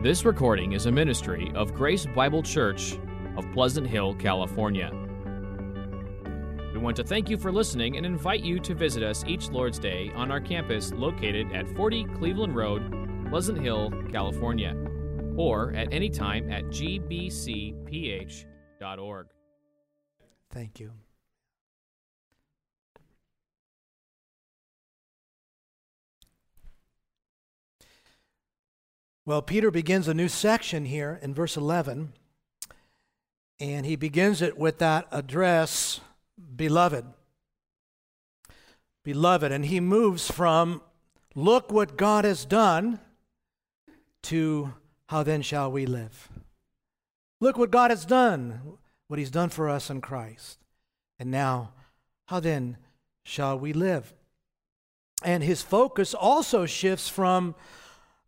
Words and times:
This 0.00 0.24
recording 0.24 0.74
is 0.74 0.86
a 0.86 0.92
ministry 0.92 1.50
of 1.56 1.74
Grace 1.74 2.06
Bible 2.06 2.40
Church 2.40 2.96
of 3.36 3.44
Pleasant 3.52 3.84
Hill, 3.84 4.14
California. 4.14 4.92
We 6.72 6.78
want 6.78 6.96
to 6.98 7.02
thank 7.02 7.28
you 7.28 7.36
for 7.36 7.50
listening 7.50 7.96
and 7.96 8.06
invite 8.06 8.44
you 8.44 8.60
to 8.60 8.76
visit 8.76 9.02
us 9.02 9.24
each 9.26 9.50
Lord's 9.50 9.80
Day 9.80 10.12
on 10.14 10.30
our 10.30 10.40
campus 10.40 10.92
located 10.92 11.50
at 11.52 11.68
40 11.74 12.04
Cleveland 12.16 12.54
Road, 12.54 13.28
Pleasant 13.28 13.58
Hill, 13.58 13.92
California, 14.12 14.76
or 15.36 15.72
at 15.72 15.92
any 15.92 16.10
time 16.10 16.48
at 16.48 16.66
gbcph.org. 16.66 18.46
Thank 20.52 20.78
you. 20.78 20.92
Well, 29.28 29.42
Peter 29.42 29.70
begins 29.70 30.08
a 30.08 30.14
new 30.14 30.28
section 30.28 30.86
here 30.86 31.18
in 31.20 31.34
verse 31.34 31.54
11, 31.54 32.14
and 33.60 33.84
he 33.84 33.94
begins 33.94 34.40
it 34.40 34.56
with 34.56 34.78
that 34.78 35.06
address, 35.12 36.00
beloved. 36.56 37.04
Beloved. 39.04 39.52
And 39.52 39.66
he 39.66 39.80
moves 39.80 40.30
from, 40.30 40.80
look 41.34 41.70
what 41.70 41.98
God 41.98 42.24
has 42.24 42.46
done, 42.46 43.00
to, 44.22 44.72
how 45.10 45.24
then 45.24 45.42
shall 45.42 45.70
we 45.70 45.84
live? 45.84 46.30
Look 47.38 47.58
what 47.58 47.70
God 47.70 47.90
has 47.90 48.06
done, 48.06 48.78
what 49.08 49.18
he's 49.18 49.30
done 49.30 49.50
for 49.50 49.68
us 49.68 49.90
in 49.90 50.00
Christ. 50.00 50.58
And 51.18 51.30
now, 51.30 51.74
how 52.28 52.40
then 52.40 52.78
shall 53.24 53.58
we 53.58 53.74
live? 53.74 54.14
And 55.22 55.44
his 55.44 55.60
focus 55.60 56.14
also 56.14 56.64
shifts 56.64 57.10
from 57.10 57.54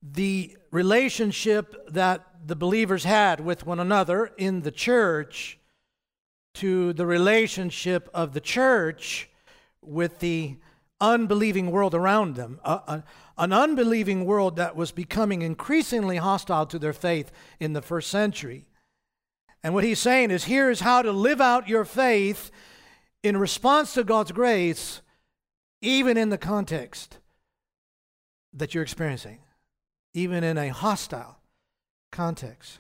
the 0.03 0.57
relationship 0.71 1.89
that 1.93 2.27
the 2.47 2.57
believers 2.57 3.05
had 3.05 3.41
with 3.41 3.67
one 3.67 3.81
another 3.81 4.33
in 4.39 4.63
the 4.63 4.71
church 4.71 5.59
to 6.55 6.93
the 6.95 7.07
relationship 7.07 8.09
of 8.15 8.33
the 8.33 8.41
church 8.41 9.29
with 9.83 10.19
the 10.21 10.57
unbelieving 11.01 11.71
world 11.71 11.95
around 11.95 12.35
them. 12.35 12.61
An 12.65 13.53
unbelieving 13.53 14.25
world 14.25 14.57
that 14.57 14.77
was 14.77 14.93
becoming 14.93 15.43
increasingly 15.43 16.17
hostile 16.17 16.67
to 16.67 16.79
their 16.79 16.93
faith 16.93 17.31
in 17.59 17.73
the 17.73 17.83
first 17.83 18.11
century. 18.11 18.67
And 19.63 19.75
what 19.75 19.85
he's 19.85 19.99
saying 19.99 20.31
is 20.31 20.45
here 20.45 20.71
is 20.71 20.81
how 20.81 21.03
to 21.03 21.13
live 21.13 21.41
out 21.41 21.69
your 21.69 21.85
faith 21.85 22.51
in 23.23 23.37
response 23.37 23.95
to 23.95 24.05
God's 24.05 24.33
grace, 24.33 25.03
even 25.83 26.17
in 26.17 26.31
the 26.31 26.39
context 26.39 27.19
that 28.53 28.75
you're 28.75 28.83
experiencing 28.83 29.39
even 30.15 30.45
in 30.45 30.59
a 30.59 30.69
hostile 30.69 31.39
context. 32.11 32.79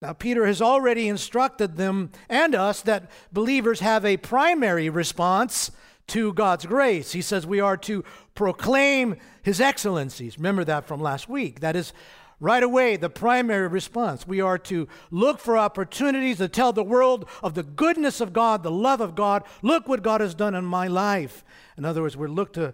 Now, 0.00 0.12
Peter 0.12 0.46
has 0.46 0.62
already 0.62 1.08
instructed 1.08 1.76
them 1.76 2.10
and 2.28 2.54
us 2.54 2.82
that 2.82 3.10
believers 3.32 3.80
have 3.80 4.04
a 4.04 4.16
primary 4.16 4.88
response 4.88 5.72
to 6.08 6.32
God's 6.32 6.66
grace. 6.66 7.12
He 7.12 7.22
says 7.22 7.46
we 7.46 7.60
are 7.60 7.76
to 7.78 8.04
proclaim 8.34 9.16
His 9.42 9.60
excellencies. 9.60 10.38
Remember 10.38 10.64
that 10.64 10.86
from 10.86 11.00
last 11.00 11.28
week. 11.28 11.60
That 11.60 11.76
is 11.76 11.92
right 12.40 12.62
away 12.62 12.96
the 12.96 13.10
primary 13.10 13.66
response. 13.66 14.26
We 14.26 14.40
are 14.40 14.58
to 14.58 14.86
look 15.10 15.40
for 15.40 15.58
opportunities 15.58 16.38
to 16.38 16.48
tell 16.48 16.72
the 16.72 16.84
world 16.84 17.28
of 17.42 17.54
the 17.54 17.64
goodness 17.64 18.20
of 18.20 18.32
God, 18.32 18.62
the 18.62 18.70
love 18.70 19.00
of 19.00 19.16
God. 19.16 19.42
Look 19.62 19.88
what 19.88 20.02
God 20.02 20.20
has 20.20 20.34
done 20.34 20.54
in 20.54 20.64
my 20.64 20.86
life. 20.86 21.44
In 21.76 21.84
other 21.84 22.02
words, 22.02 22.16
we 22.16 22.28
look 22.28 22.52
to 22.52 22.72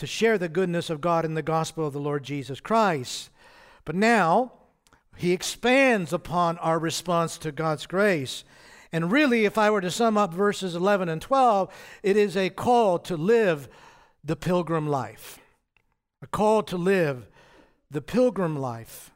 to 0.00 0.06
share 0.06 0.38
the 0.38 0.48
goodness 0.48 0.90
of 0.90 1.00
God 1.00 1.24
in 1.24 1.34
the 1.34 1.42
gospel 1.42 1.86
of 1.86 1.92
the 1.92 2.00
Lord 2.00 2.24
Jesus 2.24 2.58
Christ. 2.58 3.30
But 3.84 3.94
now, 3.94 4.52
he 5.16 5.32
expands 5.32 6.12
upon 6.12 6.56
our 6.58 6.78
response 6.78 7.36
to 7.38 7.52
God's 7.52 7.86
grace. 7.86 8.42
And 8.92 9.12
really, 9.12 9.44
if 9.44 9.58
I 9.58 9.70
were 9.70 9.82
to 9.82 9.90
sum 9.90 10.16
up 10.16 10.32
verses 10.32 10.74
11 10.74 11.08
and 11.08 11.20
12, 11.20 11.72
it 12.02 12.16
is 12.16 12.36
a 12.36 12.48
call 12.48 12.98
to 13.00 13.16
live 13.16 13.68
the 14.24 14.36
pilgrim 14.36 14.88
life. 14.88 15.38
A 16.22 16.26
call 16.26 16.62
to 16.64 16.76
live 16.76 17.28
the 17.90 18.02
pilgrim 18.02 18.58
life. 18.58 19.12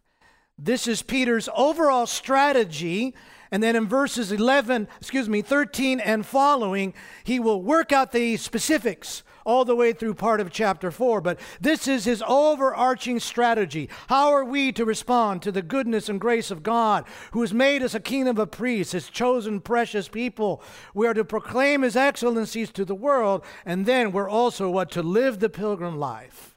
This 0.58 0.86
is 0.86 1.02
Peter's 1.02 1.48
overall 1.56 2.06
strategy. 2.06 3.14
And 3.50 3.62
then 3.62 3.74
in 3.74 3.88
verses 3.88 4.30
11, 4.30 4.86
excuse 5.00 5.30
me, 5.30 5.40
13 5.40 5.98
and 6.00 6.26
following, 6.26 6.92
he 7.24 7.40
will 7.40 7.62
work 7.62 7.90
out 7.90 8.12
the 8.12 8.36
specifics 8.36 9.22
all 9.44 9.64
the 9.64 9.76
way 9.76 9.92
through 9.92 10.14
part 10.14 10.40
of 10.40 10.50
chapter 10.50 10.90
4. 10.90 11.20
But 11.20 11.38
this 11.60 11.86
is 11.86 12.04
his 12.04 12.22
overarching 12.26 13.20
strategy. 13.20 13.88
How 14.08 14.32
are 14.32 14.44
we 14.44 14.72
to 14.72 14.84
respond 14.84 15.42
to 15.42 15.52
the 15.52 15.62
goodness 15.62 16.08
and 16.08 16.20
grace 16.20 16.50
of 16.50 16.62
God, 16.62 17.04
who 17.32 17.40
has 17.42 17.54
made 17.54 17.82
us 17.82 17.94
a 17.94 18.00
kingdom 18.00 18.38
of 18.38 18.50
priests, 18.50 18.92
his 18.92 19.08
chosen 19.08 19.60
precious 19.60 20.08
people? 20.08 20.62
We 20.94 21.06
are 21.06 21.14
to 21.14 21.24
proclaim 21.24 21.82
his 21.82 21.96
excellencies 21.96 22.70
to 22.72 22.84
the 22.84 22.94
world, 22.94 23.44
and 23.64 23.86
then 23.86 24.12
we're 24.12 24.28
also 24.28 24.70
what? 24.70 24.90
To 24.92 25.02
live 25.02 25.40
the 25.40 25.50
pilgrim 25.50 25.98
life. 25.98 26.56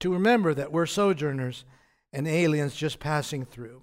To 0.00 0.12
remember 0.12 0.54
that 0.54 0.72
we're 0.72 0.86
sojourners 0.86 1.64
and 2.12 2.28
aliens 2.28 2.76
just 2.76 3.00
passing 3.00 3.44
through. 3.44 3.82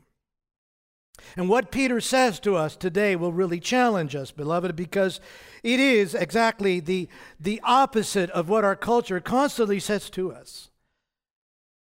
And 1.37 1.49
what 1.49 1.71
Peter 1.71 2.01
says 2.01 2.39
to 2.41 2.55
us 2.55 2.75
today 2.75 3.15
will 3.15 3.33
really 3.33 3.59
challenge 3.59 4.15
us, 4.15 4.31
beloved, 4.31 4.75
because 4.75 5.19
it 5.63 5.79
is 5.79 6.13
exactly 6.13 6.79
the, 6.79 7.07
the 7.39 7.61
opposite 7.63 8.29
of 8.31 8.49
what 8.49 8.63
our 8.63 8.75
culture 8.75 9.19
constantly 9.19 9.79
says 9.79 10.09
to 10.11 10.31
us. 10.31 10.69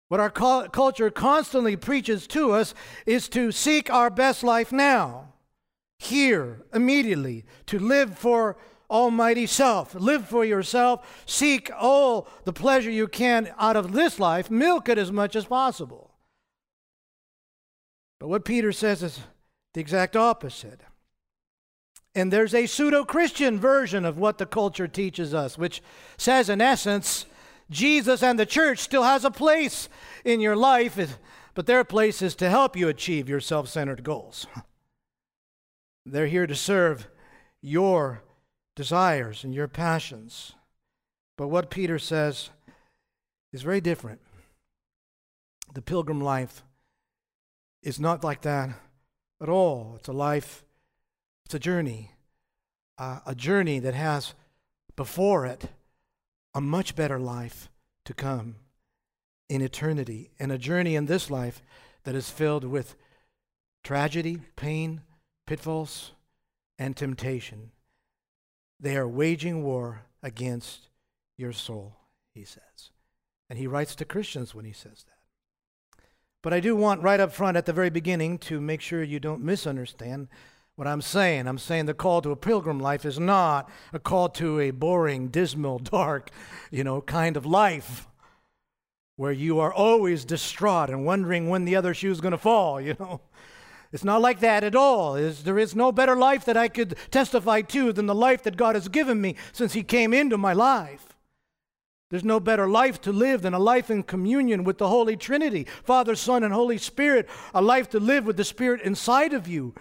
What 0.09 0.19
our 0.19 0.29
cu- 0.29 0.69
culture 0.69 1.09
constantly 1.09 1.75
preaches 1.75 2.27
to 2.27 2.51
us 2.51 2.73
is 3.05 3.27
to 3.29 3.51
seek 3.51 3.89
our 3.89 4.09
best 4.09 4.43
life 4.43 4.71
now, 4.71 5.33
here, 5.99 6.63
immediately, 6.73 7.43
to 7.65 7.79
live 7.79 8.17
for 8.17 8.57
Almighty 8.89 9.45
Self. 9.45 9.93
Live 9.95 10.27
for 10.27 10.45
yourself. 10.45 11.23
Seek 11.25 11.69
all 11.77 12.27
the 12.45 12.53
pleasure 12.53 12.91
you 12.91 13.07
can 13.07 13.51
out 13.59 13.75
of 13.75 13.91
this 13.91 14.19
life. 14.19 14.49
Milk 14.49 14.87
it 14.87 14.97
as 14.97 15.11
much 15.11 15.35
as 15.35 15.45
possible. 15.45 16.06
But 18.19 18.29
what 18.29 18.45
Peter 18.45 18.71
says 18.71 19.03
is 19.03 19.19
the 19.73 19.81
exact 19.81 20.15
opposite. 20.15 20.81
And 22.15 22.33
there's 22.33 22.55
a 22.55 22.65
pseudo 22.65 23.03
Christian 23.03 23.59
version 23.59 24.03
of 24.03 24.17
what 24.17 24.39
the 24.39 24.45
culture 24.45 24.87
teaches 24.87 25.33
us, 25.33 25.57
which 25.57 25.83
says, 26.17 26.49
in 26.49 26.61
essence, 26.61 27.27
Jesus 27.69 28.23
and 28.23 28.39
the 28.39 28.45
church 28.45 28.79
still 28.79 29.03
has 29.03 29.23
a 29.23 29.31
place 29.31 29.87
in 30.25 30.41
your 30.41 30.55
life, 30.55 31.19
but 31.53 31.67
their 31.67 31.83
place 31.83 32.21
is 32.21 32.35
to 32.35 32.49
help 32.49 32.75
you 32.75 32.87
achieve 32.87 33.29
your 33.29 33.39
self 33.39 33.67
centered 33.67 34.03
goals. 34.03 34.47
They're 36.05 36.27
here 36.27 36.47
to 36.47 36.55
serve 36.55 37.07
your 37.61 38.23
desires 38.75 39.43
and 39.43 39.53
your 39.53 39.67
passions. 39.67 40.53
But 41.37 41.49
what 41.49 41.69
Peter 41.69 41.99
says 41.99 42.49
is 43.51 43.61
very 43.61 43.81
different. 43.81 44.21
The 45.73 45.81
pilgrim 45.81 46.21
life 46.21 46.63
is 47.87 48.01
not 48.01 48.21
like 48.21 48.41
that 48.41 48.69
at 49.41 49.47
all. 49.47 49.93
It's 49.95 50.09
a 50.09 50.13
life 50.13 50.65
it's 51.47 51.53
a 51.53 51.59
journey, 51.59 52.11
uh, 52.97 53.19
a 53.25 53.33
journey 53.33 53.79
that 53.79 53.93
has 53.93 54.33
before 54.97 55.45
it 55.45 55.69
a 56.53 56.59
much 56.59 56.93
better 56.93 57.17
life 57.17 57.69
to 58.03 58.13
come 58.13 58.57
in 59.47 59.61
eternity, 59.61 60.29
and 60.37 60.51
a 60.51 60.57
journey 60.57 60.97
in 60.97 61.05
this 61.05 61.31
life 61.31 61.61
that 62.03 62.15
is 62.15 62.29
filled 62.29 62.65
with 62.65 62.97
tragedy, 63.81 64.41
pain, 64.57 65.03
pitfalls, 65.45 66.11
and 66.77 66.97
temptation. 66.97 67.71
They 68.77 68.97
are 68.97 69.07
waging 69.07 69.63
war 69.63 70.01
against 70.21 70.89
your 71.37 71.53
soul, 71.53 71.95
he 72.33 72.43
says. 72.43 72.91
And 73.49 73.57
he 73.57 73.67
writes 73.67 73.95
to 73.95 74.03
Christians 74.03 74.53
when 74.53 74.65
he 74.65 74.73
says 74.73 75.05
that. 75.07 75.16
But 76.43 76.53
I 76.53 76.59
do 76.59 76.75
want 76.75 77.01
right 77.01 77.19
up 77.19 77.33
front 77.33 77.57
at 77.57 77.65
the 77.65 77.73
very 77.73 77.89
beginning 77.89 78.37
to 78.39 78.61
make 78.61 78.81
sure 78.81 79.03
you 79.03 79.19
don't 79.19 79.43
misunderstand 79.43 80.27
what 80.75 80.87
I'm 80.87 81.01
saying. 81.01 81.47
I'm 81.47 81.57
saying 81.57 81.87
the 81.87 81.93
call 81.93 82.21
to 82.21 82.31
a 82.31 82.35
pilgrim 82.35 82.79
life 82.79 83.05
is 83.05 83.19
not 83.19 83.69
a 83.91 83.99
call 83.99 84.29
to 84.29 84.59
a 84.59 84.71
boring, 84.71 85.29
dismal, 85.29 85.79
dark, 85.83 86.29
you 86.71 86.83
know, 86.83 87.01
kind 87.01 87.35
of 87.35 87.45
life 87.45 88.07
where 89.15 89.31
you 89.31 89.59
are 89.59 89.73
always 89.73 90.23
distraught 90.23 90.91
and 90.91 91.03
wondering 91.03 91.49
when 91.49 91.65
the 91.65 91.75
other 91.75 91.93
shoe 91.93 92.11
is 92.11 92.21
going 92.21 92.31
to 92.31 92.37
fall, 92.37 92.79
you 92.81 92.95
know. 92.99 93.21
It's 93.91 94.03
not 94.03 94.21
like 94.21 94.41
that 94.41 94.63
at 94.63 94.75
all. 94.75 95.15
It's, 95.15 95.41
there 95.41 95.57
is 95.57 95.75
no 95.75 95.91
better 95.91 96.15
life 96.15 96.45
that 96.45 96.57
I 96.57 96.67
could 96.67 96.97
testify 97.09 97.61
to 97.61 97.93
than 97.93 98.05
the 98.05 98.13
life 98.13 98.43
that 98.43 98.57
God 98.57 98.75
has 98.75 98.89
given 98.89 99.19
me 99.19 99.35
since 99.53 99.73
He 99.73 99.81
came 99.81 100.13
into 100.13 100.37
my 100.37 100.53
life. 100.53 101.06
There's 102.09 102.23
no 102.23 102.39
better 102.39 102.67
life 102.69 103.01
to 103.01 103.11
live 103.11 103.41
than 103.41 103.53
a 103.53 103.59
life 103.59 103.89
in 103.89 104.03
communion 104.03 104.63
with 104.63 104.77
the 104.77 104.87
Holy 104.87 105.17
Trinity 105.17 105.67
Father, 105.83 106.15
Son, 106.15 106.43
and 106.43 106.53
Holy 106.53 106.77
Spirit, 106.77 107.27
a 107.53 107.61
life 107.61 107.89
to 107.89 107.99
live 107.99 108.25
with 108.25 108.37
the 108.37 108.45
Spirit 108.45 108.81
inside 108.81 109.33
of 109.33 109.47
you 109.47 109.73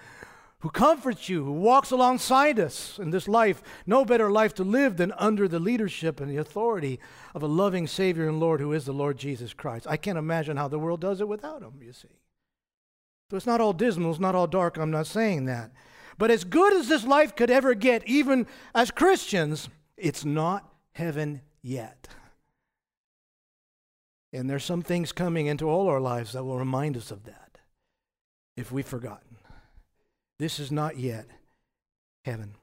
who 0.61 0.71
comforts 0.71 1.29
you, 1.29 1.45
who 1.45 1.53
walks 1.53 1.93
alongside 1.93 2.59
us 2.59 2.99
in 2.99 3.11
this 3.11 3.29
life. 3.29 3.63
No 3.87 4.05
better 4.05 4.31
life 4.31 4.55
to 4.55 4.65
live 4.65 4.97
than 4.97 5.13
under 5.13 5.47
the 5.47 5.61
leadership 5.61 6.21
and 6.21 6.29
the 6.29 6.39
authority 6.39 6.99
of 7.35 7.43
a 7.45 7.47
loving 7.47 7.87
Savior 7.87 8.29
and 8.29 8.41
Lord 8.41 8.61
who 8.61 8.73
is 8.73 8.85
the 8.85 8.93
Lord 8.93 9.19
Jesus 9.19 9.55
Christ. 9.55 9.87
I 9.89 9.97
can't 9.97 10.19
imagine 10.19 10.57
how 10.57 10.67
the 10.67 10.79
world 10.79 11.01
does 11.01 11.21
it 11.21 11.29
without 11.29 11.63
him, 11.63 11.75
you 11.81 11.93
see. 11.93 12.09
So 13.31 13.37
it's 13.37 13.47
not 13.47 13.61
all 13.61 13.73
dismal, 13.73 14.11
it's 14.11 14.21
not 14.21 14.35
all 14.35 14.47
dark, 14.47 14.77
I'm 14.77 14.91
not 14.91 15.07
saying 15.07 15.45
that. 15.45 15.71
But 16.19 16.31
as 16.33 16.43
good 16.43 16.73
as 16.73 16.89
this 16.89 17.05
life 17.05 17.37
could 17.37 17.51
ever 17.51 17.75
get, 17.75 18.07
even 18.09 18.47
as 18.75 18.91
Christians, 18.91 19.69
it's 19.97 20.25
not 20.25 20.73
heaven 20.93 21.43
yet. 21.67 22.09
And 24.33 24.49
there's 24.49 24.65
some 24.65 24.83
things 24.83 25.13
coming 25.13 25.47
into 25.47 25.69
all 25.69 25.89
our 25.89 26.01
lives 26.01 26.33
that 26.33 26.45
will 26.45 26.59
remind 26.59 26.97
us 26.97 27.11
of 27.11 27.25
that 27.25 27.59
if 28.57 28.71
we've 28.71 28.87
forgotten. 28.87 29.37
This 30.39 30.59
is 30.59 30.71
not 30.71 30.99
yet 30.99 31.27
heaven. 32.25 32.55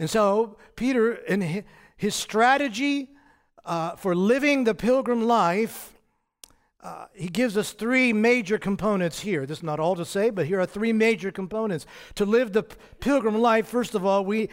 And 0.00 0.08
so, 0.08 0.56
Peter, 0.76 1.12
in 1.12 1.64
his 1.96 2.14
strategy 2.14 3.10
uh, 3.64 3.96
for 3.96 4.14
living 4.14 4.64
the 4.64 4.74
pilgrim 4.74 5.26
life, 5.26 5.92
uh, 6.82 7.06
he 7.12 7.28
gives 7.28 7.56
us 7.56 7.72
three 7.72 8.12
major 8.12 8.56
components 8.56 9.20
here. 9.20 9.44
This 9.44 9.58
is 9.58 9.64
not 9.64 9.80
all 9.80 9.96
to 9.96 10.04
say, 10.04 10.30
but 10.30 10.46
here 10.46 10.60
are 10.60 10.66
three 10.66 10.92
major 10.92 11.32
components. 11.32 11.84
To 12.14 12.24
live 12.24 12.52
the 12.52 12.62
pilgrim 12.62 13.38
life, 13.38 13.66
first 13.66 13.94
of 13.94 14.06
all, 14.06 14.24
we, 14.24 14.48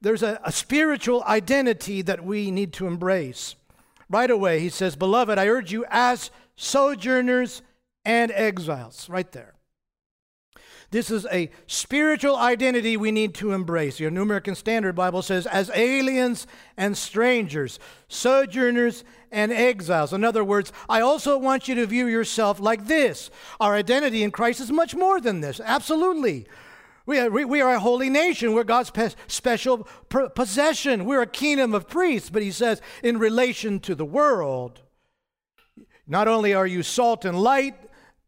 there's 0.00 0.22
a, 0.22 0.40
a 0.44 0.52
spiritual 0.52 1.22
identity 1.24 2.02
that 2.02 2.24
we 2.24 2.50
need 2.50 2.72
to 2.74 2.86
embrace. 2.86 3.54
Right 4.08 4.30
away, 4.30 4.60
he 4.60 4.68
says, 4.68 4.96
Beloved, 4.96 5.38
I 5.38 5.46
urge 5.46 5.72
you 5.72 5.84
as 5.88 6.30
sojourners 6.56 7.62
and 8.04 8.30
exiles. 8.32 9.08
Right 9.08 9.30
there. 9.32 9.54
This 10.90 11.10
is 11.10 11.24
a 11.30 11.50
spiritual 11.68 12.34
identity 12.34 12.96
we 12.96 13.12
need 13.12 13.34
to 13.36 13.52
embrace. 13.52 14.00
Your 14.00 14.10
New 14.10 14.22
American 14.22 14.56
Standard 14.56 14.96
Bible 14.96 15.22
says, 15.22 15.46
as 15.46 15.70
aliens 15.72 16.48
and 16.76 16.98
strangers, 16.98 17.78
sojourners 18.08 19.04
and 19.30 19.52
exiles. 19.52 20.12
In 20.12 20.24
other 20.24 20.42
words, 20.42 20.72
I 20.88 21.00
also 21.00 21.38
want 21.38 21.68
you 21.68 21.76
to 21.76 21.86
view 21.86 22.08
yourself 22.08 22.58
like 22.58 22.86
this. 22.86 23.30
Our 23.60 23.76
identity 23.76 24.24
in 24.24 24.32
Christ 24.32 24.58
is 24.58 24.72
much 24.72 24.96
more 24.96 25.20
than 25.20 25.40
this. 25.40 25.60
Absolutely. 25.60 26.48
We 27.10 27.18
are, 27.18 27.28
we 27.28 27.60
are 27.60 27.74
a 27.74 27.80
holy 27.80 28.08
nation. 28.08 28.52
We're 28.52 28.62
God's 28.62 28.92
special 29.26 29.88
possession. 30.36 31.04
We're 31.04 31.22
a 31.22 31.26
kingdom 31.26 31.74
of 31.74 31.88
priests. 31.88 32.30
But 32.30 32.44
he 32.44 32.52
says, 32.52 32.80
in 33.02 33.18
relation 33.18 33.80
to 33.80 33.96
the 33.96 34.04
world, 34.04 34.82
not 36.06 36.28
only 36.28 36.54
are 36.54 36.68
you 36.68 36.84
salt 36.84 37.24
and 37.24 37.36
light, 37.36 37.74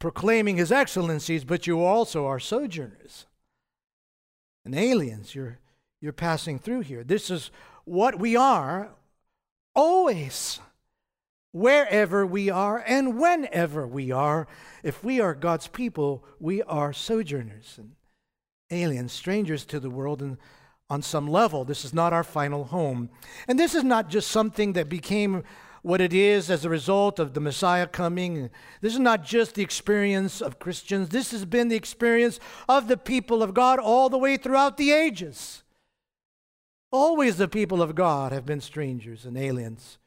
proclaiming 0.00 0.56
his 0.56 0.72
excellencies, 0.72 1.44
but 1.44 1.64
you 1.64 1.80
also 1.80 2.26
are 2.26 2.40
sojourners 2.40 3.26
and 4.64 4.74
aliens. 4.74 5.32
You're, 5.32 5.60
you're 6.00 6.12
passing 6.12 6.58
through 6.58 6.80
here. 6.80 7.04
This 7.04 7.30
is 7.30 7.52
what 7.84 8.18
we 8.18 8.34
are 8.34 8.90
always, 9.76 10.58
wherever 11.52 12.26
we 12.26 12.50
are 12.50 12.82
and 12.84 13.16
whenever 13.16 13.86
we 13.86 14.10
are. 14.10 14.48
If 14.82 15.04
we 15.04 15.20
are 15.20 15.34
God's 15.34 15.68
people, 15.68 16.24
we 16.40 16.64
are 16.64 16.92
sojourners 16.92 17.76
and 17.78 17.92
aliens, 18.72 19.12
strangers 19.12 19.64
to 19.66 19.78
the 19.78 19.90
world. 19.90 20.22
And 20.22 20.38
on 20.90 21.02
some 21.02 21.26
level, 21.26 21.64
this 21.64 21.84
is 21.84 21.94
not 21.94 22.12
our 22.12 22.24
final 22.24 22.64
home. 22.64 23.10
And 23.46 23.58
this 23.58 23.74
is 23.74 23.84
not 23.84 24.08
just 24.08 24.30
something 24.30 24.72
that 24.72 24.88
became 24.88 25.44
what 25.82 26.00
it 26.00 26.12
is 26.12 26.48
as 26.48 26.64
a 26.64 26.70
result 26.70 27.18
of 27.18 27.34
the 27.34 27.40
Messiah 27.40 27.86
coming. 27.86 28.50
This 28.80 28.94
is 28.94 29.00
not 29.00 29.24
just 29.24 29.54
the 29.54 29.62
experience 29.62 30.40
of 30.40 30.58
Christians, 30.58 31.08
this 31.08 31.32
has 31.32 31.44
been 31.44 31.68
the 31.68 31.76
experience 31.76 32.38
of 32.68 32.88
the 32.88 32.96
people 32.96 33.42
of 33.42 33.52
God 33.52 33.78
all 33.78 34.08
the 34.08 34.18
way 34.18 34.36
throughout 34.36 34.76
the 34.76 34.92
ages. 34.92 35.62
Always 36.92 37.36
the 37.36 37.48
people 37.48 37.82
of 37.82 37.94
God 37.94 38.32
have 38.32 38.46
been 38.46 38.60
strangers 38.60 39.24
and 39.24 39.36
aliens 39.36 39.98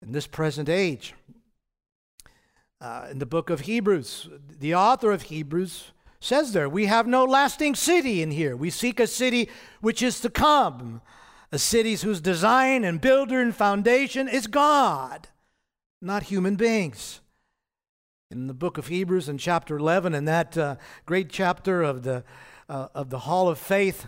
in 0.00 0.12
this 0.12 0.26
present 0.26 0.68
age. 0.68 1.14
Uh, 2.80 3.06
in 3.10 3.20
the 3.20 3.26
book 3.26 3.50
of 3.50 3.60
Hebrews, 3.60 4.28
the 4.58 4.74
author 4.74 5.12
of 5.12 5.22
Hebrews 5.22 5.92
says 6.24 6.52
there, 6.52 6.68
We 6.68 6.86
have 6.86 7.06
no 7.06 7.24
lasting 7.24 7.74
city 7.74 8.22
in 8.22 8.30
here. 8.30 8.56
We 8.56 8.70
seek 8.70 9.00
a 9.00 9.06
city 9.06 9.48
which 9.80 10.02
is 10.02 10.20
to 10.20 10.30
come 10.30 11.00
a 11.52 11.58
city 11.58 11.94
whose 11.94 12.22
design 12.22 12.82
and 12.82 13.00
builder 13.00 13.40
and 13.40 13.54
foundation 13.54 14.26
is 14.26 14.46
God, 14.46 15.28
not 16.00 16.24
human 16.24 16.56
beings. 16.56 17.20
In 18.30 18.46
the 18.46 18.54
book 18.54 18.78
of 18.78 18.86
Hebrews, 18.86 19.28
in 19.28 19.36
chapter 19.36 19.76
11, 19.76 20.14
in 20.14 20.24
that 20.24 20.56
uh, 20.56 20.76
great 21.04 21.28
chapter 21.28 21.82
of 21.82 22.02
the, 22.04 22.24
uh, 22.70 22.88
of 22.94 23.10
the 23.10 23.20
Hall 23.20 23.50
of 23.50 23.58
Faith, 23.58 24.06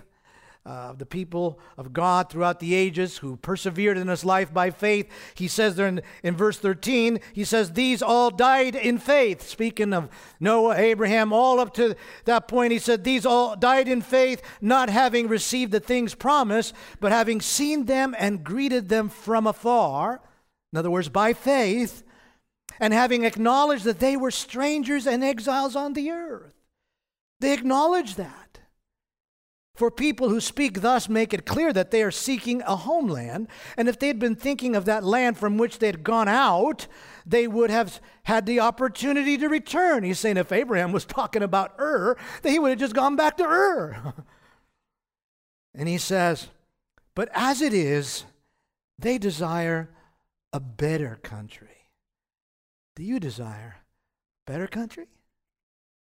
uh, 0.67 0.95
the 0.95 1.05
people 1.05 1.59
of 1.77 1.93
God 1.93 2.31
throughout 2.31 2.59
the 2.59 2.75
ages 2.75 3.19
who 3.19 3.37
persevered 3.37 3.99
in 3.99 4.09
his 4.09 4.25
life 4.25 4.53
by 4.53 4.71
faith. 4.71 5.11
He 5.35 5.47
says 5.47 5.77
there 5.77 5.87
in, 5.87 6.01
in 6.23 6.37
verse 6.37 6.59
13, 6.59 7.21
he 7.35 7.45
says, 7.45 7.73
These 7.73 8.01
all 8.01 8.31
died 8.31 8.75
in 8.75 8.97
faith. 8.97 9.43
Speaking 9.43 9.93
of 9.93 10.09
Noah, 10.41 10.77
Abraham, 10.77 11.35
all 11.35 11.61
up 11.61 11.75
to 11.75 11.95
that 12.25 12.49
point, 12.49 12.73
he 12.73 12.79
said, 12.79 13.05
These 13.05 13.27
all 13.27 13.57
died 13.57 13.89
in 13.89 14.01
faith, 14.01 14.41
not 14.63 14.89
having 14.89 15.29
received 15.29 15.71
the 15.71 15.81
things 15.81 16.15
promised, 16.15 16.75
but 16.99 17.13
having 17.13 17.43
seen 17.43 17.85
them 17.85 18.15
and 18.19 18.43
greeted 18.43 18.89
them 18.89 19.11
from 19.11 19.47
afar. 19.47 20.23
In 20.73 20.79
other 20.79 20.91
words, 20.91 21.11
by 21.11 21.35
faith, 21.35 22.03
and 22.81 22.95
having 22.95 23.25
acknowledged 23.25 23.85
that 23.85 24.01
they 24.01 24.17
were 24.17 24.31
strangers 24.31 25.07
and 25.07 25.23
exiles 25.23 25.77
on 25.77 25.93
the 25.93 26.11
earth. 26.11 26.55
They 27.41 27.53
acknowledged 27.53 28.17
that. 28.17 28.44
For 29.75 29.91
people 29.91 30.29
who 30.29 30.41
speak 30.41 30.83
thus 30.83 31.09
make 31.09 31.35
it 31.35 31.47
clear 31.47 31.73
that 31.73 31.91
they 31.91 32.03
are 32.03 32.13
seeking 32.13 32.63
a 32.63 32.77
homeland, 32.77 33.49
and 33.77 33.89
if 33.89 33.99
they 33.99 34.07
had 34.07 34.21
been 34.21 34.37
thinking 34.37 34.77
of 34.77 34.85
that 34.85 35.03
land 35.03 35.37
from 35.37 35.59
which 35.59 35.81
they 35.81 35.87
had 35.87 36.05
gone 36.05 36.29
out, 36.29 36.87
they 37.27 37.49
would 37.49 37.71
have 37.71 38.01
had 38.23 38.47
the 38.47 38.61
opportunity 38.61 39.37
to 39.37 39.49
return. 39.49 40.05
He's 40.05 40.21
saying 40.21 40.37
if 40.37 40.53
Abraham 40.53 40.93
was 40.93 41.05
talking 41.05 41.43
about 41.43 41.75
Ur, 41.81 42.17
that 42.43 42.51
he 42.51 42.59
would 42.59 42.71
have 42.71 42.79
just 42.79 42.95
gone 42.95 43.17
back 43.17 43.37
to 43.39 43.45
Ur. 43.45 44.15
and 45.75 45.89
he 45.89 45.99
says, 45.99 46.49
But 47.17 47.29
as 47.35 47.61
it 47.61 47.75
is, 47.75 48.25
they 48.97 49.19
desire 49.19 49.91
a 50.53 50.61
better 50.61 51.19
country. 51.21 51.91
Do 52.95 53.03
you 53.03 53.19
desire 53.19 53.79
better 54.47 54.69
country? 54.69 55.09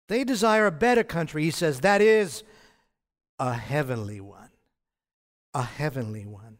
They 0.08 0.24
desire 0.24 0.66
a 0.66 0.72
better 0.72 1.02
country. 1.02 1.42
He 1.42 1.50
says, 1.50 1.80
that 1.80 2.00
is, 2.00 2.44
a 3.38 3.54
heavenly 3.54 4.20
one. 4.20 4.50
A 5.54 5.62
heavenly 5.62 6.26
one. 6.26 6.58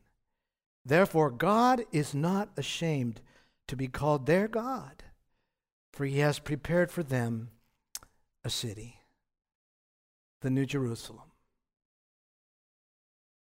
Therefore, 0.85 1.31
God 1.31 1.85
is 1.93 2.15
not 2.15 2.51
ashamed 2.57 3.21
to 3.67 3.77
be 3.77 3.89
called 3.89 4.27
their 4.27 4.47
God, 4.47 5.03
for 5.93 6.05
he 6.05 6.21
has 6.21 6.39
prepared 6.39 6.91
for 6.91 7.03
them 7.03 7.51
a 8.45 8.51
city, 8.51 9.01
the 10.43 10.51
New 10.51 10.65
Jerusalem. 10.65 11.33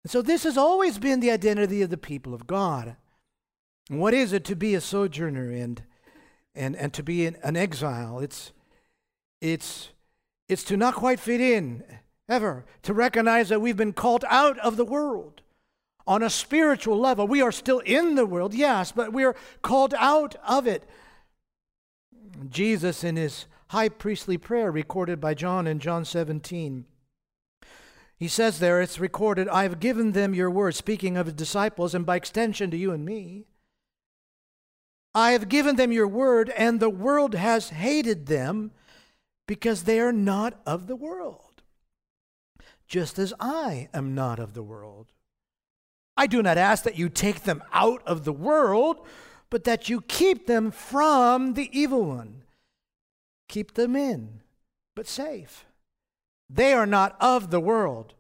And 0.04 0.10
so, 0.10 0.22
this 0.22 0.44
has 0.44 0.58
always 0.58 0.99
been 0.99 1.20
the 1.20 1.30
identity 1.30 1.82
of 1.82 1.90
the 1.90 1.96
people 1.96 2.34
of 2.34 2.46
God. 2.46 2.96
What 3.88 4.14
is 4.14 4.32
it 4.32 4.44
to 4.44 4.56
be 4.56 4.75
a 4.75 4.80
sojourner 4.80 5.50
and, 5.50 5.82
and, 6.54 6.76
and 6.76 6.92
to 6.92 7.02
be 7.02 7.26
an, 7.26 7.37
an 7.42 7.56
exile? 7.56 8.20
It's, 8.20 8.52
it's, 9.40 9.90
it's 10.49 10.64
to 10.64 10.76
not 10.76 10.94
quite 10.94 11.18
fit 11.18 11.40
in 11.40 11.82
ever 12.30 12.64
to 12.82 12.94
recognize 12.94 13.49
that 13.49 13.60
we've 13.60 13.76
been 13.76 13.92
called 13.92 14.25
out 14.28 14.58
of 14.58 14.76
the 14.76 14.84
world 14.84 15.42
on 16.06 16.22
a 16.22 16.30
spiritual 16.30 16.99
level. 16.99 17.26
We 17.26 17.42
are 17.42 17.52
still 17.52 17.80
in 17.80 18.14
the 18.14 18.26
world, 18.26 18.54
yes, 18.54 18.92
but 18.92 19.12
we 19.12 19.25
are 19.25 19.37
called 19.62 19.94
out 19.99 20.37
of 20.46 20.66
it. 20.66 20.88
Jesus, 22.49 23.04
in 23.04 23.16
his 23.16 23.46
high 23.68 23.88
priestly 23.88 24.38
prayer 24.38 24.70
recorded 24.70 25.20
by 25.20 25.34
John 25.34 25.66
in 25.66 25.78
John 25.78 26.04
17, 26.04 26.87
he 28.16 28.28
says 28.28 28.58
there, 28.58 28.82
it's 28.82 29.00
recorded, 29.00 29.49
I 29.49 29.62
have 29.62 29.80
given 29.80 30.12
them 30.12 30.34
your 30.34 30.50
word, 30.50 30.75
speaking 30.75 31.16
of 31.16 31.26
his 31.26 31.34
disciples, 31.34 31.94
and 31.94 32.04
by 32.04 32.16
extension 32.16 32.70
to 32.70 32.76
you 32.76 32.92
and 32.92 33.04
me. 33.04 33.46
I 35.14 35.32
have 35.32 35.49
given 35.49 35.76
them 35.76 35.90
your 35.90 36.06
word, 36.06 36.50
and 36.50 36.78
the 36.78 36.90
world 36.90 37.34
has 37.34 37.70
hated 37.70 38.26
them 38.26 38.72
because 39.46 39.84
they 39.84 39.99
are 40.00 40.12
not 40.12 40.60
of 40.66 40.87
the 40.87 40.96
world 40.96 41.50
just 42.90 43.20
as 43.20 43.32
I 43.38 43.88
am 43.94 44.16
not 44.16 44.40
of 44.40 44.52
the 44.52 44.64
world. 44.64 45.12
I 46.16 46.26
do 46.26 46.42
not 46.42 46.59
ask 46.59 46.82
that 46.82 46.99
you 46.99 47.09
take 47.09 47.44
them 47.44 47.62
out 47.73 48.02
of 48.04 48.25
the 48.25 48.32
world, 48.32 49.06
but 49.49 49.62
that 49.64 49.88
you 49.88 50.02
keep 50.02 50.47
them 50.47 50.73
from 50.73 51.54
the 51.54 51.70
evil 51.73 52.04
one. 52.04 52.42
Keep 53.49 53.75
them 53.75 53.94
in, 53.94 54.40
but 54.97 55.06
safe. 55.06 55.64
They 56.50 56.73
are 56.73 56.85
not 56.85 57.16
of 57.20 57.52
the 57.52 57.61
world, 57.61 58.14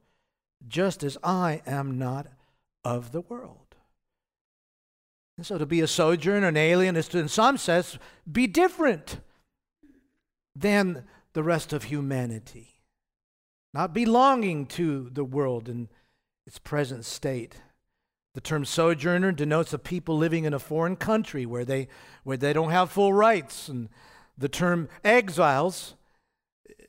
just 0.66 1.02
as 1.02 1.18
I 1.24 1.62
am 1.66 1.98
not 1.98 2.28
of 2.84 3.10
the 3.10 3.22
world. 3.22 3.74
And 5.36 5.44
so 5.44 5.58
to 5.58 5.66
be 5.66 5.80
a 5.80 5.88
sojourner, 5.88 6.46
an 6.46 6.56
alien, 6.56 6.94
is 6.94 7.08
to, 7.08 7.18
in 7.18 7.28
some 7.28 7.58
sense, 7.58 7.98
be 8.30 8.46
different 8.46 9.18
than 10.54 11.04
the 11.32 11.42
rest 11.42 11.72
of 11.72 11.84
humanity 11.84 12.69
not 13.72 13.94
belonging 13.94 14.66
to 14.66 15.10
the 15.12 15.24
world 15.24 15.68
in 15.68 15.88
its 16.46 16.58
present 16.58 17.04
state. 17.04 17.56
The 18.34 18.40
term 18.40 18.64
sojourner 18.64 19.32
denotes 19.32 19.72
a 19.72 19.78
people 19.78 20.16
living 20.16 20.44
in 20.44 20.54
a 20.54 20.58
foreign 20.58 20.96
country 20.96 21.46
where 21.46 21.64
they, 21.64 21.88
where 22.22 22.36
they 22.36 22.52
don't 22.52 22.70
have 22.70 22.90
full 22.90 23.12
rights. 23.12 23.68
And 23.68 23.88
the 24.38 24.48
term 24.48 24.88
exiles 25.04 25.94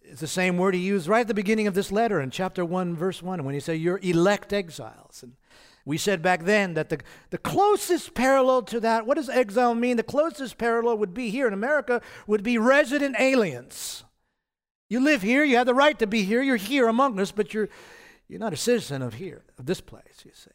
is 0.03 0.19
the 0.19 0.27
same 0.27 0.57
word 0.57 0.75
he 0.75 0.81
used 0.81 1.07
right 1.07 1.21
at 1.21 1.27
the 1.27 1.33
beginning 1.33 1.67
of 1.67 1.73
this 1.73 1.91
letter 1.91 2.21
in 2.21 2.29
chapter 2.29 2.63
1, 2.63 2.95
verse 2.95 3.23
1, 3.23 3.43
when 3.43 3.53
he 3.53 3.59
said, 3.59 3.79
You're 3.79 3.99
elect 4.03 4.53
exiles. 4.53 5.23
And 5.23 5.33
we 5.83 5.97
said 5.97 6.21
back 6.21 6.43
then 6.43 6.75
that 6.75 6.89
the, 6.89 6.99
the 7.31 7.37
closest 7.39 8.13
parallel 8.13 8.61
to 8.63 8.79
that, 8.79 9.07
what 9.07 9.15
does 9.15 9.29
exile 9.29 9.73
mean? 9.73 9.97
The 9.97 10.03
closest 10.03 10.57
parallel 10.57 10.99
would 10.99 11.13
be 11.13 11.31
here 11.31 11.47
in 11.47 11.53
America, 11.53 12.01
would 12.27 12.43
be 12.43 12.57
resident 12.57 13.15
aliens. 13.19 14.03
You 14.91 14.99
live 14.99 15.21
here, 15.21 15.45
you 15.45 15.55
have 15.55 15.67
the 15.67 15.73
right 15.73 15.97
to 15.99 16.05
be 16.05 16.25
here, 16.25 16.41
you're 16.41 16.57
here 16.57 16.89
among 16.89 17.17
us, 17.17 17.31
but 17.31 17.53
you're, 17.53 17.69
you're 18.27 18.41
not 18.41 18.51
a 18.51 18.57
citizen 18.57 19.01
of 19.01 19.13
here, 19.13 19.45
of 19.57 19.65
this 19.65 19.79
place, 19.79 20.25
you 20.25 20.31
see. 20.33 20.51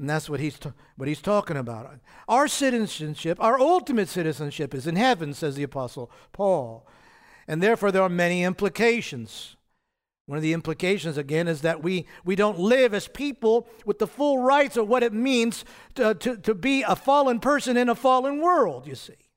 And 0.00 0.10
that's 0.10 0.28
what 0.28 0.40
he's, 0.40 0.58
ta- 0.58 0.72
what 0.96 1.06
he's 1.06 1.20
talking 1.20 1.56
about. 1.56 2.00
Our 2.26 2.48
citizenship, 2.48 3.38
our 3.40 3.60
ultimate 3.60 4.08
citizenship, 4.08 4.74
is 4.74 4.88
in 4.88 4.96
heaven, 4.96 5.34
says 5.34 5.54
the 5.54 5.62
Apostle 5.62 6.10
Paul. 6.32 6.84
And 7.46 7.62
therefore, 7.62 7.92
there 7.92 8.02
are 8.02 8.08
many 8.08 8.42
implications. 8.42 9.54
One 10.26 10.38
of 10.38 10.42
the 10.42 10.52
implications, 10.52 11.16
again, 11.16 11.46
is 11.46 11.60
that 11.60 11.84
we, 11.84 12.06
we 12.24 12.34
don't 12.34 12.58
live 12.58 12.92
as 12.92 13.06
people 13.06 13.68
with 13.86 14.00
the 14.00 14.08
full 14.08 14.38
rights 14.38 14.76
of 14.76 14.88
what 14.88 15.04
it 15.04 15.12
means 15.12 15.64
to, 15.94 16.12
to, 16.14 16.36
to 16.38 16.54
be 16.56 16.82
a 16.82 16.96
fallen 16.96 17.38
person 17.38 17.76
in 17.76 17.88
a 17.88 17.94
fallen 17.94 18.40
world, 18.40 18.88
you 18.88 18.96
see. 18.96 19.29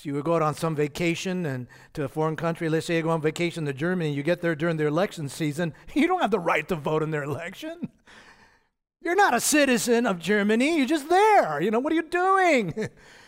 So 0.00 0.08
you 0.08 0.14
would 0.14 0.24
go 0.24 0.36
out 0.36 0.40
on 0.40 0.54
some 0.54 0.74
vacation 0.74 1.44
and 1.44 1.66
to 1.92 2.04
a 2.04 2.08
foreign 2.08 2.34
country, 2.34 2.70
let's 2.70 2.86
say 2.86 2.96
you 2.96 3.02
go 3.02 3.10
on 3.10 3.20
vacation 3.20 3.66
to 3.66 3.74
Germany, 3.74 4.10
you 4.10 4.22
get 4.22 4.40
there 4.40 4.54
during 4.54 4.78
their 4.78 4.86
election 4.86 5.28
season, 5.28 5.74
you 5.94 6.06
don't 6.06 6.22
have 6.22 6.30
the 6.30 6.38
right 6.38 6.66
to 6.68 6.74
vote 6.74 7.02
in 7.02 7.10
their 7.10 7.22
election. 7.22 7.90
You're 9.02 9.14
not 9.14 9.34
a 9.34 9.40
citizen 9.40 10.06
of 10.06 10.18
Germany. 10.18 10.78
You're 10.78 10.86
just 10.86 11.10
there. 11.10 11.60
You 11.60 11.70
know, 11.70 11.80
what 11.80 11.92
are 11.92 11.96
you 11.96 12.08
doing? 12.08 12.72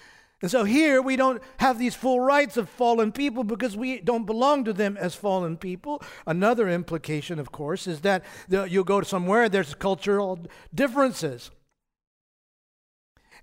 and 0.41 0.51
so 0.51 0.65
here 0.65 1.03
we 1.03 1.15
don't 1.15 1.43
have 1.59 1.79
these 1.79 1.95
full 1.95 2.21
rights 2.21 2.57
of 2.57 2.71
fallen 2.71 3.13
people 3.13 3.45
because 3.45 3.77
we 3.77 4.01
don't 4.01 4.25
belong 4.25 4.65
to 4.65 4.73
them 4.73 4.97
as 4.97 5.15
fallen 5.15 5.59
people. 5.59 6.03
Another 6.27 6.71
implication, 6.71 7.39
of 7.39 7.53
course, 7.53 7.87
is 7.87 8.01
that 8.01 8.25
you'll 8.49 8.83
go 8.83 9.03
somewhere, 9.03 9.51
there's 9.51 9.75
cultural 9.75 10.47
differences. 10.75 11.51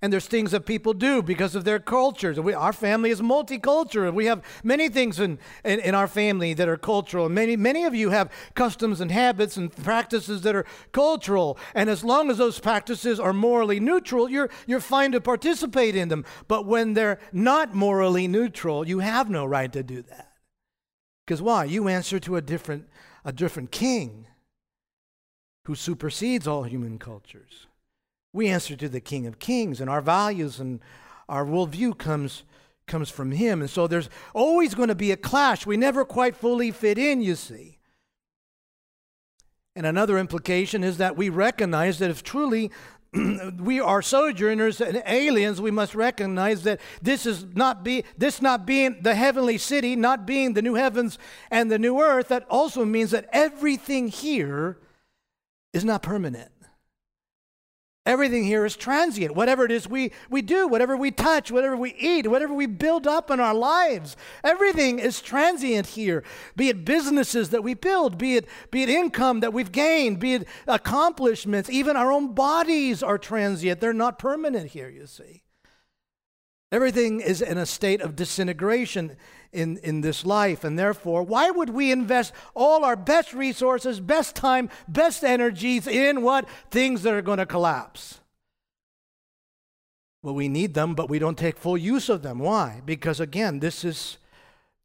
And 0.02 0.10
there's 0.10 0.26
things 0.26 0.52
that 0.52 0.64
people 0.64 0.94
do 0.94 1.22
because 1.22 1.54
of 1.54 1.64
their 1.64 1.78
cultures. 1.78 2.40
We, 2.40 2.54
our 2.54 2.72
family 2.72 3.10
is 3.10 3.20
multicultural. 3.20 4.14
We 4.14 4.26
have 4.26 4.42
many 4.64 4.88
things 4.88 5.20
in, 5.20 5.38
in, 5.62 5.78
in, 5.80 5.94
our 5.94 6.08
family 6.08 6.54
that 6.54 6.68
are 6.68 6.78
cultural. 6.78 7.28
Many, 7.28 7.54
many 7.54 7.84
of 7.84 7.94
you 7.94 8.08
have 8.08 8.32
customs 8.54 9.02
and 9.02 9.10
habits 9.10 9.58
and 9.58 9.70
practices 9.70 10.40
that 10.42 10.56
are 10.56 10.64
cultural. 10.92 11.58
And 11.74 11.90
as 11.90 12.02
long 12.02 12.30
as 12.30 12.38
those 12.38 12.58
practices 12.58 13.20
are 13.20 13.34
morally 13.34 13.78
neutral, 13.78 14.30
you're, 14.30 14.48
you're 14.66 14.80
fine 14.80 15.12
to 15.12 15.20
participate 15.20 15.94
in 15.94 16.08
them. 16.08 16.24
But 16.48 16.64
when 16.64 16.94
they're 16.94 17.18
not 17.30 17.74
morally 17.74 18.26
neutral, 18.26 18.88
you 18.88 19.00
have 19.00 19.28
no 19.28 19.44
right 19.44 19.70
to 19.72 19.82
do 19.82 20.00
that. 20.02 20.32
Because 21.26 21.42
why? 21.42 21.64
You 21.64 21.88
answer 21.88 22.18
to 22.20 22.36
a 22.36 22.40
different, 22.40 22.88
a 23.22 23.32
different 23.32 23.70
king 23.70 24.26
who 25.66 25.74
supersedes 25.74 26.48
all 26.48 26.62
human 26.62 26.98
cultures. 26.98 27.66
We 28.32 28.48
answer 28.48 28.76
to 28.76 28.88
the 28.88 29.00
King 29.00 29.26
of 29.26 29.38
Kings, 29.38 29.80
and 29.80 29.90
our 29.90 30.00
values 30.00 30.60
and 30.60 30.80
our 31.28 31.44
worldview 31.44 31.98
comes, 31.98 32.44
comes 32.86 33.10
from 33.10 33.32
Him. 33.32 33.60
And 33.60 33.70
so 33.70 33.86
there's 33.86 34.08
always 34.34 34.74
going 34.74 34.88
to 34.88 34.94
be 34.94 35.12
a 35.12 35.16
clash. 35.16 35.66
We 35.66 35.76
never 35.76 36.04
quite 36.04 36.36
fully 36.36 36.70
fit 36.70 36.98
in, 36.98 37.22
you 37.22 37.34
see. 37.34 37.78
And 39.76 39.86
another 39.86 40.18
implication 40.18 40.84
is 40.84 40.98
that 40.98 41.16
we 41.16 41.28
recognize 41.28 41.98
that 42.00 42.10
if 42.10 42.22
truly 42.22 42.70
we 43.58 43.80
are 43.80 44.02
sojourners 44.02 44.80
and 44.80 45.02
aliens, 45.06 45.60
we 45.60 45.70
must 45.70 45.94
recognize 45.94 46.62
that 46.62 46.80
this 47.02 47.26
is 47.26 47.44
not 47.54 47.82
be 47.82 48.04
this 48.16 48.40
not 48.40 48.66
being 48.66 49.00
the 49.02 49.14
heavenly 49.14 49.58
city, 49.58 49.96
not 49.96 50.26
being 50.26 50.54
the 50.54 50.62
new 50.62 50.74
heavens 50.74 51.18
and 51.50 51.70
the 51.70 51.78
new 51.78 52.00
earth, 52.00 52.28
that 52.28 52.46
also 52.48 52.84
means 52.84 53.10
that 53.10 53.28
everything 53.32 54.08
here 54.08 54.78
is 55.72 55.84
not 55.84 56.02
permanent. 56.02 56.50
Everything 58.10 58.42
here 58.42 58.66
is 58.66 58.74
transient. 58.74 59.36
Whatever 59.36 59.64
it 59.64 59.70
is 59.70 59.88
we, 59.88 60.10
we 60.28 60.42
do, 60.42 60.66
whatever 60.66 60.96
we 60.96 61.12
touch, 61.12 61.52
whatever 61.52 61.76
we 61.76 61.94
eat, 61.94 62.26
whatever 62.26 62.52
we 62.52 62.66
build 62.66 63.06
up 63.06 63.30
in 63.30 63.38
our 63.38 63.54
lives, 63.54 64.16
everything 64.42 64.98
is 64.98 65.22
transient 65.22 65.86
here. 65.86 66.24
Be 66.56 66.68
it 66.70 66.84
businesses 66.84 67.50
that 67.50 67.62
we 67.62 67.74
build, 67.74 68.18
be 68.18 68.34
it, 68.34 68.48
be 68.72 68.82
it 68.82 68.88
income 68.88 69.38
that 69.38 69.52
we've 69.52 69.70
gained, 69.70 70.18
be 70.18 70.34
it 70.34 70.48
accomplishments, 70.66 71.70
even 71.70 71.94
our 71.94 72.10
own 72.10 72.34
bodies 72.34 73.00
are 73.00 73.16
transient. 73.16 73.80
They're 73.80 73.92
not 73.92 74.18
permanent 74.18 74.72
here, 74.72 74.88
you 74.88 75.06
see. 75.06 75.44
Everything 76.72 77.20
is 77.20 77.40
in 77.40 77.58
a 77.58 77.66
state 77.66 78.00
of 78.00 78.16
disintegration 78.16 79.16
in, 79.52 79.78
in 79.78 80.00
this 80.00 80.24
life. 80.24 80.64
And 80.64 80.78
therefore, 80.78 81.22
why 81.22 81.50
would 81.50 81.70
we 81.70 81.92
invest 81.92 82.32
all 82.54 82.84
our 82.84 82.96
best 82.96 83.32
resources, 83.32 84.00
best 84.00 84.36
time, 84.36 84.70
best 84.88 85.24
energies 85.24 85.86
in 85.86 86.22
what? 86.22 86.48
Things 86.70 87.02
that 87.02 87.14
are 87.14 87.22
going 87.22 87.38
to 87.38 87.46
collapse. 87.46 88.20
Well, 90.22 90.34
we 90.34 90.48
need 90.48 90.74
them, 90.74 90.94
but 90.94 91.08
we 91.08 91.18
don't 91.18 91.38
take 91.38 91.56
full 91.56 91.78
use 91.78 92.08
of 92.08 92.22
them. 92.22 92.38
Why? 92.38 92.82
Because 92.84 93.20
again, 93.20 93.60
this 93.60 93.84
is 93.84 94.18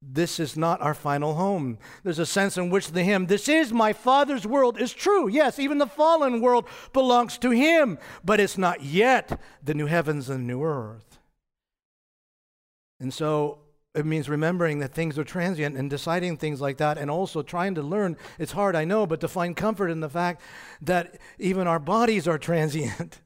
this 0.08 0.40
is 0.40 0.56
not 0.56 0.82
our 0.82 0.94
final 0.94 1.34
home. 1.34 1.80
There's 2.04 2.20
a 2.20 2.28
sense 2.28 2.58
in 2.58 2.70
which 2.70 2.92
the 2.92 3.04
hymn, 3.04 3.26
This 3.26 3.50
is 3.50 3.74
my 3.74 3.92
Father's 3.92 4.46
world, 4.46 4.80
is 4.80 4.94
true. 4.94 5.28
Yes, 5.28 5.58
even 5.58 5.80
the 5.80 5.88
fallen 5.88 6.42
world 6.42 6.68
belongs 6.94 7.40
to 7.40 7.50
Him, 7.50 7.98
but 8.24 8.40
it's 8.40 8.58
not 8.58 8.84
yet 8.84 9.40
the 9.64 9.74
new 9.74 9.88
heavens 9.88 10.30
and 10.30 10.46
new 10.46 10.64
earth. 10.64 11.20
And 13.00 13.12
so 13.14 13.60
it 13.96 14.06
means 14.06 14.28
remembering 14.28 14.80
that 14.80 14.94
things 14.94 15.18
are 15.18 15.24
transient 15.24 15.78
and 15.78 15.90
deciding 15.90 16.38
things 16.38 16.60
like 16.60 16.78
that, 16.78 16.98
and 16.98 17.10
also 17.10 17.42
trying 17.42 17.76
to 17.76 17.82
learn. 17.82 18.18
It's 18.38 18.52
hard, 18.52 18.76
I 18.76 18.84
know, 18.84 19.08
but 19.08 19.22
to 19.22 19.28
find 19.28 19.56
comfort 19.56 19.88
in 19.88 20.02
the 20.02 20.10
fact 20.10 20.42
that 20.82 21.18
even 21.40 21.66
our 21.66 21.80
bodies 21.80 22.28
are 22.28 22.38
transient. 22.38 23.22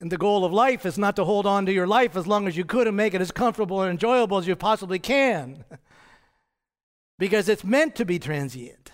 And 0.00 0.12
the 0.12 0.18
goal 0.18 0.44
of 0.44 0.52
life 0.52 0.86
is 0.86 0.98
not 0.98 1.16
to 1.16 1.24
hold 1.24 1.46
on 1.46 1.66
to 1.66 1.72
your 1.72 1.86
life 1.86 2.16
as 2.16 2.26
long 2.26 2.46
as 2.46 2.56
you 2.56 2.64
could 2.64 2.86
and 2.86 2.96
make 2.96 3.14
it 3.14 3.20
as 3.20 3.32
comfortable 3.32 3.80
and 3.80 3.90
enjoyable 3.90 4.38
as 4.38 4.46
you 4.46 4.54
possibly 4.54 4.98
can. 4.98 5.64
because 7.18 7.48
it's 7.48 7.64
meant 7.64 7.96
to 7.96 8.04
be 8.04 8.18
transient, 8.18 8.92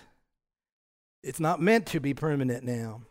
it's 1.21 1.39
not 1.39 1.61
meant 1.61 1.85
to 1.87 1.99
be 1.99 2.13
permanent 2.13 2.63
now. 2.63 3.01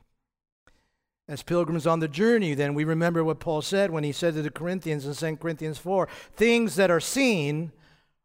As 1.33 1.43
pilgrims 1.43 1.87
on 1.87 2.01
the 2.01 2.09
journey, 2.09 2.53
then 2.53 2.75
we 2.75 2.85
remember 2.85 3.25
what 3.25 3.41
Paul 3.41 3.63
said 3.63 3.91
when 3.91 4.05
he 4.05 4.13
said 4.13 4.35
to 4.35 4.43
the 4.43 4.51
Corinthians 4.51 5.07
in 5.07 5.15
2 5.15 5.39
Corinthians 5.39 5.79
4 5.79 6.07
things 6.35 6.77
that 6.77 6.91
are 6.91 7.01
seen 7.01 7.73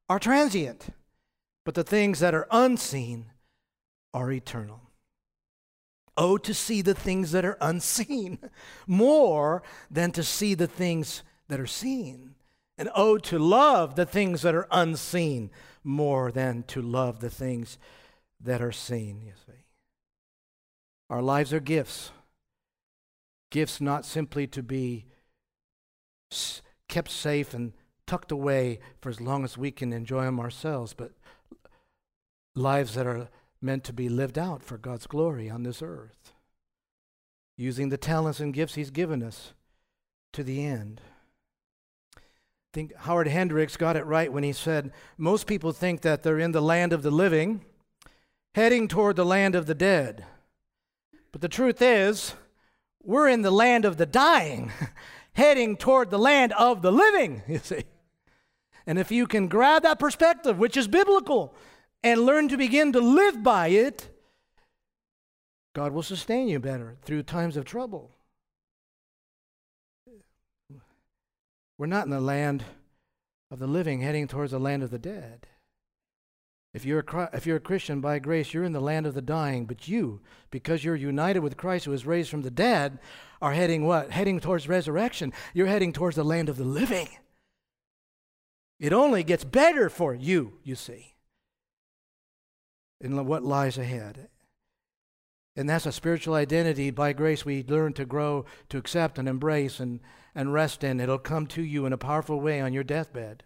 are 0.09 0.19
transient, 0.19 0.87
but 1.63 1.73
the 1.73 1.85
things 1.85 2.19
that 2.19 2.35
are 2.35 2.49
unseen 2.51 3.27
are 4.13 4.29
eternal. 4.29 4.81
Oh, 6.17 6.37
to 6.37 6.53
see 6.53 6.81
the 6.81 6.93
things 6.93 7.31
that 7.31 7.45
are 7.45 7.57
unseen 7.61 8.39
more 8.87 9.63
than 9.89 10.11
to 10.11 10.21
see 10.21 10.53
the 10.53 10.67
things 10.67 11.23
that 11.47 11.61
are 11.61 11.65
seen. 11.65 12.35
And 12.77 12.89
oh, 12.93 13.17
to 13.19 13.39
love 13.39 13.95
the 13.95 14.05
things 14.05 14.41
that 14.41 14.53
are 14.53 14.67
unseen 14.69 15.49
more 15.81 16.29
than 16.29 16.63
to 16.63 16.81
love 16.81 17.21
the 17.21 17.29
things 17.29 17.77
that 18.41 18.61
are 18.61 18.73
seen, 18.73 19.21
you 19.21 19.31
see. 19.45 19.63
Our 21.09 21.21
lives 21.21 21.53
are 21.53 21.61
gifts. 21.61 22.11
Gifts 23.49 23.79
not 23.79 24.05
simply 24.05 24.47
to 24.47 24.61
be 24.61 25.05
kept 26.87 27.09
safe 27.09 27.53
and 27.53 27.73
tucked 28.05 28.31
away 28.31 28.79
for 29.01 29.09
as 29.09 29.21
long 29.21 29.43
as 29.43 29.57
we 29.57 29.71
can 29.71 29.93
enjoy 29.93 30.23
them 30.23 30.39
ourselves, 30.39 30.93
but 30.93 31.11
lives 32.55 32.95
that 32.95 33.05
are 33.07 33.29
meant 33.61 33.83
to 33.85 33.93
be 33.93 34.09
lived 34.09 34.37
out 34.37 34.63
for 34.63 34.77
God's 34.77 35.07
glory 35.07 35.49
on 35.49 35.63
this 35.63 35.81
earth, 35.81 36.33
using 37.57 37.89
the 37.89 37.97
talents 37.97 38.39
and 38.39 38.53
gifts 38.53 38.75
He's 38.75 38.91
given 38.91 39.23
us 39.23 39.53
to 40.33 40.43
the 40.43 40.65
end. 40.65 41.01
I 42.17 42.21
think 42.73 42.95
Howard 42.95 43.27
Hendricks 43.27 43.77
got 43.77 43.95
it 43.95 44.05
right 44.05 44.31
when 44.31 44.43
he 44.43 44.53
said 44.53 44.91
most 45.17 45.47
people 45.47 45.71
think 45.71 46.01
that 46.01 46.21
they're 46.21 46.37
in 46.37 46.51
the 46.51 46.61
land 46.61 46.93
of 46.93 47.01
the 47.01 47.11
living, 47.11 47.65
heading 48.53 48.87
toward 48.87 49.15
the 49.15 49.25
land 49.25 49.55
of 49.55 49.65
the 49.65 49.73
dead. 49.73 50.25
But 51.31 51.41
the 51.41 51.49
truth 51.49 51.81
is, 51.81 52.35
we're 53.07 53.29
in 53.29 53.41
the 53.41 53.51
land 53.51 53.85
of 53.85 53.95
the 53.95 54.05
dying, 54.05 54.69
heading 55.33 55.77
toward 55.77 56.11
the 56.11 56.19
land 56.19 56.51
of 56.53 56.81
the 56.81 56.91
living, 56.91 57.41
you 57.47 57.57
see. 57.57 57.85
And 58.85 58.99
if 58.99 59.11
you 59.11 59.25
can 59.25 59.47
grab 59.47 59.83
that 59.83 59.97
perspective, 59.97 60.59
which 60.59 60.77
is 60.77 60.87
biblical, 60.87 61.55
and 62.03 62.21
learn 62.21 62.49
to 62.49 62.57
begin 62.57 62.91
to 62.91 62.99
live 62.99 63.41
by 63.41 63.69
it, 63.69 64.09
God 65.73 65.93
will 65.93 66.03
sustain 66.03 66.47
you 66.47 66.59
better 66.59 66.97
through 67.01 67.23
times 67.23 67.55
of 67.55 67.63
trouble. 67.63 68.11
We're 71.77 71.87
not 71.87 72.05
in 72.05 72.11
the 72.11 72.19
land 72.19 72.65
of 73.49 73.59
the 73.59 73.67
living 73.67 74.01
heading 74.01 74.27
towards 74.27 74.51
the 74.51 74.59
land 74.59 74.83
of 74.83 74.91
the 74.91 74.99
dead. 74.99 75.47
If 76.73 76.85
you're, 76.85 76.99
a, 76.99 77.29
if 77.33 77.45
you're 77.45 77.57
a 77.57 77.61
Christian 77.61 78.01
by 78.01 78.19
grace, 78.19 78.53
you're 78.53 78.63
in 78.63 78.73
the 78.73 78.79
land 78.79 79.07
of 79.07 79.13
the 79.13 79.21
dying, 79.21 79.65
but 79.65 79.87
you, 79.87 80.21
because 80.51 80.83
you're 80.83 80.95
united 80.95 81.39
with 81.39 81.57
Christ 81.57 81.85
who 81.85 81.91
was 81.91 82.05
raised 82.05 82.29
from 82.29 82.41
the 82.41 82.51
dead, 82.51 82.99
are 83.41 83.53
heading 83.53 83.85
what? 83.85 84.11
Heading 84.11 84.39
towards 84.39 84.67
resurrection. 84.67 85.33
You're 85.53 85.67
heading 85.67 85.93
towards 85.93 86.15
the 86.15 86.23
land 86.23 86.49
of 86.49 86.57
the 86.57 86.65
living. 86.65 87.07
It 88.79 88.93
only 88.93 89.23
gets 89.23 89.43
better 89.43 89.89
for 89.89 90.13
you, 90.13 90.59
you 90.63 90.75
see, 90.75 91.15
in 93.01 93.25
what 93.25 93.43
lies 93.43 93.77
ahead. 93.77 94.27
And 95.55 95.67
that's 95.67 95.87
a 95.87 95.91
spiritual 95.91 96.35
identity 96.35 96.91
by 96.91 97.13
grace 97.13 97.43
we 97.43 97.63
learn 97.63 97.93
to 97.93 98.05
grow, 98.05 98.45
to 98.69 98.77
accept 98.77 99.17
and 99.17 99.27
embrace 99.27 99.79
and, 99.79 99.99
and 100.35 100.53
rest 100.53 100.83
in. 100.83 100.99
It'll 100.99 101.17
come 101.17 101.47
to 101.47 101.63
you 101.63 101.87
in 101.87 101.93
a 101.93 101.97
powerful 101.97 102.39
way 102.39 102.61
on 102.61 102.73
your 102.73 102.83
deathbed 102.83 103.43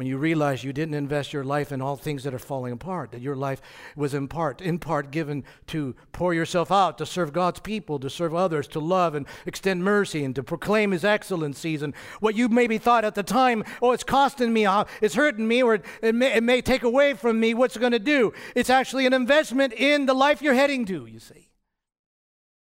when 0.00 0.06
you 0.06 0.16
realize 0.16 0.64
you 0.64 0.72
didn't 0.72 0.94
invest 0.94 1.34
your 1.34 1.44
life 1.44 1.70
in 1.70 1.82
all 1.82 1.94
things 1.94 2.24
that 2.24 2.32
are 2.32 2.38
falling 2.38 2.72
apart, 2.72 3.10
that 3.12 3.20
your 3.20 3.36
life 3.36 3.60
was 3.94 4.14
in 4.14 4.28
part, 4.28 4.62
in 4.62 4.78
part 4.78 5.10
given 5.10 5.44
to 5.66 5.94
pour 6.10 6.32
yourself 6.32 6.72
out, 6.72 6.96
to 6.96 7.04
serve 7.04 7.34
God's 7.34 7.60
people, 7.60 7.98
to 7.98 8.08
serve 8.08 8.34
others, 8.34 8.66
to 8.68 8.80
love 8.80 9.14
and 9.14 9.26
extend 9.44 9.84
mercy, 9.84 10.24
and 10.24 10.34
to 10.36 10.42
proclaim 10.42 10.92
His 10.92 11.04
excellencies. 11.04 11.82
And 11.82 11.94
what 12.18 12.34
you 12.34 12.48
maybe 12.48 12.78
thought 12.78 13.04
at 13.04 13.14
the 13.14 13.22
time, 13.22 13.62
oh, 13.82 13.92
it's 13.92 14.02
costing 14.02 14.54
me, 14.54 14.64
uh, 14.64 14.86
it's 15.02 15.16
hurting 15.16 15.46
me, 15.46 15.62
or 15.62 15.74
it 15.74 16.14
may, 16.14 16.32
it 16.34 16.44
may 16.44 16.62
take 16.62 16.82
away 16.82 17.12
from 17.12 17.38
me, 17.38 17.52
what's 17.52 17.76
it 17.76 17.80
going 17.80 17.92
to 17.92 17.98
do? 17.98 18.32
It's 18.54 18.70
actually 18.70 19.04
an 19.04 19.12
investment 19.12 19.74
in 19.74 20.06
the 20.06 20.14
life 20.14 20.40
you're 20.40 20.54
heading 20.54 20.86
to, 20.86 21.04
you 21.04 21.18
see. 21.18 21.50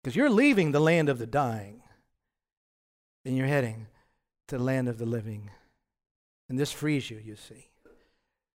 Because 0.02 0.16
you're 0.16 0.30
leaving 0.30 0.72
the 0.72 0.80
land 0.80 1.10
of 1.10 1.18
the 1.18 1.26
dying, 1.26 1.82
and 3.26 3.36
you're 3.36 3.46
heading 3.46 3.88
to 4.48 4.56
the 4.56 4.64
land 4.64 4.88
of 4.88 4.96
the 4.96 5.04
living. 5.04 5.50
And 6.50 6.58
this 6.58 6.72
frees 6.72 7.08
you, 7.08 7.22
you 7.24 7.36
see. 7.36 7.68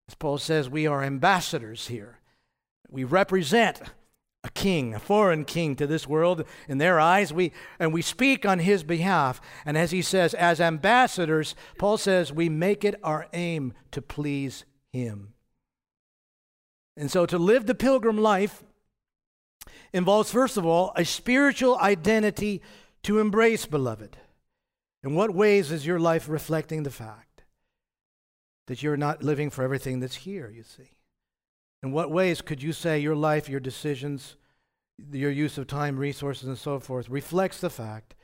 As 0.08 0.16
Paul 0.16 0.36
says, 0.36 0.68
we 0.68 0.86
are 0.86 1.02
ambassadors 1.02 1.86
here. 1.86 2.18
We 2.90 3.04
represent 3.04 3.80
a 4.42 4.50
king, 4.50 4.94
a 4.94 4.98
foreign 4.98 5.44
king 5.44 5.76
to 5.76 5.86
this 5.86 6.06
world 6.06 6.44
in 6.68 6.78
their 6.78 6.98
eyes. 6.98 7.32
We, 7.32 7.52
and 7.78 7.94
we 7.94 8.02
speak 8.02 8.44
on 8.44 8.58
his 8.58 8.82
behalf. 8.82 9.40
And 9.64 9.78
as 9.78 9.92
he 9.92 10.02
says, 10.02 10.34
as 10.34 10.60
ambassadors, 10.60 11.54
Paul 11.78 11.96
says, 11.96 12.32
we 12.32 12.48
make 12.48 12.84
it 12.84 12.98
our 13.04 13.28
aim 13.32 13.72
to 13.92 14.02
please 14.02 14.64
him. 14.92 15.32
And 16.96 17.10
so 17.10 17.26
to 17.26 17.38
live 17.38 17.66
the 17.66 17.76
pilgrim 17.76 18.18
life 18.18 18.64
involves, 19.92 20.32
first 20.32 20.56
of 20.56 20.66
all, 20.66 20.92
a 20.96 21.04
spiritual 21.04 21.78
identity 21.78 22.60
to 23.04 23.20
embrace, 23.20 23.66
beloved. 23.66 24.16
In 25.04 25.14
what 25.14 25.32
ways 25.32 25.70
is 25.70 25.86
your 25.86 26.00
life 26.00 26.28
reflecting 26.28 26.82
the 26.82 26.90
fact? 26.90 27.33
That 28.66 28.82
you're 28.82 28.96
not 28.96 29.22
living 29.22 29.50
for 29.50 29.62
everything 29.62 30.00
that's 30.00 30.16
here, 30.16 30.50
you 30.50 30.62
see. 30.62 30.96
In 31.82 31.92
what 31.92 32.10
ways 32.10 32.40
could 32.40 32.62
you 32.62 32.72
say 32.72 32.98
your 32.98 33.16
life, 33.16 33.48
your 33.48 33.60
decisions, 33.60 34.36
your 35.12 35.30
use 35.30 35.58
of 35.58 35.66
time, 35.66 35.98
resources, 35.98 36.48
and 36.48 36.58
so 36.58 36.78
forth 36.78 37.08
reflects 37.10 37.60
the 37.60 37.70
fact 37.70 38.14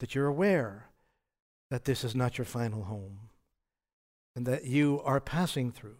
that 0.00 0.14
you're 0.14 0.26
aware 0.26 0.90
that 1.70 1.84
this 1.84 2.04
is 2.04 2.14
not 2.14 2.38
your 2.38 2.44
final 2.44 2.84
home 2.84 3.30
and 4.36 4.46
that 4.46 4.64
you 4.64 5.00
are 5.04 5.20
passing 5.20 5.72
through? 5.72 5.96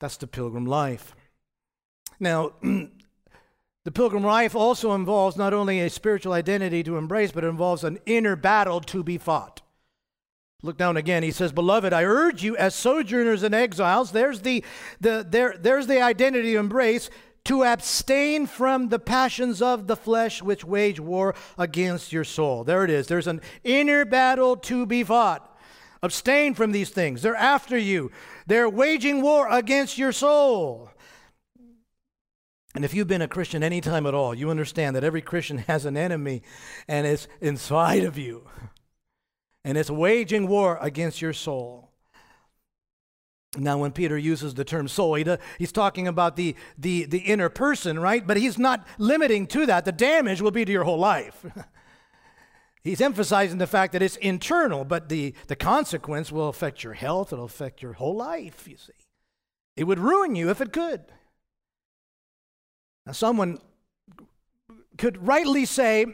That's 0.00 0.16
the 0.16 0.26
pilgrim 0.26 0.66
life. 0.66 1.14
Now, 2.20 2.52
the 2.62 3.92
pilgrim 3.92 4.24
life 4.24 4.54
also 4.54 4.94
involves 4.94 5.36
not 5.36 5.52
only 5.52 5.80
a 5.80 5.90
spiritual 5.90 6.32
identity 6.32 6.82
to 6.84 6.96
embrace, 6.96 7.32
but 7.32 7.44
it 7.44 7.48
involves 7.48 7.84
an 7.84 7.98
inner 8.06 8.36
battle 8.36 8.80
to 8.80 9.02
be 9.02 9.18
fought. 9.18 9.60
Look 10.62 10.76
down 10.76 10.96
again. 10.96 11.22
He 11.22 11.30
says, 11.30 11.52
Beloved, 11.52 11.92
I 11.92 12.02
urge 12.02 12.42
you 12.42 12.56
as 12.56 12.74
sojourners 12.74 13.44
and 13.44 13.54
exiles, 13.54 14.10
there's 14.10 14.40
the, 14.40 14.64
the, 15.00 15.24
there, 15.28 15.54
there's 15.56 15.86
the 15.86 16.02
identity 16.02 16.52
to 16.52 16.58
embrace, 16.58 17.10
to 17.44 17.62
abstain 17.62 18.46
from 18.46 18.88
the 18.88 18.98
passions 18.98 19.62
of 19.62 19.86
the 19.86 19.94
flesh 19.94 20.42
which 20.42 20.64
wage 20.64 20.98
war 20.98 21.36
against 21.56 22.12
your 22.12 22.24
soul. 22.24 22.64
There 22.64 22.82
it 22.82 22.90
is. 22.90 23.06
There's 23.06 23.28
an 23.28 23.40
inner 23.62 24.04
battle 24.04 24.56
to 24.56 24.84
be 24.84 25.04
fought. 25.04 25.44
Abstain 26.02 26.54
from 26.54 26.72
these 26.72 26.90
things. 26.90 27.22
They're 27.22 27.36
after 27.36 27.78
you, 27.78 28.10
they're 28.46 28.68
waging 28.68 29.22
war 29.22 29.46
against 29.48 29.96
your 29.96 30.12
soul. 30.12 30.90
And 32.74 32.84
if 32.84 32.94
you've 32.94 33.08
been 33.08 33.22
a 33.22 33.28
Christian 33.28 33.62
any 33.62 33.80
time 33.80 34.06
at 34.06 34.14
all, 34.14 34.34
you 34.34 34.50
understand 34.50 34.96
that 34.96 35.04
every 35.04 35.22
Christian 35.22 35.58
has 35.68 35.84
an 35.84 35.96
enemy 35.96 36.42
and 36.88 37.06
it's 37.06 37.28
inside 37.40 38.02
of 38.02 38.18
you 38.18 38.44
and 39.68 39.76
it's 39.76 39.90
waging 39.90 40.48
war 40.48 40.78
against 40.80 41.20
your 41.20 41.34
soul. 41.34 41.90
Now, 43.58 43.76
when 43.76 43.92
Peter 43.92 44.16
uses 44.16 44.54
the 44.54 44.64
term 44.64 44.88
soul, 44.88 45.18
he's 45.58 45.72
talking 45.72 46.08
about 46.08 46.36
the, 46.36 46.56
the, 46.78 47.04
the 47.04 47.18
inner 47.18 47.50
person, 47.50 47.98
right? 47.98 48.26
But 48.26 48.38
he's 48.38 48.56
not 48.58 48.86
limiting 48.96 49.46
to 49.48 49.66
that. 49.66 49.84
The 49.84 49.92
damage 49.92 50.40
will 50.40 50.52
be 50.52 50.64
to 50.64 50.72
your 50.72 50.84
whole 50.84 50.98
life. 50.98 51.44
he's 52.82 53.02
emphasizing 53.02 53.58
the 53.58 53.66
fact 53.66 53.92
that 53.92 54.00
it's 54.00 54.16
internal, 54.16 54.86
but 54.86 55.10
the, 55.10 55.34
the 55.48 55.56
consequence 55.56 56.32
will 56.32 56.48
affect 56.48 56.82
your 56.82 56.94
health, 56.94 57.30
it'll 57.34 57.44
affect 57.44 57.82
your 57.82 57.92
whole 57.92 58.16
life, 58.16 58.66
you 58.66 58.78
see. 58.78 58.92
It 59.76 59.84
would 59.84 59.98
ruin 59.98 60.34
you 60.34 60.48
if 60.48 60.62
it 60.62 60.72
could. 60.72 61.02
Now, 63.04 63.12
someone 63.12 63.58
could 64.96 65.26
rightly 65.26 65.66
say, 65.66 66.06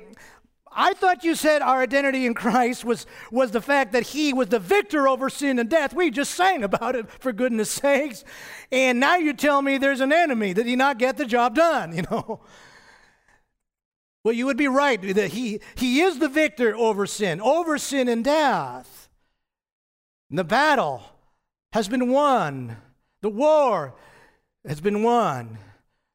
I 0.75 0.93
thought 0.95 1.25
you 1.25 1.35
said 1.35 1.63
our 1.63 1.83
identity 1.83 2.27
in 2.27 2.35
Christ 2.35 2.85
was, 2.85 3.07
was 3.31 3.53
the 3.53 3.61
fact 3.61 3.93
that 3.93 4.09
He 4.09 4.33
was 4.33 4.49
the 4.49 4.59
victor 4.59 5.07
over 5.07 5.31
sin 5.31 5.59
and 5.59 5.71
death. 5.71 5.95
We 5.95 6.11
just 6.11 6.33
sang 6.33 6.63
about 6.65 6.97
it, 6.97 7.09
for 7.21 7.33
goodness 7.33 7.71
sakes. 7.71 8.25
And 8.73 8.99
now 8.99 9.17
you 9.17 9.33
tell 9.33 9.63
me 9.63 9.79
there's 9.79 10.01
an 10.01 10.13
enemy. 10.13 10.53
Did 10.55 10.67
He 10.67 10.77
not 10.77 10.99
get 10.99 11.17
the 11.17 11.27
job 11.27 11.55
done? 11.55 11.95
You 11.95 12.03
know? 12.11 12.41
Well, 14.25 14.35
you 14.35 14.47
would 14.47 14.57
be 14.57 14.69
right 14.69 15.01
that 15.15 15.33
He, 15.33 15.61
he 15.77 16.01
is 16.01 16.19
the 16.19 16.29
victor 16.29 16.75
over 16.75 17.07
sin, 17.07 17.41
over 17.41 17.79
sin 17.79 18.09
and 18.09 18.25
death. 18.25 19.09
And 20.31 20.39
the 20.39 20.45
battle 20.45 21.03
has 21.73 21.89
been 21.89 22.11
won, 22.11 22.77
the 23.21 23.29
war 23.29 23.95
has 24.67 24.81
been 24.81 25.03
won. 25.03 25.59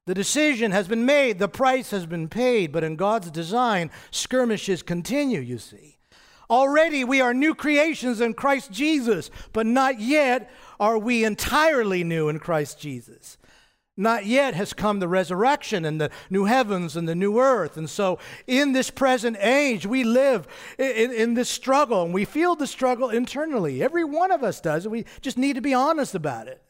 The 0.10 0.16
decision 0.16 0.72
has 0.72 0.88
been 0.88 1.06
made, 1.06 1.38
the 1.38 1.48
price 1.48 1.92
has 1.92 2.08
been 2.08 2.30
paid, 2.30 2.72
but 2.72 2.84
in 2.84 2.96
God's 2.96 3.30
design, 3.30 3.92
skirmishes 4.10 4.82
continue, 4.82 5.40
you 5.40 5.60
see. 5.60 6.00
Already 6.50 7.04
we 7.04 7.22
are 7.22 7.32
new 7.32 7.54
creations 7.54 8.20
in 8.20 8.34
Christ 8.34 8.72
Jesus, 8.72 9.30
but 9.54 9.68
not 9.68 10.00
yet 10.00 10.50
are 10.80 10.98
we 10.98 11.24
entirely 11.24 12.04
new 12.04 12.28
in 12.28 12.40
Christ 12.40 12.80
Jesus. 12.80 13.38
Not 13.96 14.26
yet 14.26 14.56
has 14.56 14.74
come 14.74 14.98
the 15.00 15.08
resurrection 15.08 15.86
and 15.86 16.02
the 16.02 16.10
new 16.32 16.46
heavens 16.46 16.98
and 16.98 17.08
the 17.08 17.14
new 17.14 17.38
earth. 17.38 17.78
And 17.78 17.88
so, 17.88 18.18
in 18.48 18.72
this 18.72 18.90
present 18.90 19.38
age, 19.40 19.86
we 19.86 20.04
live 20.04 20.48
in, 20.80 21.12
in, 21.12 21.34
this 21.36 21.52
struggle 21.52 22.02
and 22.02 22.16
we 22.16 22.26
feel 22.26 22.56
the 22.56 22.66
struggle 22.66 23.12
internally. 23.12 23.84
Every 23.84 24.06
one 24.06 24.32
of 24.32 24.44
us 24.44 24.60
does. 24.60 24.88
We 24.88 25.06
just 25.22 25.38
need 25.38 25.54
to 25.54 25.62
be 25.62 25.76
honest 25.76 26.16
about 26.16 26.48
it 26.48 26.64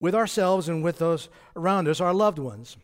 with 0.00 0.14
ourselves 0.14 0.68
and 0.68 0.82
with 0.82 0.98
those 0.98 1.28
around 1.56 1.88
us, 1.88 2.00
our 2.00 2.14
loved 2.14 2.38
ones. 2.38 2.76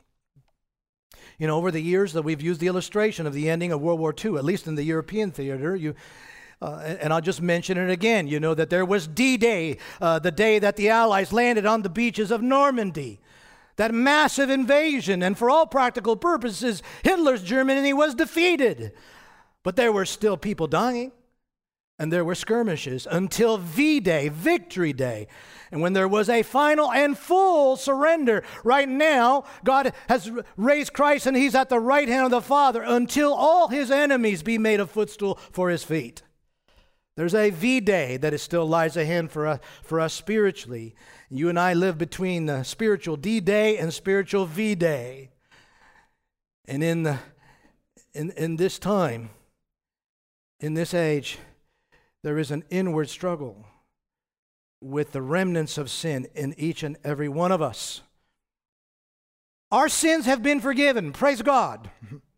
You 1.39 1.47
know, 1.47 1.57
over 1.57 1.71
the 1.71 1.83
years 1.83 2.13
that 2.13 2.23
we've 2.23 2.41
used 2.41 2.61
the 2.61 2.67
illustration 2.67 3.27
of 3.27 3.33
the 3.33 3.49
ending 3.49 3.73
of 3.73 3.81
World 3.81 3.99
War 3.99 4.15
II, 4.17 4.37
at 4.37 4.45
least 4.45 4.67
in 4.67 4.75
the 4.75 4.83
European 4.83 5.31
theater, 5.31 5.75
you, 5.75 5.95
uh, 6.63 6.97
and 7.01 7.13
I'll 7.13 7.23
just 7.23 7.41
mention 7.41 7.79
it 7.79 7.91
again. 7.91 8.29
You 8.29 8.41
know 8.41 8.55
that 8.55 8.69
there 8.69 8.85
was 8.85 9.07
D 9.07 9.37
Day, 9.37 9.79
uh, 10.01 10.19
the 10.19 10.31
day 10.31 10.59
that 10.59 10.77
the 10.77 10.91
Allies 10.91 11.33
landed 11.33 11.65
on 11.65 11.83
the 11.83 11.89
beaches 11.89 12.31
of 12.31 12.43
Normandy. 12.43 13.21
That 13.77 13.95
massive 13.95 14.51
invasion, 14.51 15.23
and 15.23 15.39
for 15.39 15.49
all 15.49 15.67
practical 15.67 16.15
purposes, 16.15 16.83
Hitler's 17.03 17.43
Germany 17.43 17.95
was 17.95 18.15
defeated. 18.15 18.93
But 19.63 19.77
there 19.77 19.93
were 19.93 20.05
still 20.05 20.37
people 20.37 20.67
dying, 20.67 21.13
and 22.01 22.11
there 22.11 22.25
were 22.25 22.35
skirmishes 22.35 23.07
until 23.11 23.59
V 23.59 24.01
Day, 24.01 24.31
Victory 24.31 24.95
Day. 24.95 25.29
And 25.71 25.83
when 25.83 25.93
there 25.93 26.09
was 26.09 26.31
a 26.31 26.43
final 26.43 26.91
and 26.91 27.17
full 27.17 27.77
surrender, 27.77 28.43
right 28.65 28.89
now, 28.89 29.45
God 29.65 29.93
has 30.09 30.33
raised 30.57 30.95
Christ 30.95 31.27
and 31.27 31.37
he's 31.37 31.55
at 31.55 31.69
the 31.69 31.79
right 31.79 32.09
hand 32.09 32.25
of 32.25 32.31
the 32.31 32.41
Father 32.41 32.83
until 32.83 33.35
all 33.35 33.69
his 33.69 33.91
enemies 33.91 34.43
be 34.43 34.57
made 34.57 34.81
a 34.81 34.87
footstool 34.87 35.39
for 35.53 35.69
his 35.69 35.85
feet. 35.85 36.23
There's 37.17 37.35
a 37.35 37.51
V 37.51 37.81
day 37.81 38.17
that 38.17 38.33
is 38.33 38.41
still 38.41 38.65
lies 38.65 38.97
ahead 38.97 39.31
for 39.31 39.47
us, 39.47 39.61
for 39.83 40.01
us 40.01 40.15
spiritually. 40.15 40.95
You 41.29 41.51
and 41.51 41.61
I 41.61 41.75
live 41.75 41.99
between 41.99 42.47
the 42.47 42.63
spiritual 42.63 43.17
D 43.17 43.41
day 43.41 43.77
and 43.77 43.93
spiritual 43.93 44.47
V 44.47 44.75
day. 44.75 45.29
And 46.67 46.83
in, 46.83 47.03
the, 47.03 47.19
in, 48.15 48.31
in 48.39 48.57
this 48.57 48.79
time, 48.79 49.29
in 50.61 50.73
this 50.73 50.95
age, 50.95 51.39
there 52.23 52.39
is 52.39 52.51
an 52.51 52.65
inward 52.71 53.09
struggle 53.09 53.67
with 54.81 55.13
the 55.13 55.23
remnants 55.23 55.79
of 55.79 55.91
sin 55.91 56.27
in 56.35 56.55
each 56.59 56.83
and 56.83 56.97
every 57.05 57.29
one 57.29 57.53
of 57.53 57.61
us. 57.61 58.03
Our 59.71 59.89
sins 59.89 60.27
have 60.27 60.43
been 60.43 60.61
forgiven, 60.61 61.13
praise 61.13 61.43
God. 61.43 61.91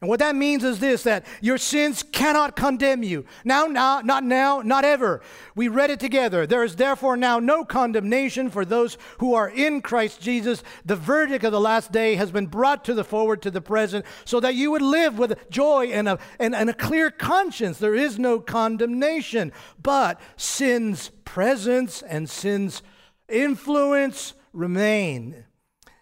And 0.00 0.08
what 0.08 0.20
that 0.20 0.36
means 0.36 0.62
is 0.62 0.78
this 0.78 1.02
that 1.02 1.26
your 1.40 1.58
sins 1.58 2.02
cannot 2.02 2.54
condemn 2.54 3.02
you. 3.02 3.24
Now, 3.44 3.66
now, 3.66 4.00
not 4.00 4.22
now, 4.22 4.60
not 4.60 4.84
ever. 4.84 5.20
We 5.56 5.68
read 5.68 5.90
it 5.90 5.98
together. 5.98 6.46
There 6.46 6.62
is 6.62 6.76
therefore 6.76 7.16
now 7.16 7.40
no 7.40 7.64
condemnation 7.64 8.48
for 8.50 8.64
those 8.64 8.96
who 9.18 9.34
are 9.34 9.48
in 9.48 9.82
Christ 9.82 10.20
Jesus. 10.20 10.62
The 10.84 10.96
verdict 10.96 11.44
of 11.44 11.52
the 11.52 11.60
last 11.60 11.90
day 11.90 12.14
has 12.14 12.30
been 12.30 12.46
brought 12.46 12.84
to 12.84 12.94
the 12.94 13.04
forward 13.04 13.42
to 13.42 13.50
the 13.50 13.60
present 13.60 14.06
so 14.24 14.38
that 14.40 14.54
you 14.54 14.70
would 14.70 14.82
live 14.82 15.18
with 15.18 15.50
joy 15.50 15.86
and 15.86 16.08
a, 16.08 16.18
and, 16.38 16.54
and 16.54 16.70
a 16.70 16.74
clear 16.74 17.10
conscience. 17.10 17.78
There 17.78 17.94
is 17.94 18.18
no 18.18 18.38
condemnation, 18.38 19.52
but 19.82 20.20
sin's 20.36 21.10
presence 21.24 22.02
and 22.02 22.30
sin's 22.30 22.82
influence 23.28 24.34
remain. 24.52 25.44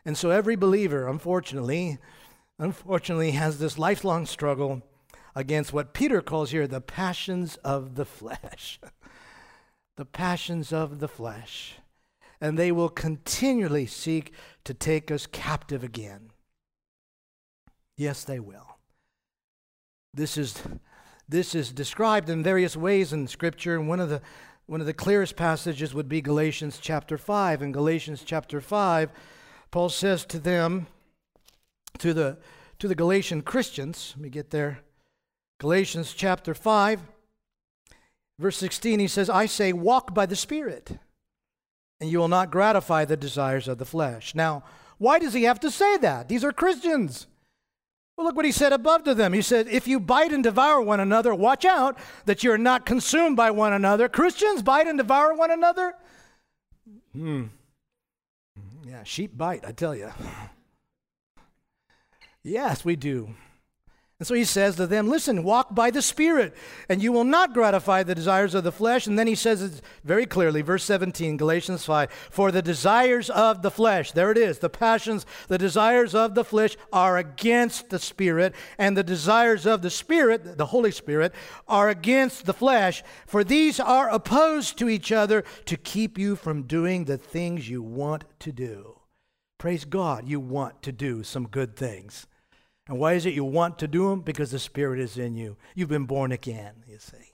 And 0.04 0.16
so 0.16 0.30
every 0.30 0.54
believer, 0.54 1.08
unfortunately, 1.08 1.98
unfortunately 2.58 3.32
has 3.32 3.58
this 3.58 3.78
lifelong 3.78 4.26
struggle 4.26 4.82
against 5.34 5.72
what 5.72 5.92
Peter 5.92 6.20
calls 6.20 6.50
here 6.50 6.66
the 6.66 6.80
passions 6.80 7.56
of 7.56 7.94
the 7.94 8.04
flesh. 8.04 8.80
the 9.96 10.04
passions 10.04 10.72
of 10.72 10.98
the 10.98 11.08
flesh. 11.08 11.76
And 12.40 12.58
they 12.58 12.70
will 12.70 12.88
continually 12.88 13.86
seek 13.86 14.32
to 14.64 14.74
take 14.74 15.10
us 15.10 15.26
captive 15.26 15.82
again. 15.82 16.30
Yes, 17.96 18.24
they 18.24 18.40
will. 18.40 18.76
This 20.12 20.36
is, 20.36 20.62
this 21.28 21.54
is 21.54 21.72
described 21.72 22.28
in 22.28 22.42
various 22.42 22.76
ways 22.76 23.12
in 23.12 23.26
Scripture, 23.26 23.76
and 23.76 23.88
one 23.88 24.00
of 24.00 24.10
the 24.10 24.20
one 24.66 24.80
of 24.80 24.86
the 24.86 24.92
clearest 24.92 25.36
passages 25.36 25.94
would 25.94 26.08
be 26.08 26.20
Galatians 26.20 26.78
chapter 26.82 27.16
5. 27.16 27.62
In 27.62 27.70
Galatians 27.70 28.24
chapter 28.26 28.60
5, 28.60 29.12
Paul 29.70 29.88
says 29.88 30.24
to 30.26 30.40
them, 30.40 30.88
to 31.98 32.14
the, 32.14 32.38
to 32.78 32.88
the 32.88 32.94
Galatian 32.94 33.42
Christians. 33.42 34.14
Let 34.16 34.22
me 34.22 34.28
get 34.28 34.50
there. 34.50 34.80
Galatians 35.58 36.12
chapter 36.12 36.54
5, 36.54 37.00
verse 38.38 38.56
16, 38.58 38.98
he 38.98 39.08
says, 39.08 39.30
I 39.30 39.46
say, 39.46 39.72
walk 39.72 40.12
by 40.12 40.26
the 40.26 40.36
Spirit, 40.36 40.98
and 42.00 42.10
you 42.10 42.18
will 42.18 42.28
not 42.28 42.50
gratify 42.50 43.04
the 43.04 43.16
desires 43.16 43.66
of 43.66 43.78
the 43.78 43.86
flesh. 43.86 44.34
Now, 44.34 44.64
why 44.98 45.18
does 45.18 45.32
he 45.32 45.44
have 45.44 45.60
to 45.60 45.70
say 45.70 45.96
that? 45.98 46.28
These 46.28 46.44
are 46.44 46.52
Christians. 46.52 47.26
Well, 48.16 48.26
look 48.26 48.36
what 48.36 48.46
he 48.46 48.52
said 48.52 48.72
above 48.72 49.04
to 49.04 49.14
them. 49.14 49.32
He 49.34 49.42
said, 49.42 49.68
If 49.68 49.86
you 49.86 50.00
bite 50.00 50.32
and 50.32 50.42
devour 50.42 50.80
one 50.80 51.00
another, 51.00 51.34
watch 51.34 51.64
out 51.64 51.98
that 52.24 52.42
you're 52.42 52.56
not 52.56 52.86
consumed 52.86 53.36
by 53.36 53.50
one 53.50 53.74
another. 53.74 54.08
Christians 54.08 54.62
bite 54.62 54.86
and 54.86 54.96
devour 54.98 55.34
one 55.34 55.50
another? 55.50 55.94
Hmm. 57.12 57.44
Yeah, 58.86 59.04
sheep 59.04 59.36
bite, 59.36 59.64
I 59.66 59.72
tell 59.72 59.94
you. 59.94 60.12
Yes, 62.46 62.84
we 62.84 62.94
do. 62.94 63.34
And 64.20 64.26
so 64.26 64.34
he 64.34 64.44
says 64.44 64.76
to 64.76 64.86
them, 64.86 65.08
Listen, 65.08 65.42
walk 65.42 65.74
by 65.74 65.90
the 65.90 66.00
Spirit, 66.00 66.54
and 66.88 67.02
you 67.02 67.10
will 67.10 67.24
not 67.24 67.52
gratify 67.52 68.04
the 68.04 68.14
desires 68.14 68.54
of 68.54 68.62
the 68.62 68.70
flesh. 68.70 69.08
And 69.08 69.18
then 69.18 69.26
he 69.26 69.34
says 69.34 69.60
it 69.60 69.82
very 70.04 70.26
clearly, 70.26 70.62
verse 70.62 70.84
17, 70.84 71.36
Galatians 71.36 71.84
5 71.84 72.10
For 72.30 72.52
the 72.52 72.62
desires 72.62 73.28
of 73.30 73.62
the 73.62 73.70
flesh, 73.70 74.12
there 74.12 74.30
it 74.30 74.38
is, 74.38 74.60
the 74.60 74.70
passions, 74.70 75.26
the 75.48 75.58
desires 75.58 76.14
of 76.14 76.36
the 76.36 76.44
flesh 76.44 76.76
are 76.92 77.18
against 77.18 77.90
the 77.90 77.98
Spirit, 77.98 78.54
and 78.78 78.96
the 78.96 79.02
desires 79.02 79.66
of 79.66 79.82
the 79.82 79.90
Spirit, 79.90 80.56
the 80.56 80.66
Holy 80.66 80.92
Spirit, 80.92 81.34
are 81.66 81.88
against 81.88 82.46
the 82.46 82.54
flesh. 82.54 83.02
For 83.26 83.42
these 83.42 83.80
are 83.80 84.08
opposed 84.08 84.78
to 84.78 84.88
each 84.88 85.10
other 85.10 85.42
to 85.64 85.76
keep 85.76 86.16
you 86.16 86.36
from 86.36 86.62
doing 86.62 87.04
the 87.04 87.18
things 87.18 87.68
you 87.68 87.82
want 87.82 88.24
to 88.38 88.52
do. 88.52 89.00
Praise 89.58 89.84
God, 89.84 90.28
you 90.28 90.38
want 90.38 90.80
to 90.82 90.92
do 90.92 91.24
some 91.24 91.48
good 91.48 91.76
things. 91.76 92.26
And 92.88 92.98
why 92.98 93.14
is 93.14 93.26
it 93.26 93.34
you 93.34 93.44
want 93.44 93.78
to 93.80 93.88
do 93.88 94.10
them? 94.10 94.20
Because 94.20 94.52
the 94.52 94.58
Spirit 94.58 95.00
is 95.00 95.18
in 95.18 95.34
you. 95.34 95.56
You've 95.74 95.88
been 95.88 96.06
born 96.06 96.30
again, 96.30 96.84
you 96.88 96.98
see. 96.98 97.32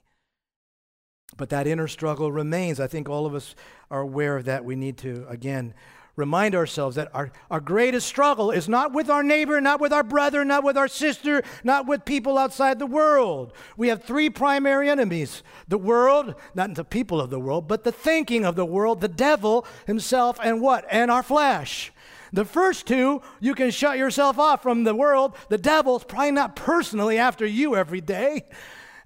But 1.37 1.49
that 1.49 1.67
inner 1.67 1.87
struggle 1.87 2.31
remains. 2.31 2.79
I 2.79 2.87
think 2.87 3.07
all 3.09 3.25
of 3.25 3.35
us 3.35 3.55
are 3.91 4.01
aware 4.01 4.35
of 4.35 4.45
that. 4.45 4.65
We 4.65 4.75
need 4.75 4.97
to, 4.99 5.25
again, 5.27 5.73
remind 6.15 6.53
ourselves 6.53 6.95
that 6.95 7.13
our, 7.13 7.31
our 7.49 7.59
greatest 7.59 8.07
struggle 8.07 8.51
is 8.51 8.69
not 8.69 8.93
with 8.93 9.09
our 9.09 9.23
neighbor, 9.23 9.59
not 9.59 9.81
with 9.81 9.91
our 9.91 10.03
brother, 10.03 10.45
not 10.45 10.63
with 10.63 10.77
our 10.77 10.87
sister, 10.87 11.41
not 11.63 11.87
with 11.87 12.05
people 12.05 12.37
outside 12.37 12.77
the 12.77 12.85
world. 12.85 13.53
We 13.77 13.87
have 13.87 14.03
three 14.03 14.29
primary 14.29 14.89
enemies 14.89 15.43
the 15.67 15.77
world, 15.77 16.35
not 16.53 16.75
the 16.75 16.83
people 16.83 17.19
of 17.19 17.29
the 17.29 17.39
world, 17.39 17.67
but 17.67 17.83
the 17.83 17.91
thinking 17.91 18.45
of 18.45 18.55
the 18.55 18.65
world, 18.65 19.01
the 19.01 19.07
devil 19.07 19.65
himself, 19.87 20.39
and 20.43 20.61
what? 20.61 20.85
And 20.89 21.09
our 21.09 21.23
flesh. 21.23 21.91
The 22.33 22.45
first 22.45 22.87
two, 22.87 23.21
you 23.39 23.53
can 23.53 23.69
shut 23.69 23.99
yourself 23.99 24.39
off 24.39 24.63
from 24.63 24.83
the 24.83 24.95
world. 24.95 25.35
The 25.49 25.59
devil's 25.59 26.03
probably 26.03 26.31
not 26.31 26.55
personally 26.55 27.19
after 27.19 27.45
you 27.45 27.75
every 27.75 28.01
day. 28.01 28.47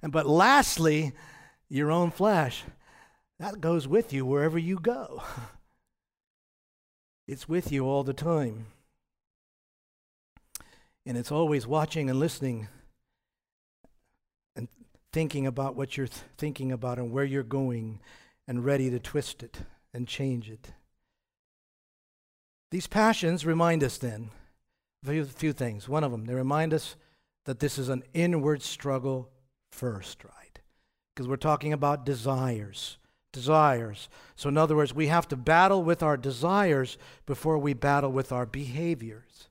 But 0.02 0.26
lastly, 0.26 1.12
your 1.68 1.92
own 1.92 2.10
flesh. 2.10 2.64
That 3.38 3.60
goes 3.60 3.86
with 3.86 4.14
you 4.14 4.24
wherever 4.24 4.58
you 4.58 4.78
go. 4.80 5.22
It's 7.30 7.46
with 7.46 7.70
you 7.70 7.84
all 7.84 8.04
the 8.04 8.14
time. 8.14 8.68
And 11.04 11.18
it's 11.18 11.30
always 11.30 11.66
watching 11.66 12.08
and 12.08 12.18
listening 12.18 12.68
and 14.56 14.66
thinking 15.12 15.46
about 15.46 15.76
what 15.76 15.98
you're 15.98 16.08
thinking 16.38 16.72
about 16.72 16.98
and 16.98 17.12
where 17.12 17.26
you're 17.26 17.42
going 17.42 18.00
and 18.46 18.64
ready 18.64 18.88
to 18.88 18.98
twist 18.98 19.42
it 19.42 19.58
and 19.92 20.08
change 20.08 20.48
it. 20.48 20.72
These 22.70 22.86
passions 22.86 23.46
remind 23.46 23.82
us 23.82 23.98
then 23.98 24.30
a 25.06 25.24
few 25.24 25.52
things. 25.52 25.88
One 25.88 26.04
of 26.04 26.12
them, 26.12 26.26
they 26.26 26.34
remind 26.34 26.74
us 26.74 26.96
that 27.44 27.60
this 27.60 27.78
is 27.78 27.88
an 27.88 28.02
inward 28.12 28.62
struggle 28.62 29.30
first, 29.70 30.24
right? 30.24 30.60
Because 31.14 31.28
we're 31.28 31.36
talking 31.36 31.72
about 31.72 32.04
desires. 32.04 32.98
Desires. 33.32 34.08
So, 34.36 34.48
in 34.48 34.58
other 34.58 34.76
words, 34.76 34.94
we 34.94 35.06
have 35.06 35.28
to 35.28 35.36
battle 35.36 35.82
with 35.82 36.02
our 36.02 36.16
desires 36.16 36.98
before 37.26 37.58
we 37.58 37.74
battle 37.74 38.10
with 38.10 38.32
our 38.32 38.46
behaviors. 38.46 39.47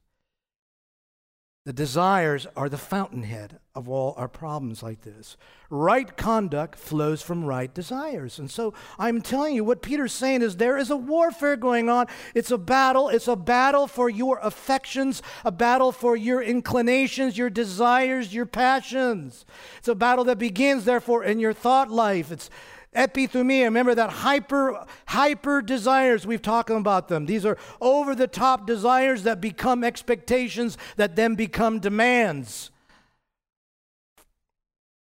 The 1.67 1.73
desires 1.73 2.47
are 2.55 2.69
the 2.69 2.77
fountainhead 2.77 3.59
of 3.75 3.89
all 3.89 4.13
our 4.15 4.29
problems 4.29 4.81
like 4.81 5.01
this. 5.01 5.35
Right 5.69 6.15
conduct 6.15 6.79
flows 6.79 7.21
from 7.21 7.43
right 7.43 7.73
desires. 7.73 8.39
And 8.39 8.49
so 8.49 8.73
I'm 8.97 9.21
telling 9.21 9.53
you, 9.53 9.65
what 9.65 9.81
Peter's 9.81 10.13
saying 10.13 10.43
is 10.43 10.55
there 10.55 10.77
is 10.77 10.89
a 10.89 10.95
warfare 10.95 11.57
going 11.57 11.89
on. 11.89 12.07
It's 12.33 12.51
a 12.51 12.57
battle. 12.57 13.09
It's 13.09 13.27
a 13.27 13.35
battle 13.35 13.85
for 13.85 14.09
your 14.09 14.39
affections, 14.41 15.21
a 15.43 15.51
battle 15.51 15.91
for 15.91 16.15
your 16.15 16.41
inclinations, 16.41 17.37
your 17.37 17.49
desires, 17.49 18.33
your 18.33 18.45
passions. 18.45 19.45
It's 19.79 19.89
a 19.89 19.93
battle 19.93 20.23
that 20.23 20.37
begins, 20.37 20.85
therefore, 20.85 21.25
in 21.25 21.37
your 21.37 21.51
thought 21.51 21.91
life. 21.91 22.31
It's 22.31 22.49
epithumia. 22.97 23.65
Remember 23.65 23.95
that 23.95 24.09
hyper 24.09 24.85
hyper 25.07 25.61
desires 25.61 26.25
we've 26.25 26.41
talked 26.41 26.69
about 26.69 27.07
them. 27.07 27.25
These 27.25 27.45
are 27.45 27.57
over 27.79 28.15
the 28.15 28.27
top 28.27 28.65
desires 28.65 29.23
that 29.23 29.39
become 29.39 29.83
expectations 29.83 30.77
that 30.97 31.15
then 31.15 31.35
become 31.35 31.79
demands. 31.79 32.71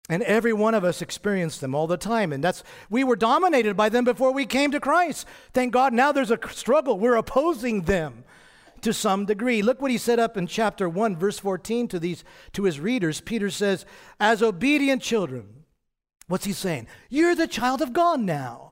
And 0.09 0.23
every 0.23 0.53
one 0.53 0.73
of 0.73 0.83
us 0.83 1.01
experienced 1.01 1.59
them 1.59 1.75
all 1.75 1.87
the 1.87 1.97
time. 1.97 2.31
And 2.31 2.41
that's, 2.41 2.63
we 2.89 3.03
were 3.03 3.17
dominated 3.17 3.75
by 3.75 3.89
them 3.89 4.05
before 4.05 4.31
we 4.31 4.45
came 4.45 4.71
to 4.71 4.79
Christ. 4.79 5.27
Thank 5.53 5.73
God 5.73 5.93
now 5.93 6.11
there's 6.11 6.31
a 6.31 6.39
struggle. 6.51 6.97
We're 6.97 7.15
opposing 7.15 7.81
them 7.81 8.23
to 8.81 8.93
some 8.93 9.25
degree. 9.25 9.61
Look 9.61 9.81
what 9.81 9.91
he 9.91 9.97
said 9.97 10.19
up 10.19 10.37
in 10.37 10.47
chapter 10.47 10.87
1, 10.87 11.17
verse 11.17 11.39
14 11.39 11.89
to, 11.89 11.99
these, 11.99 12.23
to 12.53 12.63
his 12.63 12.79
readers. 12.79 13.19
Peter 13.19 13.49
says, 13.49 13.85
As 14.19 14.41
obedient 14.41 15.01
children, 15.01 15.56
What's 16.27 16.45
he 16.45 16.53
saying? 16.53 16.87
You're 17.09 17.35
the 17.35 17.47
child 17.47 17.81
of 17.81 17.93
God 17.93 18.19
now. 18.19 18.71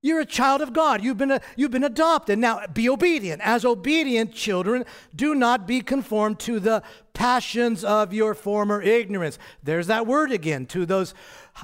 You're 0.00 0.20
a 0.20 0.26
child 0.26 0.60
of 0.60 0.72
God. 0.72 1.02
You've 1.02 1.18
been, 1.18 1.32
a, 1.32 1.40
you've 1.56 1.72
been 1.72 1.82
adopted. 1.82 2.38
Now 2.38 2.64
be 2.68 2.88
obedient. 2.88 3.42
As 3.44 3.64
obedient 3.64 4.32
children, 4.32 4.84
do 5.14 5.34
not 5.34 5.66
be 5.66 5.80
conformed 5.80 6.38
to 6.40 6.60
the 6.60 6.84
passions 7.14 7.82
of 7.82 8.12
your 8.12 8.32
former 8.32 8.80
ignorance. 8.80 9.40
There's 9.60 9.88
that 9.88 10.06
word 10.06 10.30
again, 10.30 10.66
to 10.66 10.86
those, 10.86 11.14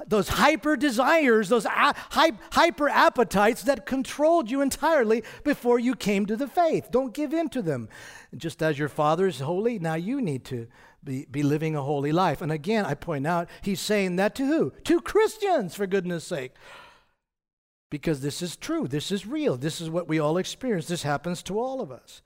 those 0.05 0.31
hyper 0.31 0.77
desires, 0.77 1.49
those 1.49 1.65
a, 1.65 1.95
hyper 2.11 2.89
appetites 2.89 3.63
that 3.63 3.87
controlled 3.87 4.51
you 4.51 4.63
entirely 4.63 5.23
before 5.45 5.79
you 5.79 5.95
came 5.95 6.27
to 6.27 6.37
the 6.37 6.49
faith. 6.49 6.89
Don't 6.91 7.15
give 7.15 7.33
in 7.33 7.49
to 7.51 7.63
them. 7.63 7.89
Just 8.37 8.65
as 8.65 8.81
your 8.81 8.89
Father 8.89 9.29
is 9.29 9.39
holy, 9.39 9.79
now 9.79 9.95
you 9.95 10.21
need 10.21 10.45
to 10.47 10.67
be, 11.05 11.27
be 11.31 11.43
living 11.43 11.77
a 11.77 11.83
holy 11.83 12.13
life. 12.13 12.41
And 12.41 12.51
again, 12.51 12.85
I 12.85 12.95
point 12.95 13.27
out, 13.27 13.49
he's 13.63 13.81
saying 13.81 14.17
that 14.17 14.35
to 14.37 14.47
who? 14.47 14.73
To 14.85 15.01
Christians, 15.01 15.75
for 15.75 15.87
goodness 15.87 16.25
sake. 16.25 16.53
Because 17.91 18.21
this 18.21 18.43
is 18.43 18.57
true. 18.57 18.89
This 18.89 19.13
is 19.13 19.27
real. 19.27 19.57
This 19.57 19.81
is 19.81 19.91
what 19.91 20.09
we 20.09 20.19
all 20.19 20.39
experience. 20.39 20.87
This 20.87 21.03
happens 21.03 21.43
to 21.45 21.59
all 21.59 21.81
of 21.81 21.93
us. 21.93 22.23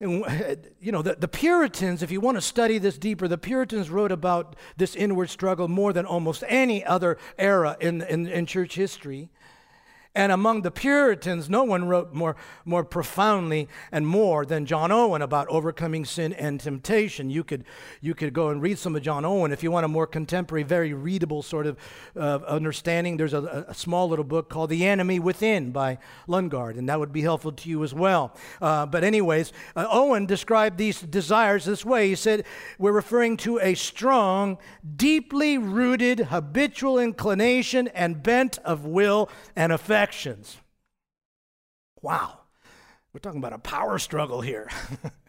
And, 0.00 0.24
you 0.80 0.92
know, 0.92 1.02
the, 1.02 1.14
the 1.14 1.28
Puritans, 1.28 2.02
if 2.02 2.10
you 2.10 2.20
want 2.20 2.36
to 2.36 2.42
study 2.42 2.78
this 2.78 2.98
deeper, 2.98 3.28
the 3.28 3.38
Puritans 3.38 3.88
wrote 3.88 4.12
about 4.12 4.56
this 4.76 4.94
inward 4.94 5.30
struggle 5.30 5.68
more 5.68 5.92
than 5.92 6.04
almost 6.04 6.44
any 6.48 6.84
other 6.84 7.16
era 7.38 7.76
in, 7.80 8.02
in, 8.02 8.26
in 8.26 8.44
church 8.46 8.74
history. 8.74 9.30
And 10.14 10.30
among 10.30 10.60
the 10.60 10.70
Puritans, 10.70 11.48
no 11.48 11.64
one 11.64 11.88
wrote 11.88 12.12
more, 12.12 12.36
more 12.66 12.84
profoundly 12.84 13.66
and 13.90 14.06
more 14.06 14.44
than 14.44 14.66
John 14.66 14.92
Owen 14.92 15.22
about 15.22 15.48
overcoming 15.48 16.04
sin 16.04 16.34
and 16.34 16.60
temptation. 16.60 17.30
You 17.30 17.42
could, 17.42 17.64
you 18.02 18.14
could 18.14 18.34
go 18.34 18.50
and 18.50 18.60
read 18.60 18.78
some 18.78 18.94
of 18.94 19.00
John 19.00 19.24
Owen 19.24 19.52
if 19.52 19.62
you 19.62 19.70
want 19.70 19.86
a 19.86 19.88
more 19.88 20.06
contemporary, 20.06 20.64
very 20.64 20.92
readable 20.92 21.40
sort 21.40 21.66
of 21.66 21.78
uh, 22.14 22.40
understanding. 22.46 23.16
There's 23.16 23.32
a, 23.32 23.64
a, 23.68 23.72
small 23.72 24.06
little 24.06 24.24
book 24.24 24.50
called 24.50 24.68
The 24.68 24.84
Enemy 24.84 25.18
Within 25.18 25.72
by 25.72 25.96
Lundgaard, 26.28 26.76
and 26.76 26.90
that 26.90 27.00
would 27.00 27.12
be 27.12 27.22
helpful 27.22 27.52
to 27.52 27.68
you 27.70 27.82
as 27.82 27.94
well. 27.94 28.36
Uh, 28.60 28.84
but, 28.84 29.04
anyways, 29.04 29.54
uh, 29.74 29.86
Owen 29.90 30.26
described 30.26 30.76
these 30.76 31.00
desires 31.00 31.64
this 31.64 31.86
way. 31.86 32.08
He 32.08 32.16
said, 32.16 32.44
We're 32.78 32.92
referring 32.92 33.38
to 33.38 33.60
a 33.60 33.72
strong, 33.74 34.58
deeply 34.94 35.56
rooted, 35.56 36.20
habitual 36.20 36.98
inclination 36.98 37.88
and 37.88 38.22
bent 38.22 38.58
of 38.58 38.84
will 38.84 39.30
and 39.56 39.72
affection 39.72 40.01
Wow. 42.00 42.40
We're 43.12 43.20
talking 43.20 43.38
about 43.38 43.52
a 43.52 43.58
power 43.58 43.98
struggle 43.98 44.40
here. 44.40 44.70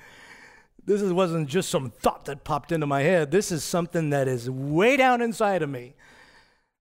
this 0.85 1.01
wasn't 1.01 1.49
just 1.49 1.69
some 1.69 1.89
thought 1.89 2.25
that 2.25 2.43
popped 2.43 2.71
into 2.71 2.87
my 2.87 3.01
head. 3.01 3.31
This 3.31 3.51
is 3.51 3.63
something 3.63 4.09
that 4.11 4.27
is 4.27 4.49
way 4.49 4.97
down 4.97 5.21
inside 5.21 5.61
of 5.61 5.69
me. 5.69 5.95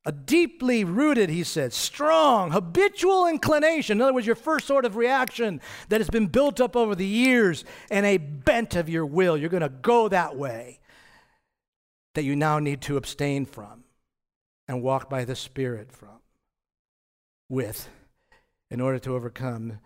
A 0.04 0.12
deeply 0.12 0.82
rooted, 0.82 1.30
he 1.30 1.44
said, 1.44 1.72
strong, 1.72 2.50
habitual 2.50 3.26
inclination. 3.26 3.98
In 3.98 4.02
other 4.02 4.12
words, 4.12 4.26
your 4.26 4.34
first 4.34 4.66
sort 4.66 4.84
of 4.84 4.96
reaction 4.96 5.60
that 5.88 6.00
has 6.00 6.10
been 6.10 6.26
built 6.26 6.60
up 6.60 6.74
over 6.74 6.96
the 6.96 7.06
years, 7.06 7.64
and 7.88 8.04
a 8.04 8.16
bent 8.16 8.74
of 8.74 8.88
your 8.88 9.06
will. 9.06 9.36
You're 9.36 9.48
going 9.48 9.62
to 9.62 9.68
go 9.68 10.08
that 10.08 10.36
way 10.36 10.80
that 12.14 12.24
you 12.24 12.34
now 12.34 12.58
need 12.58 12.80
to 12.82 12.96
abstain 12.96 13.46
from 13.46 13.84
and 14.66 14.82
walk 14.82 15.08
by 15.08 15.24
the 15.24 15.36
Spirit 15.36 15.92
from 15.92 16.21
with 17.52 17.90
in 18.70 18.80
order 18.80 18.98
to 18.98 19.14
overcome. 19.14 19.78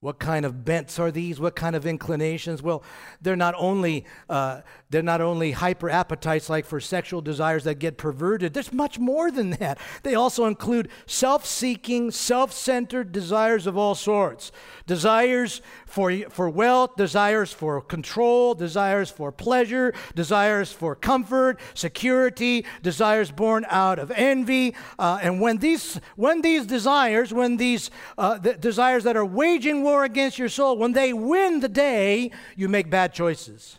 What 0.00 0.20
kind 0.20 0.46
of 0.46 0.64
bents 0.64 1.00
are 1.00 1.10
these? 1.10 1.40
What 1.40 1.56
kind 1.56 1.74
of 1.74 1.84
inclinations? 1.84 2.62
Well, 2.62 2.84
they're 3.20 3.34
not 3.34 3.56
only 3.58 4.04
uh, 4.28 4.60
they're 4.90 5.02
not 5.02 5.20
only 5.20 5.50
hyper 5.50 5.90
appetites 5.90 6.48
like 6.48 6.66
for 6.66 6.78
sexual 6.78 7.20
desires 7.20 7.64
that 7.64 7.80
get 7.80 7.98
perverted. 7.98 8.54
There's 8.54 8.72
much 8.72 9.00
more 9.00 9.32
than 9.32 9.50
that. 9.50 9.78
They 10.04 10.14
also 10.14 10.46
include 10.46 10.88
self-seeking, 11.06 12.12
self-centered 12.12 13.10
desires 13.10 13.66
of 13.66 13.76
all 13.76 13.96
sorts. 13.96 14.52
Desires 14.86 15.62
for 15.84 16.12
for 16.30 16.48
wealth, 16.48 16.94
desires 16.94 17.52
for 17.52 17.80
control, 17.80 18.54
desires 18.54 19.10
for 19.10 19.32
pleasure, 19.32 19.92
desires 20.14 20.70
for 20.70 20.94
comfort, 20.94 21.58
security, 21.74 22.64
desires 22.84 23.32
born 23.32 23.66
out 23.68 23.98
of 23.98 24.12
envy. 24.12 24.76
Uh, 24.96 25.18
and 25.20 25.40
when 25.40 25.58
these 25.58 26.00
when 26.14 26.40
these 26.40 26.66
desires, 26.66 27.34
when 27.34 27.56
these 27.56 27.90
uh, 28.16 28.38
the 28.38 28.54
desires 28.54 29.02
that 29.02 29.16
are 29.16 29.24
waging 29.24 29.87
war 29.88 30.04
against 30.04 30.38
your 30.38 30.48
soul, 30.48 30.76
when 30.76 30.92
they 30.92 31.12
win 31.12 31.60
the 31.60 31.68
day, 31.68 32.30
you 32.56 32.68
make 32.68 32.90
bad 32.90 33.12
choices. 33.12 33.78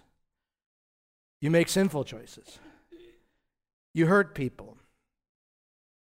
You 1.42 1.52
make 1.52 1.70
sinful 1.70 2.04
choices. 2.04 2.60
You 3.94 4.08
hurt 4.08 4.36
people. 4.36 4.78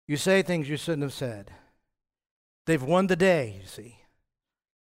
You 0.09 0.17
say 0.17 0.43
things 0.43 0.69
you 0.69 0.77
shouldn't 0.77 1.03
have 1.03 1.13
said. 1.13 1.53
They've 2.67 2.83
won 2.83 3.07
the 3.07 3.17
day, 3.17 3.59
you 3.61 3.67
see. 3.67 3.99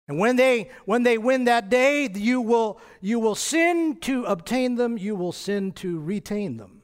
And 0.07 0.19
when 0.19 0.35
they 0.35 0.69
when 0.85 1.03
they 1.03 1.17
win 1.17 1.45
that 1.45 1.69
day, 1.69 2.09
you 2.13 2.41
will 2.41 2.79
you 2.99 3.19
will 3.19 3.35
sin 3.35 3.97
to 4.01 4.25
obtain 4.25 4.75
them, 4.75 4.97
you 4.97 5.15
will 5.15 5.31
sin 5.31 5.71
to 5.73 5.99
retain 5.99 6.57
them. 6.57 6.81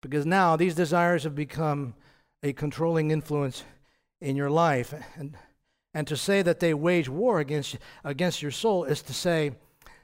Because 0.00 0.24
now 0.26 0.56
these 0.56 0.74
desires 0.74 1.24
have 1.24 1.34
become 1.34 1.94
a 2.42 2.52
controlling 2.52 3.10
influence 3.10 3.64
in 4.20 4.36
your 4.36 4.50
life. 4.50 4.94
And 5.16 5.36
and 5.94 6.06
to 6.08 6.16
say 6.16 6.42
that 6.42 6.60
they 6.60 6.74
wage 6.74 7.08
war 7.08 7.38
against 7.38 7.78
against 8.02 8.42
your 8.42 8.50
soul 8.50 8.84
is 8.84 9.00
to 9.02 9.14
say, 9.14 9.52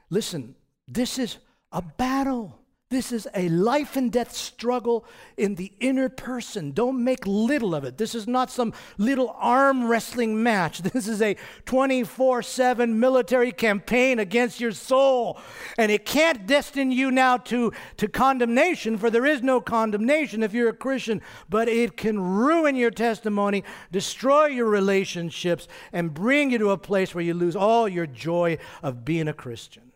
listen, 0.09 0.55
this 0.87 1.19
is 1.19 1.37
a 1.71 1.81
battle. 1.81 2.60
This 2.91 3.13
is 3.13 3.25
a 3.33 3.47
life 3.47 3.95
and 3.95 4.11
death 4.11 4.35
struggle 4.35 5.05
in 5.37 5.55
the 5.55 5.71
inner 5.79 6.09
person. 6.09 6.73
Don't 6.73 7.01
make 7.01 7.25
little 7.25 7.73
of 7.73 7.85
it. 7.85 7.97
This 7.97 8.13
is 8.13 8.27
not 8.27 8.51
some 8.51 8.73
little 8.97 9.33
arm 9.39 9.87
wrestling 9.87 10.43
match. 10.43 10.81
This 10.91 11.07
is 11.07 11.21
a 11.21 11.37
24 11.65 12.43
7 12.43 12.99
military 12.99 13.53
campaign 13.53 14.19
against 14.19 14.59
your 14.59 14.73
soul. 14.73 15.39
And 15.77 15.89
it 15.89 16.05
can't 16.05 16.45
destine 16.45 16.91
you 16.91 17.11
now 17.11 17.37
to, 17.37 17.71
to 17.95 18.09
condemnation, 18.09 18.97
for 18.97 19.09
there 19.09 19.25
is 19.25 19.41
no 19.41 19.61
condemnation 19.61 20.43
if 20.43 20.53
you're 20.53 20.67
a 20.67 20.73
Christian, 20.73 21.21
but 21.49 21.69
it 21.69 21.95
can 21.95 22.19
ruin 22.19 22.75
your 22.75 22.91
testimony, 22.91 23.63
destroy 23.89 24.47
your 24.47 24.67
relationships, 24.67 25.69
and 25.93 26.13
bring 26.13 26.51
you 26.51 26.57
to 26.57 26.71
a 26.71 26.77
place 26.77 27.15
where 27.15 27.23
you 27.23 27.33
lose 27.33 27.55
all 27.55 27.87
your 27.87 28.05
joy 28.05 28.57
of 28.83 29.05
being 29.05 29.29
a 29.29 29.33
Christian. 29.33 29.90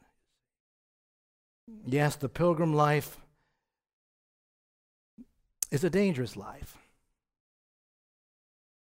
Yes, 1.85 2.15
the 2.15 2.29
pilgrim 2.29 2.73
life 2.73 3.17
is 5.71 5.83
a 5.83 5.89
dangerous 5.89 6.35
life, 6.37 6.77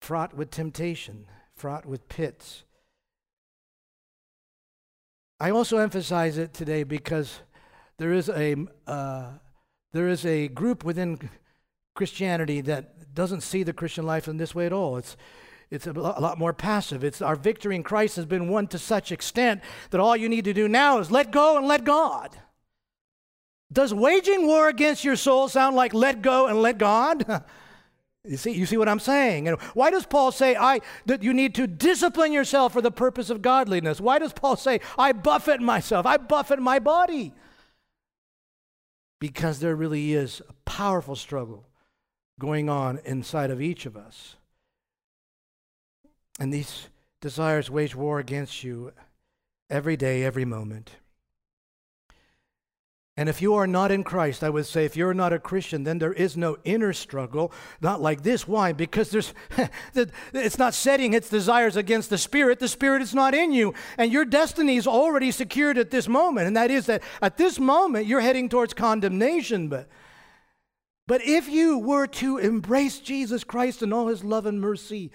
fraught 0.00 0.34
with 0.34 0.50
temptation, 0.50 1.26
fraught 1.54 1.84
with 1.84 2.08
pits. 2.08 2.64
I 5.38 5.50
also 5.50 5.78
emphasize 5.78 6.38
it 6.38 6.54
today 6.54 6.82
because 6.82 7.40
there 7.98 8.12
is 8.12 8.28
a 8.28 8.56
uh, 8.86 9.26
there 9.92 10.08
is 10.08 10.24
a 10.24 10.48
group 10.48 10.84
within 10.84 11.30
Christianity 11.94 12.60
that 12.62 13.14
doesn't 13.14 13.42
see 13.42 13.62
the 13.62 13.72
Christian 13.72 14.06
life 14.06 14.28
in 14.28 14.36
this 14.36 14.54
way 14.54 14.66
at 14.66 14.72
all. 14.72 14.96
It's 14.96 15.16
it's 15.70 15.86
a 15.86 15.92
lot 15.92 16.38
more 16.38 16.52
passive. 16.52 17.04
It's 17.04 17.22
our 17.22 17.36
victory 17.36 17.76
in 17.76 17.82
Christ 17.82 18.16
has 18.16 18.26
been 18.26 18.48
won 18.48 18.66
to 18.68 18.78
such 18.78 19.12
extent 19.12 19.60
that 19.90 20.00
all 20.00 20.16
you 20.16 20.28
need 20.28 20.44
to 20.46 20.54
do 20.54 20.66
now 20.66 20.98
is 20.98 21.10
let 21.10 21.30
go 21.30 21.56
and 21.56 21.66
let 21.68 21.84
God. 21.84 22.36
Does 23.72 23.94
waging 23.94 24.46
war 24.46 24.68
against 24.68 25.04
your 25.04 25.16
soul 25.16 25.48
sound 25.48 25.76
like 25.76 25.94
let 25.94 26.22
go 26.22 26.46
and 26.46 26.60
let 26.60 26.78
God? 26.78 27.44
you 28.24 28.36
see, 28.36 28.52
you 28.52 28.66
see 28.66 28.76
what 28.76 28.88
I'm 28.88 28.98
saying? 28.98 29.46
And 29.46 29.60
why 29.74 29.90
does 29.90 30.06
Paul 30.06 30.32
say 30.32 30.56
I 30.56 30.80
that 31.06 31.22
you 31.22 31.32
need 31.32 31.54
to 31.54 31.66
discipline 31.66 32.32
yourself 32.32 32.72
for 32.72 32.82
the 32.82 32.90
purpose 32.90 33.30
of 33.30 33.42
godliness? 33.42 34.00
Why 34.00 34.18
does 34.18 34.32
Paul 34.32 34.56
say 34.56 34.80
I 34.98 35.12
buffet 35.12 35.60
myself? 35.60 36.04
I 36.04 36.16
buffet 36.16 36.58
my 36.58 36.80
body? 36.80 37.32
Because 39.20 39.60
there 39.60 39.76
really 39.76 40.14
is 40.14 40.42
a 40.48 40.52
powerful 40.64 41.14
struggle 41.14 41.66
going 42.40 42.68
on 42.68 42.98
inside 43.04 43.50
of 43.50 43.60
each 43.60 43.86
of 43.86 43.96
us. 43.96 44.36
And 46.40 46.52
these 46.52 46.88
desires 47.20 47.70
wage 47.70 47.94
war 47.94 48.18
against 48.18 48.64
you 48.64 48.92
every 49.68 49.96
day, 49.96 50.24
every 50.24 50.46
moment. 50.46 50.92
And 53.20 53.28
if 53.28 53.42
you 53.42 53.52
are 53.52 53.66
not 53.66 53.90
in 53.90 54.02
Christ, 54.02 54.42
I 54.42 54.48
would 54.48 54.64
say 54.64 54.86
if 54.86 54.96
you're 54.96 55.12
not 55.12 55.34
a 55.34 55.38
Christian, 55.38 55.84
then 55.84 55.98
there 55.98 56.14
is 56.14 56.38
no 56.38 56.56
inner 56.64 56.94
struggle, 56.94 57.52
not 57.82 58.00
like 58.00 58.22
this. 58.22 58.48
Why? 58.48 58.72
Because 58.72 59.10
there's 59.10 59.34
it's 60.32 60.56
not 60.56 60.72
setting 60.72 61.12
its 61.12 61.28
desires 61.28 61.76
against 61.76 62.08
the 62.08 62.16
Spirit. 62.16 62.60
The 62.60 62.66
Spirit 62.66 63.02
is 63.02 63.14
not 63.14 63.34
in 63.34 63.52
you. 63.52 63.74
And 63.98 64.10
your 64.10 64.24
destiny 64.24 64.78
is 64.78 64.86
already 64.86 65.32
secured 65.32 65.76
at 65.76 65.90
this 65.90 66.08
moment. 66.08 66.46
And 66.46 66.56
that 66.56 66.70
is 66.70 66.86
that 66.86 67.02
at 67.20 67.36
this 67.36 67.58
moment 67.58 68.06
you're 68.06 68.22
heading 68.22 68.48
towards 68.48 68.72
condemnation. 68.72 69.68
But 69.68 69.90
but 71.06 71.20
if 71.22 71.46
you 71.46 71.76
were 71.76 72.06
to 72.06 72.38
embrace 72.38 73.00
Jesus 73.00 73.44
Christ 73.44 73.82
and 73.82 73.92
all 73.92 74.06
his 74.06 74.24
love 74.24 74.46
and 74.46 74.62
mercy, 74.62 75.10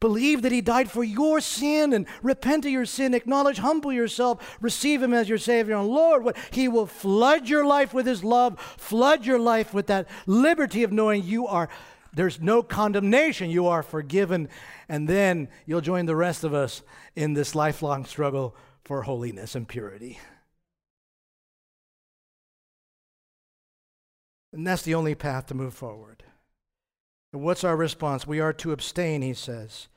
Believe 0.00 0.42
that 0.42 0.52
He 0.52 0.60
died 0.60 0.90
for 0.90 1.02
your 1.02 1.40
sin 1.40 1.92
and 1.92 2.06
repent 2.22 2.64
of 2.64 2.72
your 2.72 2.86
sin. 2.86 3.14
Acknowledge, 3.14 3.58
humble 3.58 3.92
yourself, 3.92 4.56
receive 4.60 5.02
Him 5.02 5.12
as 5.12 5.28
your 5.28 5.38
Savior 5.38 5.76
and 5.76 5.88
Lord. 5.88 6.36
He 6.50 6.68
will 6.68 6.86
flood 6.86 7.48
your 7.48 7.66
life 7.66 7.92
with 7.92 8.06
His 8.06 8.22
love, 8.22 8.60
flood 8.60 9.26
your 9.26 9.38
life 9.38 9.74
with 9.74 9.86
that 9.88 10.08
liberty 10.26 10.82
of 10.82 10.92
knowing 10.92 11.24
you 11.24 11.46
are, 11.46 11.68
there's 12.12 12.40
no 12.40 12.62
condemnation. 12.62 13.50
You 13.50 13.66
are 13.66 13.82
forgiven. 13.82 14.48
And 14.88 15.08
then 15.08 15.48
you'll 15.66 15.80
join 15.80 16.06
the 16.06 16.16
rest 16.16 16.44
of 16.44 16.54
us 16.54 16.82
in 17.14 17.34
this 17.34 17.54
lifelong 17.54 18.04
struggle 18.04 18.56
for 18.84 19.02
holiness 19.02 19.54
and 19.54 19.68
purity. 19.68 20.18
And 24.52 24.66
that's 24.66 24.82
the 24.82 24.94
only 24.94 25.14
path 25.14 25.46
to 25.46 25.54
move 25.54 25.74
forward. 25.74 26.24
What's 27.32 27.64
our 27.64 27.76
response? 27.76 28.26
We 28.26 28.40
are 28.40 28.52
to 28.54 28.72
abstain, 28.72 29.22
he 29.22 29.34
says. 29.34 29.88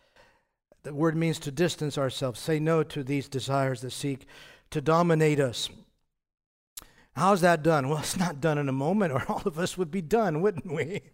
The 0.83 0.93
word 0.93 1.15
means 1.15 1.39
to 1.39 1.51
distance 1.51 1.97
ourselves, 1.97 2.39
say 2.39 2.59
no 2.59 2.83
to 2.83 3.03
these 3.03 3.29
desires 3.29 3.81
that 3.81 3.91
seek 3.91 4.25
to 4.71 4.81
dominate 4.81 5.39
us. 5.39 5.69
How's 7.15 7.41
that 7.41 7.63
done? 7.63 7.87
Well, 7.87 7.97
it's 7.99 8.17
not 8.17 8.41
done 8.41 8.57
in 8.57 8.67
a 8.67 8.73
moment, 8.73 9.13
or 9.13 9.23
all 9.29 9.43
of 9.45 9.59
us 9.59 9.77
would 9.77 9.91
be 9.91 10.01
done, 10.01 10.41
wouldn't 10.41 10.71
we? 10.71 11.01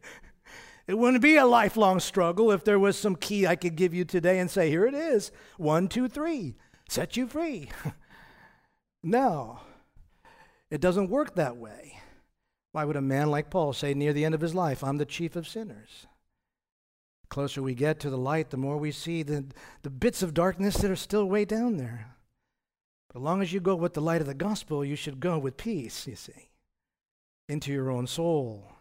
It 0.87 0.97
wouldn't 0.97 1.21
be 1.21 1.35
a 1.35 1.45
lifelong 1.45 1.99
struggle 1.99 2.49
if 2.49 2.63
there 2.63 2.79
was 2.79 2.97
some 2.97 3.17
key 3.17 3.45
I 3.45 3.57
could 3.57 3.75
give 3.75 3.93
you 3.93 4.05
today 4.05 4.39
and 4.39 4.49
say, 4.49 4.69
here 4.69 4.85
it 4.85 4.93
is 4.93 5.33
one, 5.57 5.89
two, 5.89 6.07
three, 6.07 6.55
set 6.87 7.17
you 7.17 7.27
free. 7.27 7.69
no, 9.03 9.59
it 10.71 10.79
doesn't 10.79 11.09
work 11.09 11.35
that 11.35 11.57
way. 11.57 11.99
Why 12.77 12.85
would 12.85 12.95
a 12.95 13.01
man 13.01 13.31
like 13.31 13.49
Paul 13.49 13.73
say 13.73 13.95
near 13.95 14.13
the 14.13 14.23
end 14.23 14.35
of 14.35 14.41
his 14.41 14.53
life, 14.53 14.83
I'm 14.83 14.97
the 14.97 15.05
chief 15.05 15.35
of 15.35 15.47
sinners? 15.47 16.05
closer 17.27 17.59
we 17.59 17.73
get 17.73 17.99
to 18.01 18.09
the 18.11 18.19
light, 18.19 18.51
the 18.51 18.57
more 18.57 18.77
we 18.77 18.91
see 18.91 19.23
the, 19.23 19.45
the 19.81 19.89
bits 19.89 20.21
of 20.21 20.35
darkness 20.35 20.77
that 20.77 20.91
are 20.91 20.95
still 20.95 21.25
way 21.25 21.43
down 21.43 21.77
there. 21.77 22.13
But 23.07 23.17
as 23.17 23.23
long 23.23 23.41
as 23.41 23.51
you 23.51 23.59
go 23.59 23.73
with 23.73 23.95
the 23.95 24.01
light 24.01 24.21
of 24.21 24.27
the 24.27 24.35
gospel, 24.35 24.85
you 24.85 24.95
should 24.95 25.19
go 25.19 25.39
with 25.39 25.57
peace, 25.57 26.05
you 26.05 26.15
see, 26.15 26.51
into 27.49 27.73
your 27.73 27.89
own 27.89 28.05
soul. 28.05 28.71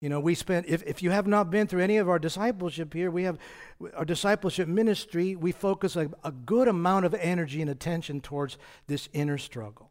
You 0.00 0.08
know, 0.08 0.18
we 0.18 0.34
spent, 0.34 0.64
if, 0.66 0.82
if 0.84 1.02
you 1.02 1.10
have 1.10 1.26
not 1.26 1.50
been 1.50 1.66
through 1.66 1.82
any 1.82 1.98
of 1.98 2.08
our 2.08 2.18
discipleship 2.18 2.94
here, 2.94 3.10
we 3.10 3.24
have 3.24 3.38
our 3.94 4.06
discipleship 4.06 4.68
ministry, 4.68 5.36
we 5.36 5.52
focus 5.52 5.96
a, 5.96 6.10
a 6.24 6.32
good 6.32 6.66
amount 6.66 7.04
of 7.04 7.12
energy 7.12 7.60
and 7.60 7.70
attention 7.70 8.22
towards 8.22 8.56
this 8.86 9.10
inner 9.12 9.36
struggle 9.36 9.90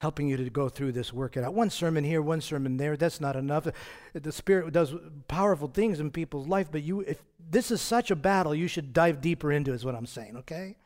helping 0.00 0.28
you 0.28 0.36
to 0.36 0.48
go 0.50 0.68
through 0.68 0.92
this, 0.92 1.12
work 1.12 1.36
it 1.36 1.44
out. 1.44 1.54
One 1.54 1.70
sermon 1.70 2.04
here, 2.04 2.22
one 2.22 2.40
sermon 2.40 2.76
there, 2.76 2.96
that's 2.96 3.20
not 3.20 3.34
enough. 3.36 3.66
The 4.12 4.32
Spirit 4.32 4.72
does 4.72 4.94
powerful 5.26 5.68
things 5.68 5.98
in 5.98 6.10
people's 6.10 6.46
life, 6.46 6.68
but 6.70 6.82
you, 6.82 7.00
if 7.00 7.22
this 7.50 7.70
is 7.70 7.80
such 7.80 8.10
a 8.10 8.16
battle, 8.16 8.54
you 8.54 8.68
should 8.68 8.92
dive 8.92 9.20
deeper 9.20 9.50
into, 9.50 9.72
is 9.72 9.84
what 9.84 9.96
I'm 9.96 10.06
saying, 10.06 10.36
okay? 10.36 10.76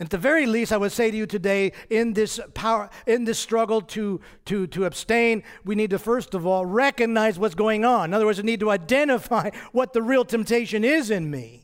At 0.00 0.10
the 0.10 0.18
very 0.18 0.46
least, 0.46 0.72
I 0.72 0.78
would 0.78 0.90
say 0.90 1.12
to 1.12 1.16
you 1.16 1.26
today, 1.26 1.70
in 1.88 2.14
this 2.14 2.40
power, 2.54 2.90
in 3.06 3.24
this 3.24 3.38
struggle 3.38 3.80
to, 3.82 4.20
to, 4.46 4.66
to 4.66 4.84
abstain, 4.84 5.44
we 5.64 5.76
need 5.76 5.90
to 5.90 5.98
first 5.98 6.34
of 6.34 6.44
all 6.44 6.66
recognize 6.66 7.38
what's 7.38 7.54
going 7.54 7.84
on. 7.84 8.06
In 8.06 8.14
other 8.14 8.26
words, 8.26 8.38
we 8.38 8.44
need 8.44 8.58
to 8.60 8.70
identify 8.70 9.50
what 9.70 9.92
the 9.92 10.02
real 10.02 10.24
temptation 10.24 10.84
is 10.84 11.08
in 11.12 11.30
me. 11.30 11.61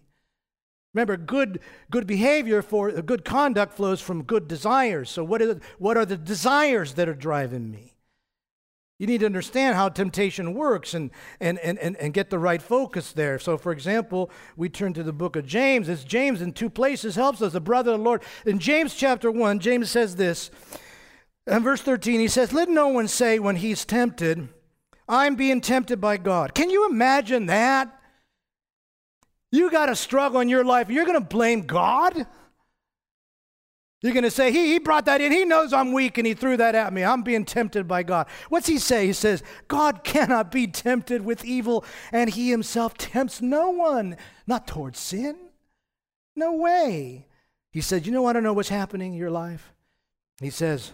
Remember, 0.94 1.16
good, 1.16 1.60
good 1.90 2.06
behavior 2.06 2.62
for 2.62 2.90
good 3.02 3.24
conduct 3.24 3.74
flows 3.74 4.00
from 4.00 4.22
good 4.22 4.48
desires. 4.48 5.10
So, 5.10 5.22
what 5.22 5.42
are, 5.42 5.60
what 5.78 5.96
are 5.96 6.06
the 6.06 6.16
desires 6.16 6.94
that 6.94 7.08
are 7.08 7.14
driving 7.14 7.70
me? 7.70 7.94
You 8.98 9.06
need 9.06 9.20
to 9.20 9.26
understand 9.26 9.76
how 9.76 9.90
temptation 9.90 10.54
works 10.54 10.92
and, 10.92 11.12
and, 11.38 11.58
and, 11.60 11.78
and, 11.78 11.96
and 11.98 12.12
get 12.12 12.30
the 12.30 12.38
right 12.38 12.60
focus 12.60 13.12
there. 13.12 13.38
So, 13.38 13.56
for 13.56 13.70
example, 13.70 14.28
we 14.56 14.68
turn 14.68 14.92
to 14.94 15.04
the 15.04 15.12
book 15.12 15.36
of 15.36 15.46
James. 15.46 15.88
It's 15.88 16.02
James 16.02 16.42
in 16.42 16.52
two 16.52 16.68
places 16.68 17.14
helps 17.14 17.40
us, 17.40 17.52
the 17.52 17.60
brother 17.60 17.92
of 17.92 17.98
the 17.98 18.04
Lord. 18.04 18.22
In 18.44 18.58
James 18.58 18.94
chapter 18.94 19.30
1, 19.30 19.60
James 19.60 19.88
says 19.88 20.16
this. 20.16 20.50
In 21.46 21.62
verse 21.62 21.80
13, 21.80 22.18
he 22.18 22.28
says, 22.28 22.52
Let 22.52 22.68
no 22.68 22.88
one 22.88 23.06
say 23.06 23.38
when 23.38 23.56
he's 23.56 23.84
tempted, 23.84 24.48
I'm 25.08 25.36
being 25.36 25.60
tempted 25.60 26.00
by 26.00 26.16
God. 26.16 26.54
Can 26.54 26.68
you 26.68 26.88
imagine 26.90 27.46
that? 27.46 27.97
You 29.50 29.70
got 29.70 29.88
a 29.88 29.96
struggle 29.96 30.40
in 30.40 30.48
your 30.48 30.64
life, 30.64 30.90
you're 30.90 31.06
going 31.06 31.20
to 31.20 31.26
blame 31.26 31.62
God? 31.62 32.26
You're 34.00 34.12
going 34.12 34.24
to 34.24 34.30
say, 34.30 34.52
he, 34.52 34.72
he 34.72 34.78
brought 34.78 35.06
that 35.06 35.20
in. 35.20 35.32
He 35.32 35.44
knows 35.44 35.72
I'm 35.72 35.92
weak 35.92 36.18
and 36.18 36.26
he 36.26 36.34
threw 36.34 36.56
that 36.56 36.76
at 36.76 36.92
me. 36.92 37.02
I'm 37.02 37.22
being 37.22 37.44
tempted 37.44 37.88
by 37.88 38.04
God. 38.04 38.28
What's 38.48 38.68
he 38.68 38.78
say? 38.78 39.06
He 39.06 39.12
says, 39.12 39.42
God 39.66 40.04
cannot 40.04 40.52
be 40.52 40.68
tempted 40.68 41.24
with 41.24 41.44
evil, 41.44 41.84
and 42.12 42.30
he 42.30 42.50
himself 42.50 42.96
tempts 42.96 43.42
no 43.42 43.70
one, 43.70 44.16
not 44.46 44.68
towards 44.68 45.00
sin. 45.00 45.36
No 46.36 46.52
way. 46.52 47.26
He 47.72 47.80
said, 47.80 48.06
You 48.06 48.12
know, 48.12 48.26
I 48.26 48.32
don't 48.32 48.44
know 48.44 48.52
what's 48.52 48.68
happening 48.68 49.14
in 49.14 49.18
your 49.18 49.32
life. 49.32 49.72
He 50.40 50.50
says, 50.50 50.92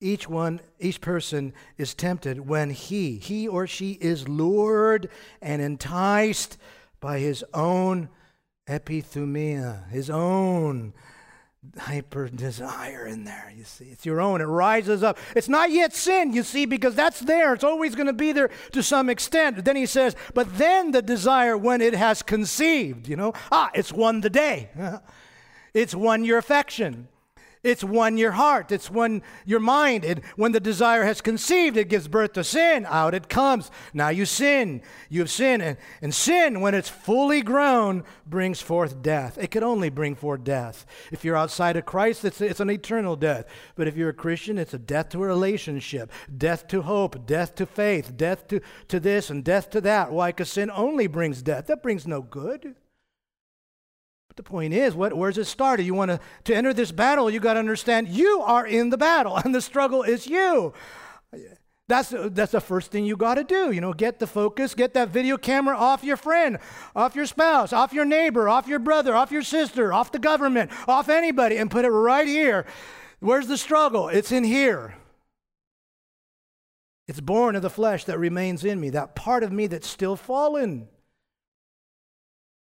each 0.00 0.28
one, 0.28 0.60
each 0.78 1.00
person 1.00 1.54
is 1.78 1.94
tempted 1.94 2.46
when 2.46 2.70
he, 2.70 3.16
he 3.16 3.48
or 3.48 3.66
she 3.66 3.92
is 3.92 4.28
lured 4.28 5.08
and 5.40 5.62
enticed 5.62 6.58
by 7.00 7.18
his 7.18 7.44
own 7.54 8.08
epithumia, 8.68 9.88
his 9.90 10.10
own 10.10 10.92
hyper 11.78 12.28
desire 12.28 13.06
in 13.06 13.24
there, 13.24 13.52
you 13.56 13.64
see. 13.64 13.86
It's 13.86 14.06
your 14.06 14.20
own. 14.20 14.40
It 14.40 14.44
rises 14.44 15.02
up. 15.02 15.18
It's 15.34 15.48
not 15.48 15.70
yet 15.70 15.94
sin, 15.94 16.32
you 16.32 16.42
see, 16.42 16.66
because 16.66 16.94
that's 16.94 17.20
there. 17.20 17.54
It's 17.54 17.64
always 17.64 17.94
going 17.94 18.06
to 18.06 18.12
be 18.12 18.32
there 18.32 18.50
to 18.72 18.82
some 18.82 19.08
extent. 19.10 19.64
Then 19.64 19.76
he 19.76 19.86
says, 19.86 20.16
but 20.34 20.58
then 20.58 20.92
the 20.92 21.02
desire 21.02 21.56
when 21.56 21.80
it 21.80 21.94
has 21.94 22.22
conceived, 22.22 23.08
you 23.08 23.16
know, 23.16 23.32
ah, 23.50 23.70
it's 23.74 23.92
won 23.92 24.20
the 24.20 24.30
day. 24.30 24.70
it's 25.74 25.94
won 25.94 26.24
your 26.24 26.38
affection. 26.38 27.08
It's 27.66 27.82
won 27.82 28.16
your 28.16 28.32
heart, 28.32 28.70
it's 28.70 28.90
won 28.90 29.22
your 29.44 29.58
mind. 29.58 30.04
And 30.04 30.24
when 30.36 30.52
the 30.52 30.60
desire 30.60 31.02
has 31.04 31.20
conceived, 31.20 31.76
it 31.76 31.88
gives 31.88 32.06
birth 32.06 32.34
to 32.34 32.44
sin. 32.44 32.86
Out 32.88 33.12
it 33.12 33.28
comes. 33.28 33.72
Now 33.92 34.10
you 34.10 34.24
sin. 34.24 34.82
You 35.08 35.20
have 35.20 35.30
sinned. 35.30 35.62
And, 35.62 35.76
and 36.00 36.14
sin, 36.14 36.60
when 36.60 36.74
it's 36.74 36.88
fully 36.88 37.42
grown, 37.42 38.04
brings 38.24 38.60
forth 38.60 39.02
death. 39.02 39.36
It 39.36 39.50
can 39.50 39.64
only 39.64 39.90
bring 39.90 40.14
forth 40.14 40.44
death. 40.44 40.86
If 41.10 41.24
you're 41.24 41.36
outside 41.36 41.76
of 41.76 41.86
Christ, 41.86 42.24
it's, 42.24 42.40
it's 42.40 42.60
an 42.60 42.70
eternal 42.70 43.16
death. 43.16 43.46
But 43.74 43.88
if 43.88 43.96
you're 43.96 44.10
a 44.10 44.14
Christian, 44.14 44.58
it's 44.58 44.74
a 44.74 44.78
death 44.78 45.08
to 45.10 45.22
a 45.24 45.26
relationship, 45.26 46.12
death 46.38 46.68
to 46.68 46.82
hope, 46.82 47.26
death 47.26 47.56
to 47.56 47.66
faith, 47.66 48.16
death 48.16 48.46
to, 48.48 48.60
to 48.88 49.00
this, 49.00 49.28
and 49.28 49.42
death 49.42 49.70
to 49.70 49.80
that. 49.80 50.12
Why? 50.12 50.28
Because 50.28 50.50
sin 50.50 50.70
only 50.70 51.08
brings 51.08 51.42
death. 51.42 51.66
That 51.66 51.82
brings 51.82 52.06
no 52.06 52.22
good. 52.22 52.76
The 54.36 54.42
point 54.42 54.74
is, 54.74 54.94
what, 54.94 55.16
where's 55.16 55.38
it 55.38 55.46
started? 55.46 55.84
You 55.84 55.94
want 55.94 56.10
to, 56.10 56.20
to 56.44 56.54
enter 56.54 56.74
this 56.74 56.92
battle, 56.92 57.30
you 57.30 57.40
got 57.40 57.54
to 57.54 57.58
understand 57.58 58.08
you 58.08 58.42
are 58.42 58.66
in 58.66 58.90
the 58.90 58.98
battle 58.98 59.36
and 59.44 59.54
the 59.54 59.62
struggle 59.62 60.02
is 60.02 60.26
you. 60.26 60.74
That's, 61.88 62.12
that's 62.12 62.52
the 62.52 62.60
first 62.60 62.90
thing 62.90 63.04
you 63.04 63.16
got 63.16 63.36
to 63.36 63.44
do. 63.44 63.70
You 63.70 63.80
know, 63.80 63.92
get 63.92 64.18
the 64.18 64.26
focus, 64.26 64.74
get 64.74 64.94
that 64.94 65.08
video 65.08 65.36
camera 65.36 65.76
off 65.76 66.02
your 66.02 66.16
friend, 66.16 66.58
off 66.96 67.14
your 67.14 67.26
spouse, 67.26 67.72
off 67.72 67.92
your 67.92 68.04
neighbor, 68.04 68.48
off 68.48 68.66
your 68.66 68.80
brother, 68.80 69.14
off 69.14 69.30
your 69.30 69.42
sister, 69.42 69.92
off 69.92 70.10
the 70.10 70.18
government, 70.18 70.70
off 70.88 71.08
anybody, 71.08 71.56
and 71.56 71.70
put 71.70 71.84
it 71.84 71.90
right 71.90 72.26
here. 72.26 72.66
Where's 73.20 73.46
the 73.46 73.56
struggle? 73.56 74.08
It's 74.08 74.32
in 74.32 74.44
here. 74.44 74.96
It's 77.06 77.20
born 77.20 77.54
of 77.54 77.62
the 77.62 77.70
flesh 77.70 78.04
that 78.04 78.18
remains 78.18 78.64
in 78.64 78.80
me, 78.80 78.90
that 78.90 79.14
part 79.14 79.44
of 79.44 79.52
me 79.52 79.68
that's 79.68 79.88
still 79.88 80.16
fallen. 80.16 80.88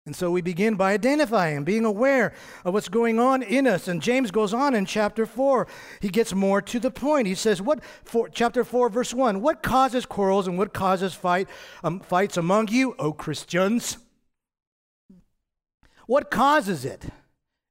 And 0.08 0.16
so 0.16 0.30
we 0.30 0.40
begin 0.40 0.74
by 0.74 0.94
identifying, 0.94 1.64
being 1.64 1.84
aware 1.84 2.32
of 2.64 2.72
what's 2.72 2.88
going 2.88 3.18
on 3.18 3.42
in 3.42 3.66
us. 3.66 3.88
And 3.88 4.00
James 4.00 4.30
goes 4.30 4.54
on 4.54 4.74
in 4.74 4.86
chapter 4.86 5.26
4. 5.26 5.68
He 6.00 6.08
gets 6.08 6.32
more 6.32 6.62
to 6.62 6.80
the 6.80 6.90
point. 6.90 7.26
He 7.26 7.34
says, 7.34 7.60
what 7.60 7.84
for, 8.04 8.26
chapter 8.30 8.64
4, 8.64 8.88
verse 8.88 9.12
1, 9.12 9.42
what 9.42 9.62
causes 9.62 10.06
quarrels 10.06 10.48
and 10.48 10.56
what 10.56 10.72
causes 10.72 11.12
fight, 11.12 11.46
um, 11.84 12.00
fights 12.00 12.38
among 12.38 12.68
you, 12.68 12.96
O 12.98 13.12
Christians? 13.12 13.98
What 16.06 16.30
causes 16.30 16.86
it? 16.86 17.04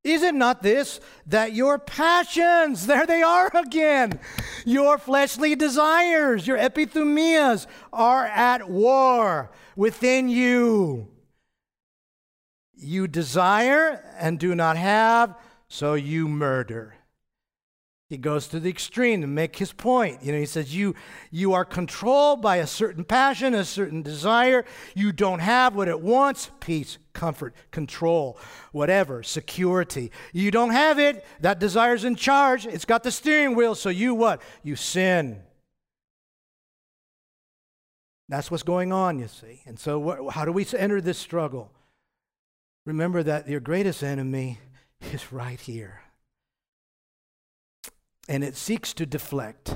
Is 0.04 0.22
it 0.22 0.36
not 0.36 0.62
this, 0.62 1.00
that 1.26 1.54
your 1.54 1.80
passions, 1.80 2.86
there 2.86 3.08
they 3.08 3.24
are 3.24 3.50
again, 3.56 4.20
your 4.64 5.00
fleshly 5.00 5.56
desires, 5.56 6.46
your 6.46 6.60
epithumias 6.60 7.66
are 7.92 8.28
at 8.28 8.70
war 8.70 9.50
within 9.76 10.30
you? 10.30 11.08
You 12.78 13.08
desire 13.08 14.04
and 14.20 14.40
do 14.40 14.54
not 14.56 14.78
have, 14.78 15.36
so 15.68 15.96
you 15.96 16.28
murder. 16.28 16.94
He 18.10 18.16
goes 18.16 18.48
to 18.50 18.60
the 18.62 18.70
extreme 18.70 19.20
to 19.20 19.28
make 19.28 19.58
his 19.58 19.74
point. 19.74 20.24
You 20.24 20.32
know, 20.32 20.40
he 20.40 20.46
says, 20.46 20.74
you, 20.74 20.96
you 21.30 21.52
are 21.54 21.66
controlled 21.66 22.42
by 22.42 22.58
a 22.58 22.68
certain 22.68 23.04
passion, 23.04 23.54
a 23.54 23.66
certain 23.66 24.02
desire. 24.02 24.64
You 24.96 25.12
don't 25.12 25.40
have 25.40 25.76
what 25.76 25.90
it 25.90 26.00
wants 26.00 26.50
peace, 26.62 27.00
comfort, 27.12 27.54
control, 27.72 28.40
whatever, 28.72 29.24
security. 29.24 30.12
You 30.32 30.52
don't 30.52 30.70
have 30.70 31.00
it. 31.00 31.26
That 31.42 31.60
desire's 31.60 32.06
in 32.06 32.16
charge. 32.16 32.66
It's 32.66 32.86
got 32.86 33.04
the 33.04 33.12
steering 33.12 33.56
wheel. 33.56 33.76
So 33.76 33.90
you 33.90 34.16
what? 34.16 34.42
You 34.64 34.78
sin. 34.78 35.42
That's 38.30 38.50
what's 38.50 38.64
going 38.64 38.94
on, 38.94 39.20
you 39.20 39.28
see. 39.28 39.62
And 39.66 39.78
so, 39.78 40.00
what, 40.00 40.34
how 40.34 40.46
do 40.46 40.52
we 40.52 40.66
enter 40.78 41.02
this 41.02 41.18
struggle? 41.18 41.72
Remember 42.88 43.22
that 43.22 43.50
your 43.50 43.60
greatest 43.60 44.02
enemy 44.02 44.60
is 45.12 45.32
right 45.32 45.60
here. 45.60 46.02
And 48.30 48.44
it 48.44 48.56
seeks 48.56 48.94
to 48.94 49.06
deflect. 49.06 49.76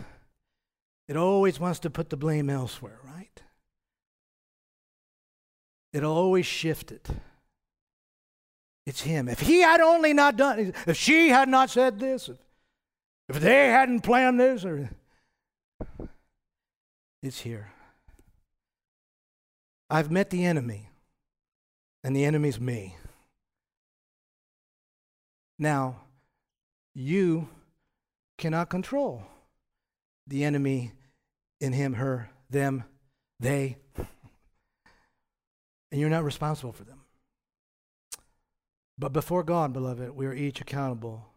It 1.09 1.17
always 1.17 1.59
wants 1.59 1.79
to 1.79 1.89
put 1.89 2.09
the 2.09 2.15
blame 2.15 2.49
elsewhere, 2.49 2.99
right? 3.03 3.41
It'll 5.91 6.15
always 6.15 6.45
shift 6.45 6.91
it. 6.91 7.09
It's 8.85 9.01
him. 9.01 9.27
If 9.27 9.41
he 9.41 9.59
had 9.59 9.81
only 9.81 10.13
not 10.13 10.37
done, 10.37 10.73
if 10.87 10.97
she 10.97 11.29
had 11.29 11.49
not 11.49 11.69
said 11.69 11.99
this, 11.99 12.29
if, 12.29 12.37
if 13.27 13.41
they 13.41 13.67
hadn't 13.67 14.01
planned 14.01 14.39
this, 14.39 14.63
or 14.63 14.89
it's 17.21 17.41
here. 17.41 17.71
I've 19.89 20.09
met 20.09 20.29
the 20.29 20.45
enemy, 20.45 20.89
and 22.05 22.15
the 22.15 22.23
enemy's 22.23 22.59
me. 22.59 22.95
Now, 25.61 26.01
you 26.95 27.47
cannot 28.37 28.69
control 28.69 29.23
the 30.27 30.43
enemy 30.43 30.91
in 31.61 31.71
him, 31.73 31.93
her, 31.93 32.31
them, 32.49 32.83
they, 33.39 33.77
and 35.91 36.01
you're 36.01 36.09
not 36.09 36.23
responsible 36.23 36.73
for 36.73 36.83
them. 36.83 37.01
But 38.97 39.13
before 39.13 39.43
God, 39.43 39.71
beloved, 39.71 40.11
we 40.11 40.25
are 40.25 40.33
each 40.33 40.61
accountable 40.61 41.27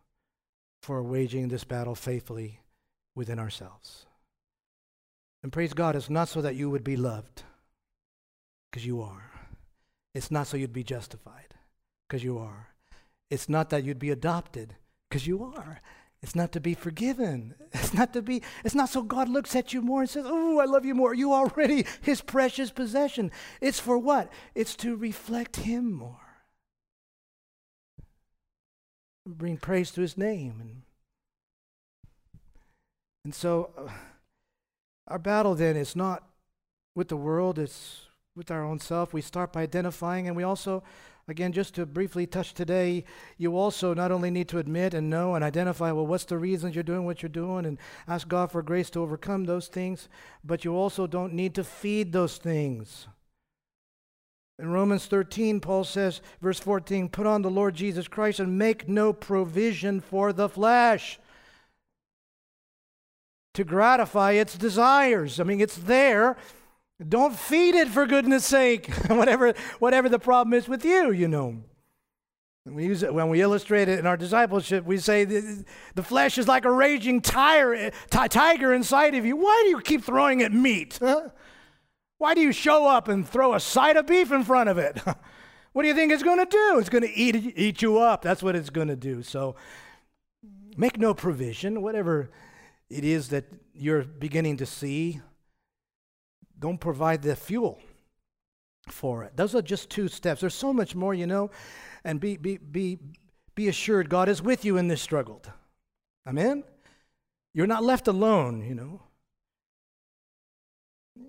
for 0.82 1.02
waging 1.02 1.48
this 1.48 1.64
battle 1.64 1.94
faithfully 1.94 2.60
within 3.14 3.38
ourselves. 3.38 4.06
And 5.42 5.52
praise 5.52 5.74
God, 5.74 5.96
it's 5.96 6.08
not 6.08 6.28
so 6.28 6.40
that 6.40 6.56
you 6.56 6.70
would 6.70 6.84
be 6.84 6.96
loved. 6.96 7.42
because 8.74 8.84
you 8.84 9.00
are. 9.02 9.30
It's 10.16 10.32
not 10.32 10.48
so 10.48 10.56
you'd 10.56 10.72
be 10.72 10.82
justified, 10.82 11.54
because 12.08 12.24
you 12.24 12.38
are. 12.38 12.73
It's 13.34 13.48
not 13.48 13.70
that 13.70 13.82
you'd 13.82 13.98
be 13.98 14.10
adopted, 14.10 14.76
because 15.10 15.26
you 15.26 15.42
are. 15.42 15.80
It's 16.22 16.36
not 16.36 16.52
to 16.52 16.60
be 16.60 16.74
forgiven. 16.74 17.54
It's 17.74 17.92
not 17.92 18.12
to 18.12 18.22
be, 18.22 18.42
it's 18.64 18.74
not 18.74 18.88
so 18.88 19.02
God 19.02 19.28
looks 19.28 19.54
at 19.56 19.72
you 19.72 19.82
more 19.82 20.00
and 20.00 20.08
says, 20.08 20.24
Oh, 20.26 20.58
I 20.60 20.64
love 20.64 20.84
you 20.84 20.94
more. 20.94 21.12
You 21.12 21.32
already 21.32 21.84
his 22.00 22.22
precious 22.22 22.70
possession. 22.70 23.32
It's 23.60 23.80
for 23.80 23.98
what? 23.98 24.32
It's 24.54 24.76
to 24.76 24.96
reflect 24.96 25.56
him 25.56 25.92
more. 25.92 26.20
Bring 29.26 29.56
praise 29.56 29.90
to 29.92 30.00
his 30.00 30.16
name. 30.16 30.60
And, 30.60 30.82
and 33.24 33.34
so 33.34 33.70
uh, 33.76 33.90
our 35.08 35.18
battle 35.18 35.56
then 35.56 35.76
is 35.76 35.96
not 35.96 36.22
with 36.94 37.08
the 37.08 37.16
world, 37.16 37.58
it's 37.58 38.06
with 38.36 38.50
our 38.50 38.64
own 38.64 38.78
self. 38.78 39.12
We 39.12 39.20
start 39.20 39.52
by 39.52 39.62
identifying, 39.62 40.26
and 40.28 40.36
we 40.36 40.44
also, 40.44 40.84
again, 41.28 41.52
just 41.52 41.74
to 41.74 41.86
briefly 41.86 42.26
touch 42.26 42.54
today, 42.54 43.04
you 43.38 43.56
also 43.56 43.94
not 43.94 44.12
only 44.12 44.30
need 44.30 44.48
to 44.48 44.58
admit 44.58 44.94
and 44.94 45.08
know 45.08 45.34
and 45.34 45.44
identify, 45.44 45.90
well, 45.92 46.06
what's 46.06 46.24
the 46.24 46.38
reasons 46.38 46.74
you're 46.74 46.84
doing 46.84 47.04
what 47.04 47.22
you're 47.22 47.28
doing, 47.28 47.64
and 47.66 47.78
ask 48.06 48.28
God 48.28 48.50
for 48.50 48.62
grace 48.62 48.90
to 48.90 49.00
overcome 49.00 49.44
those 49.44 49.68
things, 49.68 50.08
but 50.44 50.64
you 50.64 50.76
also 50.76 51.06
don't 51.06 51.32
need 51.32 51.54
to 51.54 51.64
feed 51.64 52.12
those 52.12 52.36
things. 52.36 53.06
In 54.58 54.70
Romans 54.70 55.06
13, 55.06 55.60
Paul 55.60 55.82
says, 55.82 56.20
verse 56.40 56.60
14, 56.60 57.08
put 57.08 57.26
on 57.26 57.42
the 57.42 57.50
Lord 57.50 57.74
Jesus 57.74 58.06
Christ 58.06 58.38
and 58.38 58.56
make 58.56 58.88
no 58.88 59.12
provision 59.12 60.00
for 60.00 60.32
the 60.32 60.48
flesh 60.48 61.18
to 63.54 63.64
gratify 63.64 64.32
its 64.32 64.56
desires. 64.56 65.40
I 65.40 65.44
mean, 65.44 65.60
it's 65.60 65.76
there 65.76 66.36
don't 67.08 67.34
feed 67.34 67.74
it 67.74 67.88
for 67.88 68.06
goodness 68.06 68.44
sake, 68.44 68.92
whatever, 69.08 69.54
whatever 69.78 70.08
the 70.08 70.18
problem 70.18 70.54
is 70.54 70.68
with 70.68 70.84
you, 70.84 71.10
you 71.12 71.28
know. 71.28 71.62
we 72.64 72.84
use 72.84 73.02
it, 73.02 73.12
when 73.12 73.28
we 73.28 73.42
illustrate 73.42 73.88
it 73.88 73.98
in 73.98 74.06
our 74.06 74.16
discipleship, 74.16 74.84
we 74.84 74.98
say 74.98 75.24
the, 75.24 75.64
the 75.94 76.02
flesh 76.02 76.38
is 76.38 76.48
like 76.48 76.64
a 76.64 76.70
raging 76.70 77.20
tire, 77.20 77.74
eh, 77.74 77.90
t- 78.10 78.28
tiger 78.28 78.72
inside 78.72 79.14
of 79.14 79.24
you. 79.24 79.36
Why 79.36 79.60
do 79.64 79.70
you 79.70 79.80
keep 79.80 80.02
throwing 80.04 80.40
it 80.40 80.52
meat? 80.52 80.98
Huh? 81.00 81.28
Why 82.18 82.34
do 82.34 82.40
you 82.40 82.52
show 82.52 82.86
up 82.86 83.08
and 83.08 83.28
throw 83.28 83.54
a 83.54 83.60
side 83.60 83.96
of 83.96 84.06
beef 84.06 84.32
in 84.32 84.44
front 84.44 84.70
of 84.70 84.78
it? 84.78 84.98
what 85.72 85.82
do 85.82 85.88
you 85.88 85.94
think 85.94 86.12
it's 86.12 86.22
going 86.22 86.38
to 86.38 86.46
do? 86.46 86.78
It's 86.78 86.88
going 86.88 87.02
to 87.02 87.12
eat, 87.12 87.54
eat 87.56 87.82
you 87.82 87.98
up. 87.98 88.22
That's 88.22 88.42
what 88.42 88.56
it's 88.56 88.70
going 88.70 88.88
to 88.88 88.96
do. 88.96 89.22
So 89.22 89.56
make 90.76 90.96
no 90.96 91.12
provision, 91.12 91.82
whatever 91.82 92.30
it 92.88 93.04
is 93.04 93.28
that 93.28 93.44
you're 93.74 94.04
beginning 94.04 94.56
to 94.58 94.66
see 94.66 95.20
don't 96.58 96.78
provide 96.78 97.22
the 97.22 97.36
fuel 97.36 97.80
for 98.88 99.24
it. 99.24 99.36
Those 99.36 99.54
are 99.54 99.62
just 99.62 99.90
two 99.90 100.08
steps. 100.08 100.40
There's 100.40 100.54
so 100.54 100.72
much 100.72 100.94
more, 100.94 101.14
you 101.14 101.26
know, 101.26 101.50
and 102.04 102.20
be, 102.20 102.36
be, 102.36 102.58
be, 102.58 102.98
be 103.54 103.68
assured 103.68 104.08
God 104.08 104.28
is 104.28 104.42
with 104.42 104.64
you 104.64 104.76
in 104.76 104.88
this 104.88 105.02
struggle. 105.02 105.42
Amen? 106.26 106.64
You're 107.52 107.66
not 107.66 107.84
left 107.84 108.08
alone, 108.08 108.64
you 108.64 108.74
know. 108.74 109.02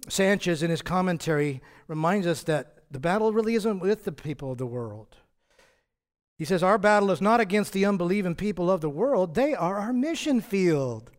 Sanchez, 0.10 0.64
in 0.64 0.70
his 0.70 0.82
commentary, 0.82 1.62
reminds 1.88 2.28
us 2.28 2.44
that 2.44 2.84
the 2.90 3.00
battle 3.00 3.32
really 3.32 3.56
isn't 3.56 3.80
with 3.80 4.04
the 4.06 4.12
people 4.12 4.52
of 4.52 4.58
the 4.58 4.66
world. 4.66 5.16
He 6.38 6.46
says, 6.46 6.64
Our 6.64 6.78
battle 6.78 7.12
is 7.12 7.22
not 7.22 7.40
against 7.40 7.74
the 7.74 7.86
unbelieving 7.86 8.36
people 8.36 8.70
of 8.70 8.82
the 8.82 8.90
world, 8.90 9.36
they 9.36 9.54
are 9.54 9.78
our 9.78 9.94
mission 9.94 10.42
field. 10.42 11.12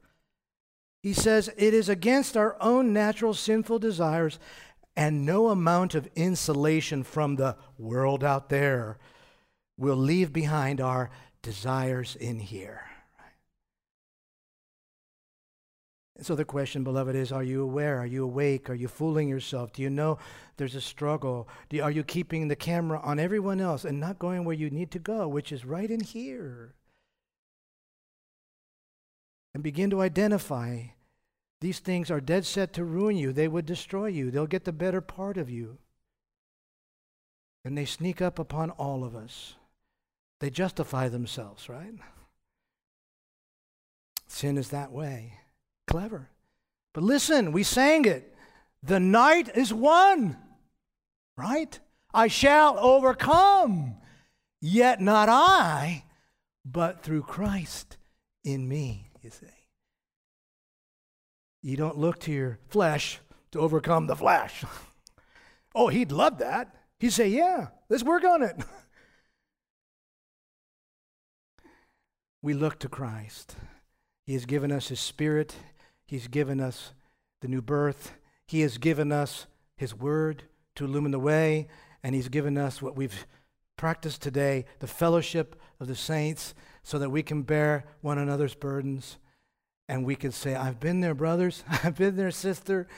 He 1.07 1.13
says 1.13 1.49
it 1.57 1.73
is 1.73 1.89
against 1.89 2.37
our 2.37 2.57
own 2.61 2.93
natural 2.93 3.33
sinful 3.33 3.79
desires, 3.79 4.41
and 4.97 5.25
no 5.25 5.51
amount 5.51 5.95
of 5.95 6.09
insulation 6.17 7.05
from 7.05 7.37
the 7.37 7.55
world 7.79 8.25
out 8.25 8.49
there 8.49 8.99
will 9.79 9.95
leave 9.95 10.33
behind 10.33 10.81
our 10.81 11.11
desires 11.43 12.17
in 12.17 12.41
here. 12.41 12.91
So 16.23 16.35
the 16.35 16.45
question, 16.45 16.83
beloved, 16.83 17.15
is 17.15 17.31
are 17.31 17.45
you 17.45 17.63
aware? 17.63 18.01
Are 18.01 18.07
you 18.07 18.25
awake? 18.25 18.69
Are 18.69 18.75
you 18.75 18.89
fooling 18.89 19.29
yourself? 19.29 19.73
Do 19.73 19.83
you 19.83 19.91
know 19.91 20.19
there's 20.57 20.75
a 20.75 20.81
struggle? 20.81 21.49
You, 21.71 21.85
are 21.85 21.91
you 21.93 22.03
keeping 22.03 22.49
the 22.49 22.57
camera 22.57 22.99
on 23.01 23.21
everyone 23.21 23.61
else 23.61 23.85
and 23.85 24.01
not 24.01 24.19
going 24.19 24.45
where 24.45 24.57
you 24.57 24.71
need 24.71 24.91
to 24.91 24.99
go, 24.99 25.29
which 25.29 25.53
is 25.53 25.65
right 25.65 25.89
in 25.89 26.01
here? 26.01 26.75
And 29.55 29.63
begin 29.63 29.89
to 29.91 30.03
identify 30.03 30.87
these 31.67 31.81
things 31.81 32.13
are 32.13 32.21
dead 32.21 32.47
set 32.47 32.73
to 32.75 32.85
ruin 32.85 33.17
you. 33.17 33.33
They 33.33 33.49
would 33.49 33.67
destroy 33.67 34.07
you. 34.07 34.31
They'll 34.31 34.47
get 34.47 34.63
the 34.63 34.73
better 34.73 35.01
part 35.01 35.37
of 35.37 35.51
you. 35.51 35.79
And 37.65 37.77
they 37.77 37.85
sneak 37.85 38.23
up 38.23 38.39
upon 38.39 38.71
all 38.71 39.03
of 39.03 39.17
us. 39.17 39.57
They 40.39 40.49
justify 40.49 41.09
themselves, 41.09 41.69
right? 41.69 41.93
Sin 44.29 44.57
is 44.57 44.69
that 44.69 44.93
way. 44.93 45.41
Clever. 45.89 46.29
But 46.95 47.03
listen, 47.03 47.51
we 47.51 47.65
sang 47.65 48.05
it. 48.05 48.33
The 48.85 49.01
night 49.01 49.51
is 49.57 49.75
won, 49.75 50.37
right? 51.37 51.81
I 52.15 52.29
shall 52.29 52.79
overcome. 52.79 53.97
Yet 54.61 55.01
not 55.01 55.29
I, 55.29 56.05
but 56.65 57.03
through 57.03 57.23
Christ 57.23 57.97
in 58.45 58.69
me, 58.69 59.11
you 59.21 59.31
see. 59.31 59.66
You 61.67 61.77
don't 61.77 61.99
look 61.99 62.21
to 62.21 62.31
your 62.31 62.61
flesh 62.69 63.19
to 63.51 63.59
overcome 63.59 64.07
the 64.07 64.15
flesh. 64.15 64.65
oh, 65.75 65.89
he'd 65.89 66.13
love 66.13 66.39
that. 66.39 66.73
He'd 67.01 67.13
say, 67.13 67.27
Yeah, 67.27 67.67
let's 67.89 68.05
work 68.05 68.23
on 68.23 68.41
it. 68.43 68.55
we 72.41 72.55
look 72.55 72.79
to 72.79 72.89
Christ. 72.89 73.57
He 74.29 74.35
has 74.35 74.47
given 74.47 74.71
us 74.71 74.87
His 74.87 75.01
Spirit, 75.01 75.57
He's 76.07 76.29
given 76.29 76.61
us 76.61 76.93
the 77.41 77.49
new 77.49 77.63
birth, 77.63 78.13
He 78.47 78.61
has 78.61 78.79
given 78.79 79.11
us 79.11 79.49
His 79.77 79.93
Word 79.93 80.45
to 80.77 80.85
illumine 80.85 81.11
the 81.11 81.19
way, 81.19 81.67
and 82.01 82.15
He's 82.15 82.29
given 82.29 82.57
us 82.57 82.81
what 82.81 82.95
we've 82.95 83.27
practiced 83.77 84.23
today 84.23 84.67
the 84.79 84.87
fellowship 84.87 85.61
of 85.81 85.89
the 85.89 85.97
saints 85.97 86.55
so 86.85 86.97
that 87.01 87.11
we 87.11 87.25
can 87.25 87.43
bear 87.43 87.87
one 88.03 88.19
another's 88.19 88.55
burdens 88.55 89.19
and 89.89 90.05
we 90.05 90.17
can 90.17 90.33
say, 90.33 90.55
I've 90.55 90.81
been 90.81 91.01
there, 91.01 91.15
brothers. 91.15 91.65
I've 91.85 91.97
been 91.97 92.17
there, 92.17 92.31
sister. 92.31 92.89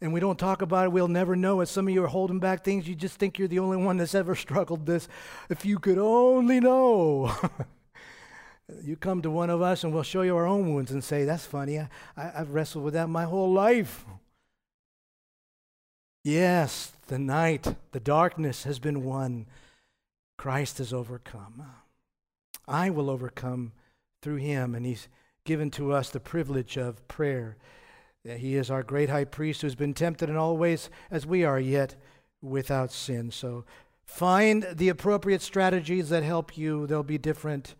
And 0.00 0.12
we 0.12 0.20
don't 0.20 0.38
talk 0.38 0.60
about 0.60 0.86
it, 0.86 0.92
we'll 0.92 1.08
never 1.08 1.36
know 1.36 1.60
it. 1.60 1.66
Some 1.66 1.88
of 1.88 1.94
you 1.94 2.02
are 2.04 2.08
holding 2.08 2.38
back 2.38 2.64
things. 2.64 2.88
You 2.88 2.94
just 2.94 3.16
think 3.16 3.38
you're 3.38 3.48
the 3.48 3.60
only 3.60 3.76
one 3.76 3.96
that's 3.96 4.14
ever 4.14 4.34
struggled 4.34 4.86
this. 4.86 5.08
If 5.48 5.64
you 5.64 5.78
could 5.78 5.98
only 5.98 6.60
know. 6.60 7.34
you 8.82 8.96
come 8.96 9.22
to 9.22 9.30
one 9.30 9.50
of 9.50 9.62
us 9.62 9.84
and 9.84 9.94
we'll 9.94 10.02
show 10.02 10.22
you 10.22 10.36
our 10.36 10.46
own 10.46 10.74
wounds 10.74 10.90
and 10.90 11.02
say, 11.02 11.24
That's 11.24 11.46
funny. 11.46 11.78
I, 11.78 11.88
I, 12.16 12.32
I've 12.38 12.50
wrestled 12.50 12.84
with 12.84 12.94
that 12.94 13.08
my 13.08 13.24
whole 13.24 13.52
life. 13.52 14.04
Yes, 16.24 16.92
the 17.08 17.18
night, 17.18 17.74
the 17.92 18.00
darkness 18.00 18.64
has 18.64 18.78
been 18.78 19.04
won. 19.04 19.46
Christ 20.38 20.78
has 20.78 20.92
overcome. 20.92 21.62
I 22.66 22.88
will 22.88 23.10
overcome 23.10 23.72
through 24.22 24.36
him, 24.36 24.74
and 24.74 24.86
he's 24.86 25.08
given 25.44 25.70
to 25.72 25.92
us 25.92 26.10
the 26.10 26.20
privilege 26.20 26.76
of 26.76 27.06
prayer. 27.08 27.56
That 28.24 28.38
He 28.38 28.56
is 28.56 28.70
our 28.70 28.82
great 28.82 29.10
high 29.10 29.24
priest 29.24 29.62
who's 29.62 29.74
been 29.74 29.94
tempted 29.94 30.30
in 30.30 30.36
all 30.36 30.56
ways 30.56 30.88
as 31.10 31.26
we 31.26 31.44
are, 31.44 31.60
yet 31.60 31.96
without 32.40 32.90
sin. 32.90 33.30
So 33.30 33.64
find 34.04 34.66
the 34.72 34.88
appropriate 34.88 35.42
strategies 35.42 36.08
that 36.08 36.22
help 36.22 36.56
you. 36.56 36.86
They'll 36.86 37.02
be 37.02 37.18
different. 37.18 37.74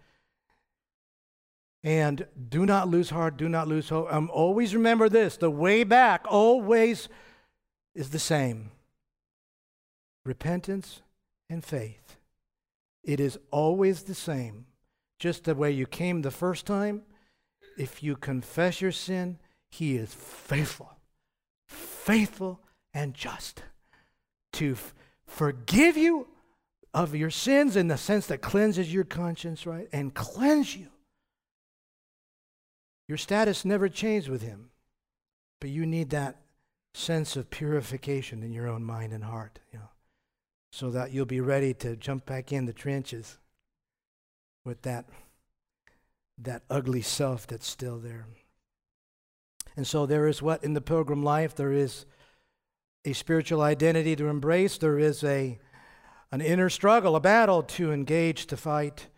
And 1.82 2.26
do 2.48 2.64
not 2.64 2.88
lose 2.88 3.10
heart, 3.10 3.36
do 3.36 3.48
not 3.48 3.68
lose 3.68 3.90
hope. 3.90 4.12
Um, 4.12 4.30
always 4.32 4.74
remember 4.74 5.08
this 5.08 5.36
the 5.36 5.50
way 5.50 5.84
back 5.84 6.24
always 6.28 7.08
is 7.94 8.10
the 8.10 8.18
same 8.18 8.70
repentance 10.24 11.02
and 11.50 11.62
faith. 11.62 12.16
It 13.02 13.20
is 13.20 13.38
always 13.50 14.04
the 14.04 14.14
same. 14.14 14.66
Just 15.18 15.44
the 15.44 15.54
way 15.54 15.70
you 15.70 15.86
came 15.86 16.22
the 16.22 16.30
first 16.30 16.66
time 16.66 17.02
if 17.76 18.02
you 18.02 18.16
confess 18.16 18.80
your 18.80 18.92
sin, 18.92 19.38
he 19.70 19.96
is 19.96 20.12
faithful, 20.14 20.92
faithful 21.68 22.60
and 22.92 23.14
just 23.14 23.62
to 24.52 24.72
f- 24.72 24.94
forgive 25.26 25.96
you 25.96 26.28
of 26.92 27.14
your 27.14 27.30
sins 27.30 27.74
in 27.76 27.88
the 27.88 27.98
sense 27.98 28.26
that 28.26 28.40
cleanses 28.40 28.92
your 28.92 29.04
conscience, 29.04 29.66
right? 29.66 29.88
And 29.92 30.14
cleanse 30.14 30.76
you. 30.76 30.88
Your 33.08 33.18
status 33.18 33.64
never 33.64 33.88
changed 33.88 34.28
with 34.28 34.42
him, 34.42 34.70
but 35.60 35.70
you 35.70 35.84
need 35.84 36.10
that 36.10 36.36
sense 36.94 37.36
of 37.36 37.50
purification 37.50 38.42
in 38.42 38.52
your 38.52 38.68
own 38.68 38.84
mind 38.84 39.12
and 39.12 39.24
heart, 39.24 39.58
you 39.72 39.78
know, 39.78 39.90
so 40.70 40.90
that 40.90 41.12
you'll 41.12 41.26
be 41.26 41.40
ready 41.40 41.74
to 41.74 41.96
jump 41.96 42.24
back 42.24 42.52
in 42.52 42.66
the 42.66 42.72
trenches 42.72 43.38
with 44.64 44.82
that 44.82 45.04
that 46.38 46.62
ugly 46.68 47.02
self 47.02 47.46
that's 47.46 47.66
still 47.66 47.98
there. 47.98 48.26
And 49.76 49.86
so 49.86 50.06
there 50.06 50.28
is 50.28 50.42
what 50.42 50.62
in 50.62 50.74
the 50.74 50.80
pilgrim 50.80 51.22
life 51.22 51.54
there 51.54 51.72
is 51.72 52.06
a 53.04 53.12
spiritual 53.12 53.60
identity 53.60 54.16
to 54.16 54.28
embrace, 54.28 54.78
there 54.78 54.98
is 54.98 55.22
a, 55.24 55.58
an 56.32 56.40
inner 56.40 56.70
struggle, 56.70 57.16
a 57.16 57.20
battle 57.20 57.62
to 57.62 57.92
engage, 57.92 58.46
to 58.46 58.56
fight. 58.56 59.08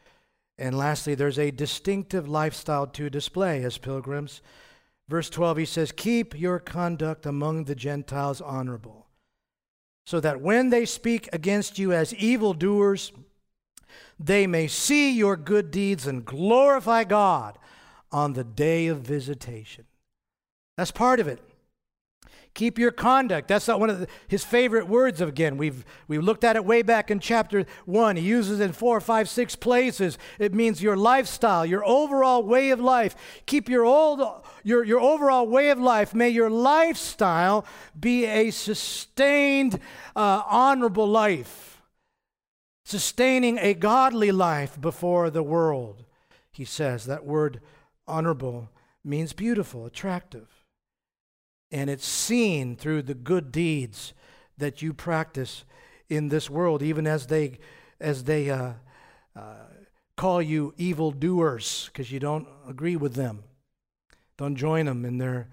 And 0.59 0.77
lastly, 0.77 1.15
there's 1.15 1.39
a 1.39 1.51
distinctive 1.51 2.29
lifestyle 2.29 2.87
to 2.89 3.11
display 3.11 3.63
as 3.63 3.79
pilgrims. 3.79 4.41
Verse 5.09 5.31
12, 5.31 5.59
he 5.59 5.65
says, 5.67 5.93
Keep 5.93 6.39
your 6.39 6.59
conduct 6.59 7.27
among 7.27 7.65
the 7.65 7.75
Gentiles 7.75 8.41
honorable, 8.41 9.07
so 10.05 10.19
that 10.19 10.41
when 10.41 10.71
they 10.71 10.85
speak 10.85 11.29
against 11.33 11.79
you 11.79 11.93
as 11.93 12.15
evildoers, 12.15 13.13
they 14.19 14.47
may 14.47 14.67
see 14.67 15.13
your 15.13 15.37
good 15.37 15.71
deeds 15.71 16.07
and 16.07 16.25
glorify 16.25 17.05
God 17.05 17.59
on 18.11 18.33
the 18.33 18.45
day 18.45 18.87
of 18.87 19.01
visitation. 19.01 19.85
That's 20.77 20.91
part 20.91 21.21
of 21.21 21.29
it. 21.29 21.41
Keep 22.57 22.79
your 22.79 22.91
conduct. 22.91 23.49
That's 23.49 23.69
not 23.69 23.81
one 23.81 23.91
of 23.91 24.01
the, 24.01 24.09
his 24.29 24.43
favorite 24.43 24.89
words 24.89 25.21
again. 25.21 25.59
We've, 25.59 25.85
we 26.09 26.17
looked 26.17 26.43
at 26.43 26.57
it 26.57 26.65
way 26.65 26.81
back 26.81 27.11
in 27.11 27.21
chapter 27.21 27.67
1. 27.85 28.17
He 28.17 28.23
uses 28.23 28.61
it 28.61 28.65
in 28.65 28.73
four, 28.73 28.99
five, 28.99 29.29
six 29.29 29.55
places. 29.55 30.17
It 30.39 30.55
means 30.55 30.83
your 30.83 30.97
lifestyle, 30.97 31.67
your 31.67 31.85
overall 31.85 32.43
way 32.43 32.71
of 32.71 32.81
life. 32.81 33.15
Keep 33.45 33.69
your, 33.69 33.85
old, 33.85 34.23
your, 34.65 34.85
your 34.85 35.01
overall 35.01 35.47
way 35.47 35.69
of 35.69 35.79
life. 35.79 36.15
May 36.15 36.31
your 36.31 36.49
lifestyle 36.49 37.67
be 37.99 38.25
a 38.25 38.51
sustained, 38.51 39.79
uh, 40.17 40.43
honorable 40.47 41.07
life, 41.07 41.76
sustaining 42.87 43.59
a 43.59 43.75
godly 43.75 44.33
life 44.33 44.81
before 44.81 45.29
the 45.29 45.43
world. 45.43 46.05
He 46.51 46.65
says 46.65 47.05
that 47.05 47.27
word 47.27 47.61
honorable 48.07 48.71
means 49.05 49.35
beautiful, 49.35 49.85
attractive 49.85 50.57
and 51.71 51.91
it's 51.91 52.07
seen 52.07 52.77
through 52.77 53.03
the 53.03 53.15
good 53.15 53.51
deeds 53.51 54.15
that 54.59 54.83
you 54.83 54.93
practice 54.93 55.65
in 56.09 56.29
this 56.29 56.49
world, 56.49 56.83
even 56.83 57.07
as 57.07 57.27
they 57.27 57.59
as 58.01 58.25
they 58.25 58.51
uh, 58.51 58.73
uh, 59.35 59.55
call 60.17 60.41
you 60.41 60.75
evil 60.77 61.11
doers 61.11 61.91
because 61.93 62.13
you 62.13 62.21
don't 62.21 62.47
agree 62.69 62.97
with 62.97 63.15
them. 63.15 63.43
Don't 64.37 64.57
join 64.57 64.87
them 64.87 65.05
in 65.05 65.19
their 65.19 65.49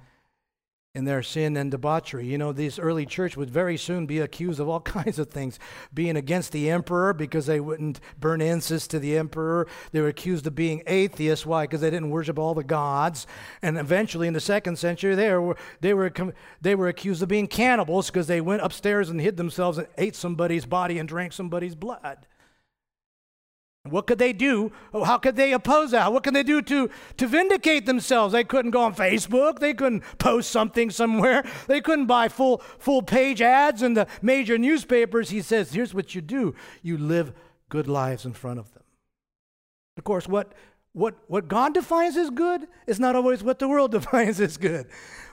in 0.95 1.05
their 1.05 1.23
sin 1.23 1.57
and 1.57 1.71
debauchery. 1.71 2.27
You 2.27 2.37
know, 2.37 2.51
this 2.51 2.77
early 2.77 3.07
church 3.07 3.35
would 3.35 3.49
very 3.49 3.77
soon 3.77 4.05
be 4.05 4.19
accused 4.19 4.59
of 4.59 4.69
all 4.69 4.79
kinds 4.79 5.17
of 5.17 5.31
things, 5.31 5.57
being 5.91 6.15
against 6.15 6.51
the 6.51 6.69
emperor 6.69 7.13
because 7.15 7.47
they 7.47 7.59
wouldn't 7.59 7.99
burn 8.19 8.41
incense 8.41 8.85
to 8.87 8.99
the 8.99 9.17
emperor. 9.17 9.67
They 9.91 10.01
were 10.01 10.09
accused 10.09 10.45
of 10.45 10.53
being 10.53 10.83
atheists. 10.85 11.47
Why? 11.47 11.63
Because 11.63 11.81
they 11.81 11.89
didn't 11.89 12.11
worship 12.11 12.37
all 12.37 12.53
the 12.53 12.63
gods. 12.63 13.25
And 13.63 13.79
eventually, 13.79 14.27
in 14.27 14.35
the 14.35 14.39
second 14.39 14.77
century, 14.77 15.15
they 15.15 15.33
were 15.33 15.57
they 15.81 15.95
were 15.95 16.13
they 16.61 16.75
were 16.75 16.89
accused 16.89 17.23
of 17.23 17.29
being 17.29 17.47
cannibals 17.47 18.11
because 18.11 18.27
they 18.27 18.41
went 18.41 18.61
upstairs 18.61 19.09
and 19.09 19.19
hid 19.19 19.35
themselves 19.35 19.79
and 19.79 19.87
ate 19.97 20.15
somebody's 20.15 20.67
body 20.67 20.99
and 20.99 21.09
drank 21.09 21.33
somebody's 21.33 21.73
blood. 21.73 22.27
What 23.89 24.07
could 24.07 24.17
they 24.17 24.31
do? 24.31 24.71
Oh, 24.93 25.03
how 25.03 25.17
could 25.17 25.35
they 25.35 25.51
oppose 25.51 25.91
that? 25.91 26.13
What 26.13 26.23
can 26.23 26.33
they 26.33 26.43
do 26.43 26.61
to, 26.61 26.89
to 27.17 27.27
vindicate 27.27 27.85
themselves? 27.85 28.31
They 28.31 28.45
couldn't 28.45 28.71
go 28.71 28.81
on 28.81 28.95
Facebook. 28.95 29.59
They 29.59 29.73
couldn't 29.73 30.03
post 30.19 30.51
something 30.51 30.89
somewhere. 30.89 31.43
They 31.67 31.81
couldn't 31.81 32.05
buy 32.05 32.29
full, 32.29 32.59
full 32.79 33.01
page 33.01 33.41
ads 33.41 33.81
in 33.81 33.93
the 33.93 34.07
major 34.21 34.57
newspapers. 34.57 35.31
He 35.31 35.41
says, 35.41 35.73
here's 35.73 35.93
what 35.93 36.15
you 36.15 36.21
do 36.21 36.55
you 36.81 36.97
live 36.97 37.33
good 37.67 37.89
lives 37.89 38.25
in 38.25 38.31
front 38.31 38.59
of 38.59 38.73
them. 38.73 38.83
Of 39.97 40.05
course, 40.05 40.29
what, 40.29 40.53
what, 40.93 41.15
what 41.27 41.49
God 41.49 41.73
defines 41.73 42.15
as 42.15 42.29
good 42.29 42.67
is 42.87 43.01
not 43.01 43.17
always 43.17 43.43
what 43.43 43.59
the 43.59 43.67
world 43.67 43.91
defines 43.99 44.39
as 44.39 44.55
good. 44.55 44.87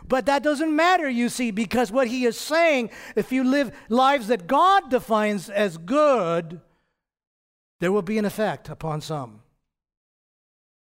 But 0.09 0.27
that 0.27 0.43
doesn't 0.43 0.75
matter, 0.75 1.09
you 1.09 1.29
see, 1.29 1.53
because 1.53 1.93
what 1.93 2.09
he 2.09 2.25
is 2.25 2.37
saying, 2.37 2.91
if 3.15 3.31
you 3.31 3.45
live 3.45 3.71
lives 3.89 4.27
that 4.27 4.49
God 4.49 4.91
defines 4.91 5.49
as 5.49 5.79
good, 5.79 6.61
there 7.81 7.93
will 7.93 8.03
be 8.03 8.19
an 8.19 8.25
effect 8.25 8.69
upon 8.69 9.01
some. 9.01 9.41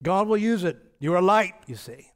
God 0.02 0.28
will 0.28 0.38
use 0.38 0.64
it. 0.64 0.78
You're 1.00 1.18
a 1.18 1.22
light, 1.22 1.54
you 1.68 1.76
see. 1.76 2.12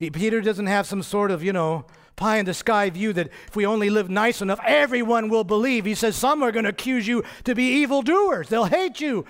Peter 0.00 0.40
doesn't 0.40 0.66
have 0.66 0.86
some 0.86 1.02
sort 1.02 1.30
of, 1.30 1.42
you 1.42 1.52
know, 1.52 1.84
pie 2.14 2.36
in 2.36 2.46
the 2.46 2.54
sky 2.54 2.88
view 2.88 3.12
that 3.12 3.30
if 3.48 3.56
we 3.56 3.66
only 3.66 3.90
live 3.90 4.08
nice 4.08 4.40
enough, 4.40 4.60
everyone 4.64 5.28
will 5.28 5.44
believe. 5.44 5.84
He 5.84 5.94
says 5.94 6.14
some 6.14 6.42
are 6.42 6.52
going 6.52 6.64
to 6.64 6.70
accuse 6.70 7.06
you 7.06 7.24
to 7.44 7.54
be 7.54 7.82
evildoers, 7.82 8.48
they'll 8.48 8.64
hate 8.64 9.00
you. 9.00 9.24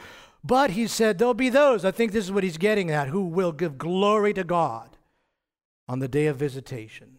But 0.45 0.71
he 0.71 0.87
said 0.87 1.19
there'll 1.19 1.35
be 1.35 1.49
those, 1.49 1.85
I 1.85 1.91
think 1.91 2.13
this 2.13 2.25
is 2.25 2.33
what 2.33 2.45
he's 2.45 2.59
getting 2.59 2.91
at, 2.91 3.09
who 3.09 3.23
will 3.23 3.53
give 3.53 3.79
glory 3.79 4.33
to 4.35 4.45
God 4.45 4.97
on 5.89 6.01
the 6.01 6.09
day 6.09 6.27
of 6.27 6.37
visitation 6.37 7.19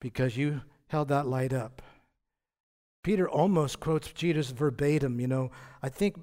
because 0.00 0.36
you 0.36 0.62
held 0.88 1.08
that 1.08 1.26
light 1.26 1.52
up. 1.52 1.82
Peter 3.02 3.28
almost 3.28 3.80
quotes 3.80 4.12
Jesus 4.12 4.50
verbatim, 4.50 5.20
you 5.20 5.26
know. 5.26 5.50
I 5.82 5.88
think, 5.88 6.20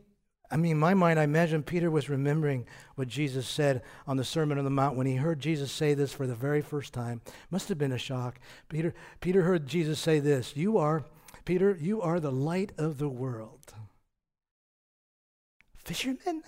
I 0.52 0.58
mean, 0.58 0.74
in 0.74 0.78
my 0.78 0.94
mind, 0.94 1.20
I 1.20 1.24
imagine 1.24 1.64
Peter 1.64 1.90
was 1.90 2.10
remembering 2.10 2.68
what 2.96 3.08
Jesus 3.08 3.48
said 3.48 3.82
on 4.06 4.18
the 4.18 4.24
Sermon 4.24 4.58
on 4.58 4.64
the 4.64 4.70
Mount 4.70 4.96
when 4.96 5.08
he 5.08 5.16
heard 5.16 5.40
Jesus 5.40 5.72
say 5.72 5.94
this 5.94 6.14
for 6.14 6.28
the 6.28 6.36
very 6.36 6.62
first 6.62 6.94
time. 6.94 7.22
Must 7.50 7.70
have 7.70 7.78
been 7.78 7.92
a 7.92 7.98
shock. 7.98 8.40
Peter, 8.70 8.94
Peter 9.22 9.42
heard 9.44 9.68
Jesus 9.68 10.00
say 10.00 10.20
this 10.20 10.56
You 10.56 10.78
are, 10.78 11.06
Peter, 11.46 11.76
you 11.80 12.02
are 12.02 12.20
the 12.20 12.32
light 12.32 12.74
of 12.78 13.00
the 13.00 13.10
world. 13.10 13.74
Fishermen? 15.74 16.44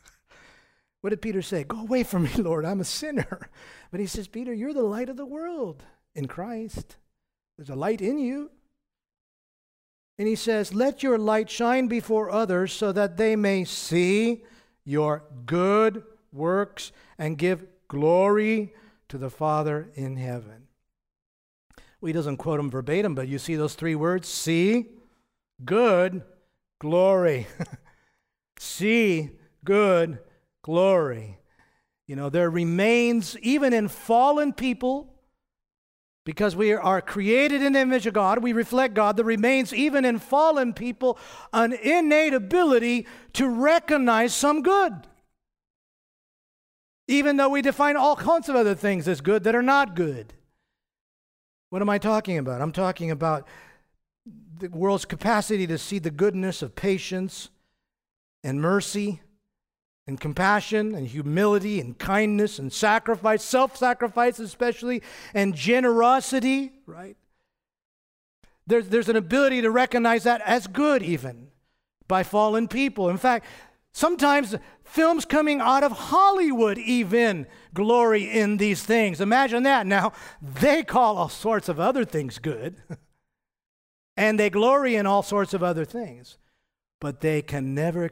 what 1.02 1.10
did 1.10 1.20
Peter 1.20 1.42
say? 1.42 1.64
Go 1.64 1.80
away 1.80 2.04
from 2.04 2.22
me, 2.22 2.30
Lord, 2.36 2.64
I'm 2.64 2.80
a 2.80 2.84
sinner. 2.84 3.50
But 3.90 4.00
he 4.00 4.06
says, 4.06 4.28
Peter, 4.28 4.52
you're 4.52 4.74
the 4.74 4.82
light 4.82 5.08
of 5.08 5.16
the 5.16 5.24
world 5.24 5.82
in 6.14 6.28
Christ. 6.28 6.98
There's 7.56 7.70
a 7.70 7.74
light 7.74 8.02
in 8.02 8.18
you. 8.18 8.50
And 10.18 10.26
he 10.26 10.34
says, 10.34 10.74
Let 10.74 11.02
your 11.02 11.18
light 11.18 11.48
shine 11.48 11.86
before 11.86 12.30
others 12.30 12.72
so 12.72 12.92
that 12.92 13.16
they 13.16 13.36
may 13.36 13.64
see 13.64 14.42
your 14.84 15.22
good 15.46 16.02
works 16.32 16.92
and 17.18 17.38
give 17.38 17.64
glory 17.86 18.74
to 19.08 19.18
the 19.18 19.30
Father 19.30 19.90
in 19.94 20.16
heaven. 20.16 20.66
Well, 22.00 22.08
he 22.08 22.12
doesn't 22.12 22.36
quote 22.36 22.58
them 22.58 22.70
verbatim, 22.70 23.14
but 23.14 23.28
you 23.28 23.38
see 23.38 23.56
those 23.56 23.74
three 23.74 23.94
words 23.94 24.28
see, 24.28 24.86
good, 25.64 26.22
glory. 26.78 27.46
see, 28.58 29.30
good, 29.64 30.18
glory. 30.62 31.38
You 32.06 32.16
know, 32.16 32.30
there 32.30 32.50
remains, 32.50 33.36
even 33.42 33.72
in 33.72 33.88
fallen 33.88 34.52
people, 34.52 35.17
because 36.28 36.54
we 36.54 36.74
are 36.74 37.00
created 37.00 37.62
in 37.62 37.72
the 37.72 37.80
image 37.80 38.06
of 38.06 38.12
God, 38.12 38.42
we 38.42 38.52
reflect 38.52 38.92
God, 38.92 39.16
there 39.16 39.24
remains 39.24 39.72
even 39.72 40.04
in 40.04 40.18
fallen 40.18 40.74
people 40.74 41.18
an 41.54 41.72
innate 41.72 42.34
ability 42.34 43.06
to 43.32 43.48
recognize 43.48 44.34
some 44.34 44.60
good. 44.60 44.92
Even 47.06 47.38
though 47.38 47.48
we 47.48 47.62
define 47.62 47.96
all 47.96 48.14
kinds 48.14 48.50
of 48.50 48.56
other 48.56 48.74
things 48.74 49.08
as 49.08 49.22
good 49.22 49.42
that 49.44 49.54
are 49.54 49.62
not 49.62 49.96
good. 49.96 50.34
What 51.70 51.80
am 51.80 51.88
I 51.88 51.96
talking 51.96 52.36
about? 52.36 52.60
I'm 52.60 52.72
talking 52.72 53.10
about 53.10 53.48
the 54.58 54.68
world's 54.68 55.06
capacity 55.06 55.66
to 55.66 55.78
see 55.78 55.98
the 55.98 56.10
goodness 56.10 56.60
of 56.60 56.76
patience 56.76 57.48
and 58.44 58.60
mercy 58.60 59.22
and 60.08 60.18
compassion 60.18 60.94
and 60.94 61.06
humility 61.06 61.78
and 61.80 61.98
kindness 61.98 62.58
and 62.58 62.72
sacrifice, 62.72 63.44
self 63.44 63.76
sacrifice 63.76 64.38
especially, 64.38 65.02
and 65.34 65.54
generosity, 65.54 66.72
right? 66.86 67.16
There's, 68.66 68.88
there's 68.88 69.10
an 69.10 69.16
ability 69.16 69.60
to 69.60 69.70
recognize 69.70 70.24
that 70.24 70.40
as 70.46 70.66
good, 70.66 71.02
even 71.02 71.48
by 72.08 72.22
fallen 72.22 72.68
people. 72.68 73.10
In 73.10 73.18
fact, 73.18 73.44
sometimes 73.92 74.56
films 74.82 75.26
coming 75.26 75.60
out 75.60 75.84
of 75.84 75.92
Hollywood 75.92 76.78
even 76.78 77.46
glory 77.74 78.30
in 78.30 78.56
these 78.56 78.82
things. 78.82 79.20
Imagine 79.20 79.62
that. 79.64 79.86
Now, 79.86 80.12
they 80.40 80.82
call 80.82 81.18
all 81.18 81.28
sorts 81.28 81.68
of 81.68 81.78
other 81.78 82.06
things 82.06 82.38
good, 82.38 82.76
and 84.16 84.40
they 84.40 84.48
glory 84.48 84.96
in 84.96 85.04
all 85.04 85.22
sorts 85.22 85.52
of 85.52 85.62
other 85.62 85.84
things, 85.84 86.38
but 86.98 87.20
they 87.20 87.42
can 87.42 87.74
never 87.74 88.10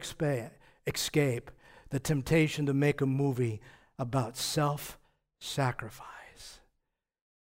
escape 0.85 1.51
the 1.89 1.99
temptation 1.99 2.65
to 2.65 2.73
make 2.73 3.01
a 3.01 3.05
movie 3.05 3.61
about 3.97 4.37
self 4.37 4.97
sacrifice. 5.39 6.59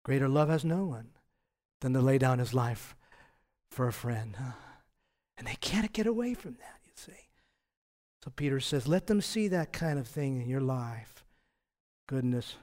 Greater 0.05 0.29
love 0.29 0.49
has 0.49 0.65
no 0.65 0.85
one 0.85 1.09
than 1.81 1.93
to 1.93 2.01
lay 2.01 2.19
down 2.19 2.39
his 2.39 2.55
life 2.55 2.95
for 3.71 3.89
a 3.89 3.93
friend. 3.93 4.37
And 5.37 5.47
they 5.47 5.57
can't 5.61 5.93
get 5.93 6.07
away 6.07 6.35
from 6.35 6.55
that, 6.55 6.81
you 6.85 6.93
see. 6.95 7.29
So 8.23 8.31
Peter 8.35 8.61
says, 8.61 8.89
let 8.89 9.07
them 9.07 9.21
see 9.21 9.49
that 9.49 9.73
kind 9.73 9.99
of 9.99 10.07
thing 10.07 10.41
in 10.41 10.49
your 10.49 10.61
life 10.61 11.25
goodness, 12.07 12.57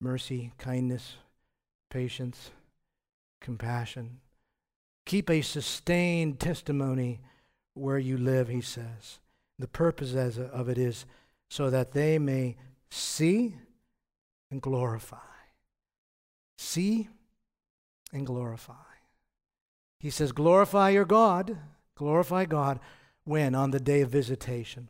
mercy, 0.00 0.52
kindness, 0.58 1.16
patience, 1.90 2.50
compassion. 3.40 4.20
Keep 5.06 5.28
a 5.28 5.42
sustained 5.42 6.40
testimony 6.40 7.20
where 7.74 7.98
you 7.98 8.16
live, 8.16 8.48
he 8.48 8.60
says. 8.60 9.18
The 9.58 9.68
purpose 9.68 10.14
of 10.14 10.68
it 10.68 10.78
is 10.78 11.06
so 11.48 11.70
that 11.70 11.92
they 11.92 12.18
may 12.18 12.56
see 12.90 13.56
and 14.50 14.60
glorify. 14.60 15.18
See 16.58 17.08
and 18.12 18.26
glorify. 18.26 18.74
He 20.00 20.10
says, 20.10 20.32
Glorify 20.32 20.90
your 20.90 21.04
God, 21.04 21.56
glorify 21.96 22.44
God 22.44 22.80
when? 23.24 23.54
On 23.54 23.70
the 23.70 23.80
day 23.80 24.00
of 24.00 24.10
visitation. 24.10 24.88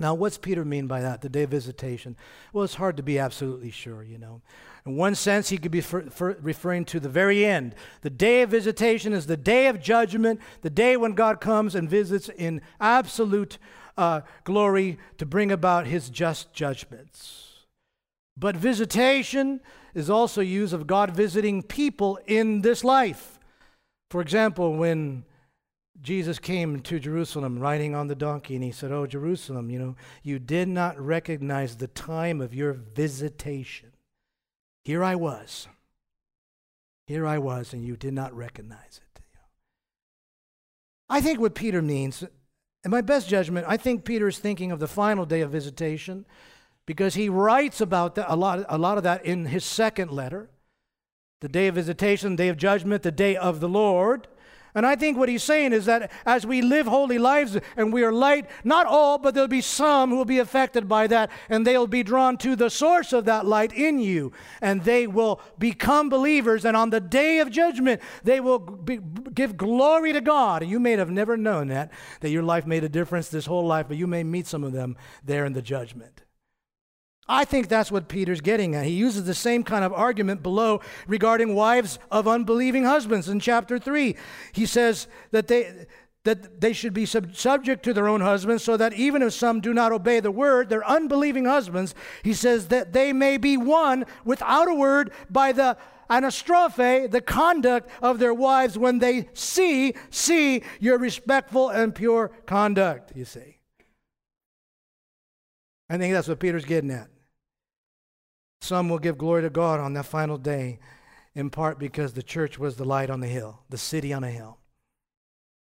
Now, 0.00 0.14
what's 0.14 0.38
Peter 0.38 0.64
mean 0.64 0.86
by 0.86 1.02
that, 1.02 1.20
the 1.20 1.28
day 1.28 1.42
of 1.42 1.50
visitation? 1.50 2.16
Well, 2.52 2.64
it's 2.64 2.76
hard 2.76 2.96
to 2.96 3.02
be 3.02 3.18
absolutely 3.18 3.70
sure, 3.70 4.02
you 4.02 4.16
know. 4.16 4.40
In 4.86 4.96
one 4.96 5.14
sense, 5.14 5.50
he 5.50 5.58
could 5.58 5.70
be 5.70 5.82
for, 5.82 6.08
for 6.08 6.38
referring 6.40 6.86
to 6.86 7.00
the 7.00 7.10
very 7.10 7.44
end. 7.44 7.74
The 8.00 8.08
day 8.08 8.40
of 8.40 8.48
visitation 8.48 9.12
is 9.12 9.26
the 9.26 9.36
day 9.36 9.66
of 9.66 9.82
judgment, 9.82 10.40
the 10.62 10.70
day 10.70 10.96
when 10.96 11.12
God 11.12 11.38
comes 11.38 11.74
and 11.74 11.88
visits 11.88 12.30
in 12.30 12.62
absolute 12.80 13.58
uh, 13.96 14.22
glory 14.44 14.98
to 15.18 15.26
bring 15.26 15.52
about 15.52 15.86
his 15.86 16.10
just 16.10 16.52
judgments. 16.52 17.66
But 18.36 18.56
visitation 18.56 19.60
is 19.94 20.08
also 20.08 20.40
used 20.40 20.72
of 20.72 20.86
God 20.86 21.10
visiting 21.10 21.62
people 21.62 22.18
in 22.26 22.62
this 22.62 22.84
life. 22.84 23.38
For 24.10 24.20
example, 24.20 24.74
when 24.76 25.24
Jesus 26.00 26.38
came 26.38 26.80
to 26.80 26.98
Jerusalem 26.98 27.58
riding 27.58 27.94
on 27.94 28.08
the 28.08 28.14
donkey, 28.14 28.54
and 28.54 28.64
he 28.64 28.72
said, 28.72 28.90
Oh, 28.90 29.06
Jerusalem, 29.06 29.70
you 29.70 29.78
know, 29.78 29.96
you 30.22 30.38
did 30.38 30.68
not 30.68 30.98
recognize 30.98 31.76
the 31.76 31.88
time 31.88 32.40
of 32.40 32.54
your 32.54 32.72
visitation. 32.72 33.92
Here 34.84 35.04
I 35.04 35.14
was. 35.14 35.68
Here 37.06 37.26
I 37.26 37.38
was, 37.38 37.72
and 37.72 37.84
you 37.84 37.96
did 37.96 38.14
not 38.14 38.34
recognize 38.34 39.00
it. 39.02 39.10
I 41.10 41.20
think 41.20 41.40
what 41.40 41.56
Peter 41.56 41.82
means, 41.82 42.24
in 42.84 42.90
my 42.90 43.00
best 43.00 43.28
judgment, 43.28 43.66
I 43.68 43.76
think 43.76 44.04
Peter 44.04 44.28
is 44.28 44.38
thinking 44.38 44.72
of 44.72 44.80
the 44.80 44.88
final 44.88 45.26
day 45.26 45.40
of 45.42 45.50
visitation 45.50 46.24
because 46.86 47.14
he 47.14 47.28
writes 47.28 47.80
about 47.80 48.14
that, 48.14 48.32
a, 48.32 48.36
lot, 48.36 48.64
a 48.68 48.78
lot 48.78 48.96
of 48.96 49.04
that 49.04 49.24
in 49.24 49.46
his 49.46 49.64
second 49.64 50.10
letter 50.10 50.50
the 51.40 51.48
day 51.48 51.68
of 51.68 51.74
visitation, 51.74 52.36
the 52.36 52.44
day 52.44 52.48
of 52.48 52.56
judgment, 52.56 53.02
the 53.02 53.10
day 53.10 53.34
of 53.34 53.60
the 53.60 53.68
Lord. 53.68 54.28
And 54.74 54.86
I 54.86 54.96
think 54.96 55.18
what 55.18 55.28
he's 55.28 55.42
saying 55.42 55.72
is 55.72 55.86
that 55.86 56.10
as 56.24 56.46
we 56.46 56.62
live 56.62 56.86
holy 56.86 57.18
lives 57.18 57.58
and 57.76 57.92
we 57.92 58.04
are 58.04 58.12
light, 58.12 58.48
not 58.64 58.86
all, 58.86 59.18
but 59.18 59.34
there'll 59.34 59.48
be 59.48 59.60
some 59.60 60.10
who 60.10 60.16
will 60.16 60.24
be 60.24 60.38
affected 60.38 60.88
by 60.88 61.06
that, 61.08 61.30
and 61.48 61.66
they'll 61.66 61.86
be 61.86 62.02
drawn 62.02 62.36
to 62.38 62.54
the 62.54 62.70
source 62.70 63.12
of 63.12 63.24
that 63.24 63.46
light 63.46 63.72
in 63.72 63.98
you, 63.98 64.32
and 64.60 64.84
they 64.84 65.06
will 65.06 65.40
become 65.58 66.08
believers. 66.08 66.64
And 66.64 66.76
on 66.76 66.90
the 66.90 67.00
day 67.00 67.40
of 67.40 67.50
judgment, 67.50 68.00
they 68.22 68.40
will 68.40 68.58
be, 68.58 68.98
give 69.34 69.56
glory 69.56 70.12
to 70.12 70.20
God. 70.20 70.62
And 70.62 70.70
you 70.70 70.80
may 70.80 70.92
have 70.92 71.10
never 71.10 71.36
known 71.36 71.68
that, 71.68 71.90
that 72.20 72.30
your 72.30 72.42
life 72.42 72.66
made 72.66 72.84
a 72.84 72.88
difference 72.88 73.28
this 73.28 73.46
whole 73.46 73.66
life, 73.66 73.86
but 73.88 73.96
you 73.96 74.06
may 74.06 74.22
meet 74.22 74.46
some 74.46 74.64
of 74.64 74.72
them 74.72 74.96
there 75.24 75.44
in 75.44 75.52
the 75.52 75.62
judgment. 75.62 76.22
I 77.32 77.44
think 77.44 77.68
that's 77.68 77.92
what 77.92 78.08
Peter's 78.08 78.40
getting 78.40 78.74
at. 78.74 78.84
He 78.84 78.90
uses 78.90 79.24
the 79.24 79.34
same 79.34 79.62
kind 79.62 79.84
of 79.84 79.92
argument 79.92 80.42
below 80.42 80.80
regarding 81.06 81.54
wives 81.54 82.00
of 82.10 82.26
unbelieving 82.26 82.82
husbands 82.82 83.28
in 83.28 83.38
chapter 83.38 83.78
3. 83.78 84.16
He 84.50 84.66
says 84.66 85.06
that 85.30 85.46
they 85.46 85.86
that 86.24 86.60
they 86.60 86.74
should 86.74 86.92
be 86.92 87.06
sub- 87.06 87.34
subject 87.34 87.82
to 87.84 87.94
their 87.94 88.08
own 88.08 88.20
husbands 88.20 88.62
so 88.62 88.76
that 88.76 88.92
even 88.92 89.22
if 89.22 89.32
some 89.32 89.60
do 89.60 89.72
not 89.72 89.90
obey 89.90 90.20
the 90.20 90.30
word, 90.30 90.68
their 90.68 90.86
unbelieving 90.86 91.46
husbands, 91.46 91.94
he 92.22 92.34
says 92.34 92.68
that 92.68 92.92
they 92.92 93.10
may 93.12 93.38
be 93.38 93.56
won 93.56 94.04
without 94.24 94.68
a 94.68 94.74
word 94.74 95.12
by 95.30 95.52
the 95.52 95.78
anastrophe, 96.10 97.06
the 97.06 97.22
conduct 97.22 97.88
of 98.02 98.18
their 98.18 98.34
wives 98.34 98.76
when 98.76 98.98
they 98.98 99.28
see 99.32 99.94
see 100.10 100.62
your 100.80 100.98
respectful 100.98 101.68
and 101.68 101.94
pure 101.94 102.32
conduct, 102.44 103.12
you 103.14 103.24
see. 103.24 103.60
I 105.88 105.96
think 105.96 106.12
that's 106.12 106.28
what 106.28 106.40
Peter's 106.40 106.64
getting 106.64 106.90
at. 106.90 107.08
Some 108.60 108.88
will 108.88 108.98
give 108.98 109.18
glory 109.18 109.42
to 109.42 109.50
God 109.50 109.80
on 109.80 109.94
that 109.94 110.06
final 110.06 110.38
day, 110.38 110.78
in 111.34 111.50
part 111.50 111.78
because 111.78 112.12
the 112.12 112.22
church 112.22 112.58
was 112.58 112.76
the 112.76 112.84
light 112.84 113.10
on 113.10 113.20
the 113.20 113.28
hill, 113.28 113.60
the 113.70 113.78
city 113.78 114.12
on 114.12 114.24
a 114.24 114.30
hill. 114.30 114.58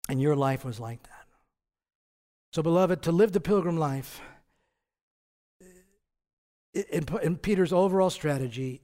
And 0.09 0.21
your 0.21 0.35
life 0.35 0.65
was 0.65 0.81
like 0.81 1.03
that. 1.05 1.27
So, 2.53 2.63
beloved, 2.63 3.03
to 3.03 3.13
live 3.13 3.33
the 3.33 3.41
pilgrim 3.41 3.79
life, 3.79 4.21
in, 6.75 7.07
in 7.23 7.37
Peter's 7.37 7.73
overall 7.73 8.11
strategy, 8.11 8.83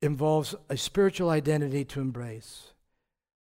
involves 0.00 0.54
a 0.68 0.76
spiritual 0.76 1.30
identity 1.30 1.84
to 1.84 2.00
embrace. 2.00 2.72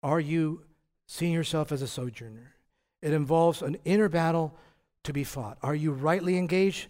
Are 0.03 0.19
you 0.19 0.63
seeing 1.07 1.33
yourself 1.33 1.71
as 1.71 1.81
a 1.81 1.87
sojourner? 1.87 2.55
It 3.01 3.13
involves 3.13 3.61
an 3.61 3.77
inner 3.85 4.09
battle 4.09 4.57
to 5.03 5.13
be 5.13 5.23
fought. 5.23 5.57
Are 5.61 5.75
you 5.75 5.91
rightly 5.91 6.37
engaged 6.37 6.87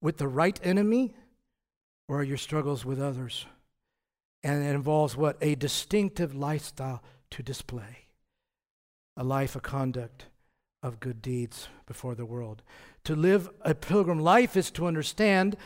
with 0.00 0.18
the 0.18 0.28
right 0.28 0.58
enemy? 0.62 1.14
Or 2.08 2.22
your 2.22 2.36
struggles 2.36 2.84
with 2.84 3.00
others. 3.00 3.46
And 4.42 4.64
it 4.64 4.74
involves 4.74 5.16
what? 5.16 5.38
A 5.40 5.54
distinctive 5.54 6.34
lifestyle 6.34 7.02
to 7.30 7.42
display 7.42 8.04
a 9.16 9.24
life, 9.24 9.56
a 9.56 9.60
conduct 9.60 10.26
of 10.82 11.00
good 11.00 11.22
deeds 11.22 11.68
before 11.86 12.14
the 12.14 12.26
world. 12.26 12.62
To 13.04 13.16
live 13.16 13.48
a 13.62 13.74
pilgrim 13.74 14.18
life 14.18 14.56
is 14.56 14.70
to 14.72 14.86
understand 14.86 15.56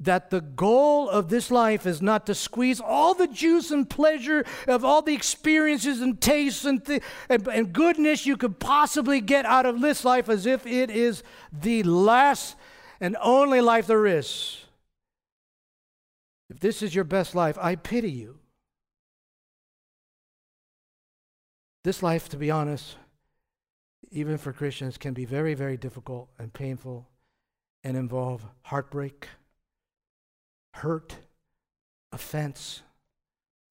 that 0.00 0.30
the 0.30 0.40
goal 0.40 1.08
of 1.08 1.28
this 1.28 1.50
life 1.50 1.84
is 1.84 2.00
not 2.00 2.26
to 2.26 2.34
squeeze 2.34 2.80
all 2.80 3.14
the 3.14 3.26
juice 3.26 3.70
and 3.70 3.88
pleasure 3.88 4.44
of 4.68 4.84
all 4.84 5.02
the 5.02 5.14
experiences 5.14 6.00
and 6.00 6.20
tastes 6.20 6.64
and, 6.64 6.84
th- 6.84 7.02
and, 7.28 7.46
and 7.48 7.72
goodness 7.72 8.24
you 8.24 8.36
could 8.36 8.60
possibly 8.60 9.20
get 9.20 9.44
out 9.44 9.66
of 9.66 9.80
this 9.80 10.04
life 10.04 10.28
as 10.28 10.46
if 10.46 10.66
it 10.66 10.90
is 10.90 11.24
the 11.52 11.82
last 11.82 12.54
and 13.00 13.16
only 13.20 13.60
life 13.60 13.86
there 13.88 14.06
is. 14.06 14.64
If 16.50 16.60
this 16.60 16.82
is 16.82 16.94
your 16.94 17.04
best 17.04 17.34
life, 17.34 17.58
I 17.60 17.76
pity 17.76 18.10
you. 18.10 18.38
This 21.84 22.02
life, 22.02 22.28
to 22.30 22.36
be 22.36 22.50
honest, 22.50 22.96
even 24.10 24.38
for 24.38 24.52
Christians, 24.52 24.98
can 24.98 25.14
be 25.14 25.24
very, 25.24 25.54
very 25.54 25.76
difficult 25.76 26.28
and 26.38 26.52
painful 26.52 27.06
and 27.84 27.96
involve 27.96 28.44
heartbreak, 28.62 29.28
hurt, 30.74 31.16
offense, 32.12 32.82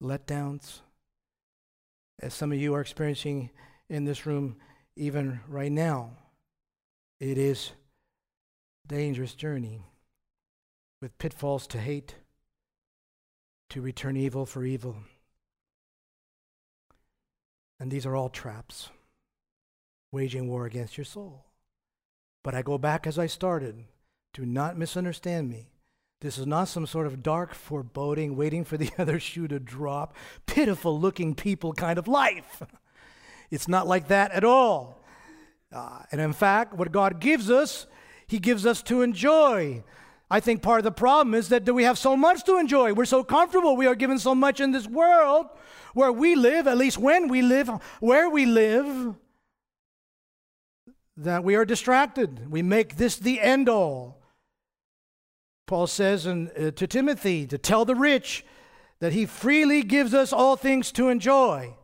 letdowns. 0.02 0.80
As 2.20 2.34
some 2.34 2.52
of 2.52 2.58
you 2.58 2.74
are 2.74 2.80
experiencing 2.80 3.50
in 3.88 4.04
this 4.04 4.26
room, 4.26 4.56
even 4.96 5.40
right 5.48 5.70
now, 5.70 6.10
it 7.20 7.38
is 7.38 7.72
a 8.84 8.88
dangerous 8.88 9.34
journey 9.34 9.84
with 11.00 11.16
pitfalls 11.18 11.66
to 11.68 11.78
hate 11.78 12.16
to 13.70 13.80
return 13.80 14.16
evil 14.16 14.46
for 14.46 14.64
evil. 14.64 14.96
And 17.80 17.90
these 17.90 18.06
are 18.06 18.16
all 18.16 18.28
traps, 18.28 18.90
waging 20.10 20.48
war 20.48 20.66
against 20.66 20.96
your 20.96 21.04
soul. 21.04 21.44
But 22.42 22.54
I 22.54 22.62
go 22.62 22.78
back 22.78 23.06
as 23.06 23.18
I 23.18 23.26
started. 23.26 23.84
Do 24.32 24.44
not 24.44 24.78
misunderstand 24.78 25.48
me. 25.48 25.70
This 26.20 26.38
is 26.38 26.46
not 26.46 26.66
some 26.66 26.86
sort 26.86 27.06
of 27.06 27.22
dark 27.22 27.54
foreboding, 27.54 28.36
waiting 28.36 28.64
for 28.64 28.76
the 28.76 28.90
other 28.98 29.20
shoe 29.20 29.46
to 29.48 29.60
drop, 29.60 30.16
pitiful 30.46 30.98
looking 30.98 31.34
people 31.34 31.72
kind 31.72 31.98
of 31.98 32.08
life. 32.08 32.62
It's 33.50 33.66
not 33.66 33.86
like 33.86 34.08
that 34.08 34.32
at 34.32 34.44
all. 34.44 35.02
Uh, 35.72 36.00
and 36.12 36.20
in 36.20 36.34
fact, 36.34 36.74
what 36.74 36.92
God 36.92 37.18
gives 37.18 37.50
us, 37.50 37.86
He 38.26 38.38
gives 38.38 38.66
us 38.66 38.82
to 38.82 39.00
enjoy. 39.00 39.82
I 40.30 40.40
think 40.40 40.62
part 40.62 40.80
of 40.80 40.84
the 40.84 40.92
problem 40.92 41.34
is 41.34 41.48
that 41.48 41.72
we 41.72 41.84
have 41.84 41.98
so 41.98 42.16
much 42.16 42.44
to 42.44 42.58
enjoy. 42.58 42.92
We're 42.92 43.06
so 43.06 43.24
comfortable. 43.24 43.76
We 43.76 43.86
are 43.86 43.94
given 43.94 44.18
so 44.18 44.34
much 44.34 44.60
in 44.60 44.72
this 44.72 44.86
world 44.86 45.46
where 45.94 46.12
we 46.12 46.34
live, 46.34 46.66
at 46.66 46.76
least 46.76 46.98
when 46.98 47.28
we 47.28 47.40
live, 47.40 47.70
where 48.00 48.28
we 48.28 48.44
live, 48.44 49.14
that 51.16 51.42
we 51.44 51.54
are 51.56 51.64
distracted. 51.64 52.50
We 52.50 52.62
make 52.62 52.96
this 52.96 53.16
the 53.16 53.40
end 53.40 53.68
all. 53.68 54.22
Paul 55.66 55.86
says 55.86 56.26
in, 56.26 56.50
uh, 56.58 56.70
to 56.72 56.86
Timothy 56.86 57.46
to 57.46 57.58
tell 57.58 57.84
the 57.84 57.94
rich 57.94 58.44
that 59.00 59.12
he 59.12 59.26
freely 59.26 59.82
gives 59.82 60.14
us 60.14 60.32
all 60.32 60.56
things 60.56 60.92
to 60.92 61.08
enjoy. 61.08 61.74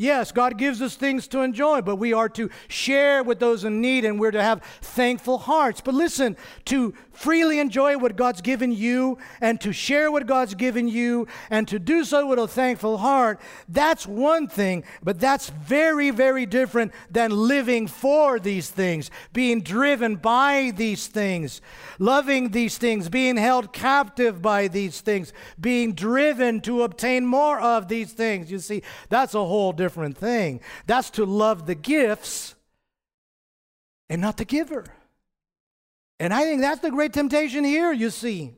Yes, 0.00 0.32
God 0.32 0.56
gives 0.56 0.80
us 0.80 0.96
things 0.96 1.28
to 1.28 1.40
enjoy, 1.40 1.82
but 1.82 1.96
we 1.96 2.14
are 2.14 2.30
to 2.30 2.48
share 2.68 3.22
with 3.22 3.38
those 3.38 3.64
in 3.64 3.82
need 3.82 4.06
and 4.06 4.18
we're 4.18 4.30
to 4.30 4.42
have 4.42 4.62
thankful 4.80 5.36
hearts. 5.36 5.82
But 5.82 5.92
listen, 5.92 6.38
to 6.64 6.94
freely 7.12 7.58
enjoy 7.58 7.98
what 7.98 8.16
God's 8.16 8.40
given 8.40 8.72
you 8.72 9.18
and 9.42 9.60
to 9.60 9.74
share 9.74 10.10
what 10.10 10.26
God's 10.26 10.54
given 10.54 10.88
you 10.88 11.28
and 11.50 11.68
to 11.68 11.78
do 11.78 12.02
so 12.02 12.26
with 12.26 12.38
a 12.38 12.48
thankful 12.48 12.96
heart, 12.96 13.42
that's 13.68 14.06
one 14.06 14.48
thing, 14.48 14.84
but 15.02 15.20
that's 15.20 15.50
very, 15.50 16.08
very 16.08 16.46
different 16.46 16.92
than 17.10 17.30
living 17.30 17.86
for 17.86 18.40
these 18.40 18.70
things, 18.70 19.10
being 19.34 19.60
driven 19.60 20.16
by 20.16 20.72
these 20.74 21.08
things, 21.08 21.60
loving 21.98 22.52
these 22.52 22.78
things, 22.78 23.10
being 23.10 23.36
held 23.36 23.74
captive 23.74 24.40
by 24.40 24.66
these 24.66 25.02
things, 25.02 25.34
being 25.60 25.92
driven 25.92 26.62
to 26.62 26.84
obtain 26.84 27.26
more 27.26 27.60
of 27.60 27.88
these 27.88 28.14
things. 28.14 28.50
You 28.50 28.60
see, 28.60 28.82
that's 29.10 29.34
a 29.34 29.44
whole 29.44 29.72
different 29.72 29.89
different 29.90 30.16
thing. 30.16 30.60
That's 30.86 31.10
to 31.10 31.24
love 31.24 31.66
the 31.66 31.74
gifts 31.74 32.54
and 34.08 34.20
not 34.20 34.36
the 34.36 34.44
giver. 34.44 34.84
And 36.20 36.32
I 36.32 36.44
think 36.44 36.60
that's 36.60 36.80
the 36.80 36.92
great 36.92 37.12
temptation 37.12 37.64
here, 37.64 37.92
you 37.92 38.10
see. 38.10 38.54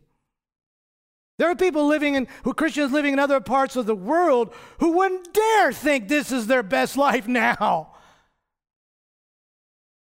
There 1.38 1.48
are 1.48 1.56
people 1.56 1.86
living 1.86 2.16
in, 2.16 2.28
who 2.44 2.52
Christians 2.52 2.92
living 2.92 3.14
in 3.14 3.18
other 3.18 3.40
parts 3.40 3.76
of 3.76 3.86
the 3.86 3.94
world 3.94 4.52
who 4.78 4.92
wouldn't 4.92 5.32
dare 5.32 5.72
think 5.72 6.08
this 6.08 6.30
is 6.30 6.48
their 6.48 6.62
best 6.62 6.98
life 6.98 7.26
now. 7.26 7.94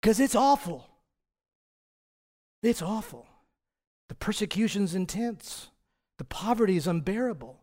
Because 0.03 0.18
it's 0.18 0.35
awful. 0.35 0.89
It's 2.61 2.83
awful. 2.83 3.28
The 4.09 4.16
persecution's 4.16 4.97
intense. 4.97 5.68
The 6.18 6.24
poverty 6.24 6.76
is 6.76 6.89
unbearable. 6.89 7.61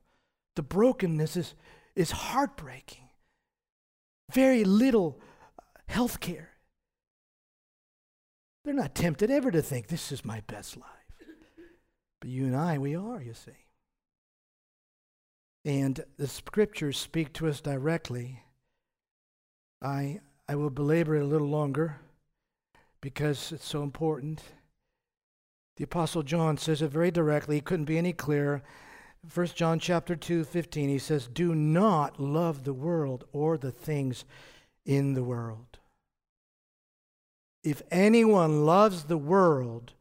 The 0.56 0.64
brokenness 0.64 1.36
is, 1.36 1.54
is 1.98 2.12
heartbreaking. 2.12 3.07
Very 4.32 4.64
little 4.64 5.20
uh, 5.58 5.64
health 5.88 6.20
care. 6.20 6.50
They're 8.64 8.74
not 8.74 8.96
tempted 8.96 9.32
ever 9.32 9.50
to 9.52 9.62
think 9.62 9.88
this 9.88 10.12
is 10.12 10.26
my 10.26 10.42
best 10.48 10.76
life. 10.76 10.86
But 12.20 12.30
you 12.30 12.46
and 12.46 12.56
I, 12.56 12.78
we 12.78 12.96
are, 12.96 13.22
you 13.22 13.34
see. 13.34 13.52
And 15.64 16.04
the 16.18 16.28
scriptures 16.28 16.98
speak 16.98 17.34
to 17.34 17.48
us 17.48 17.62
directly. 17.62 18.44
I, 19.82 20.20
I 20.50 20.56
will 20.56 20.70
belabor 20.70 21.16
it 21.16 21.22
a 21.22 21.26
little 21.26 21.48
longer 21.48 22.00
because 23.02 23.52
it's 23.52 23.68
so 23.68 23.84
important. 23.84 24.42
The 25.78 25.84
apostle 25.84 26.24
John 26.24 26.58
says 26.58 26.82
it 26.82 26.90
very 26.90 27.12
directly. 27.12 27.56
He 27.56 27.62
couldn't 27.62 27.86
be 27.86 27.98
any 27.98 28.14
clearer. 28.14 28.64
1 29.34 29.48
John 29.48 29.80
chapter 29.80 30.16
2, 30.16 30.44
15, 30.44 30.90
he 30.90 31.00
says, 31.00 31.28
Do 31.28 31.54
not 31.54 32.20
love 32.20 32.64
the 32.64 32.74
world 32.74 33.26
or 33.32 33.58
the 33.58 33.72
things 33.72 34.26
in 34.86 35.14
the 35.14 35.24
world. 35.24 35.80
If 37.64 37.82
anyone 37.92 38.66
loves 38.66 39.04
the 39.04 39.18
world, 39.18 39.94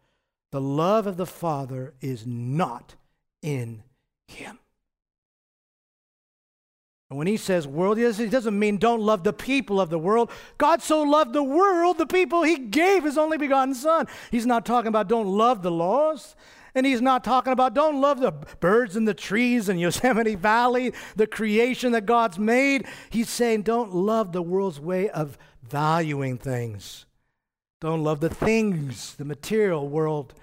the 0.53 0.61
love 0.61 1.07
of 1.07 1.17
the 1.17 1.27
Father 1.27 1.95
is 2.01 2.25
not 2.27 2.95
in 3.43 3.83
him. 4.29 4.59
And 7.09 7.19
when 7.19 7.27
he 7.29 7.37
says 7.37 7.69
world, 7.69 7.99
he 7.99 8.29
doesn't 8.29 8.59
mean 8.59 8.79
don't 8.79 9.01
love 9.01 9.23
the 9.23 9.33
people 9.33 9.81
of 9.81 9.91
the 9.91 9.99
world. 9.99 10.31
God 10.59 10.83
so 10.83 11.03
loved 11.03 11.33
the 11.33 11.43
world, 11.43 11.99
the 11.99 12.07
people, 12.07 12.43
he 12.43 12.57
gave 12.57 13.05
his 13.05 13.17
only 13.17 13.39
begotten 13.39 13.75
Son. 13.75 14.09
He's 14.31 14.47
not 14.47 14.67
talking 14.67 14.89
about 14.89 15.09
don't 15.09 15.29
love 15.29 15.63
the 15.63 15.71
laws. 15.71 16.35
And 16.77 16.85
he's 16.85 17.01
not 17.01 17.25
talking 17.25 17.55
about 17.55 17.73
don't 17.73 18.03
love 18.03 18.21
the 18.21 18.33
birds 18.61 18.97
and 18.97 19.09
the 19.09 19.15
trees 19.15 19.71
in 19.71 19.79
Yosemite 19.79 20.35
Valley, 20.35 20.93
the 21.17 21.27
creation 21.27 21.93
that 21.93 22.05
God's 22.05 22.39
made. 22.39 22.85
He's 23.09 23.31
saying 23.31 23.63
don't 23.63 23.95
love 23.95 24.33
the 24.33 24.43
world's 24.43 24.79
way 24.79 25.09
of 25.09 25.39
valuing 25.63 26.37
things. 26.37 27.07
Don't 27.81 28.05
love 28.05 28.21
the 28.21 28.29
things, 28.29 29.15
the 29.15 29.25
material 29.25 29.89
world, 29.89 30.35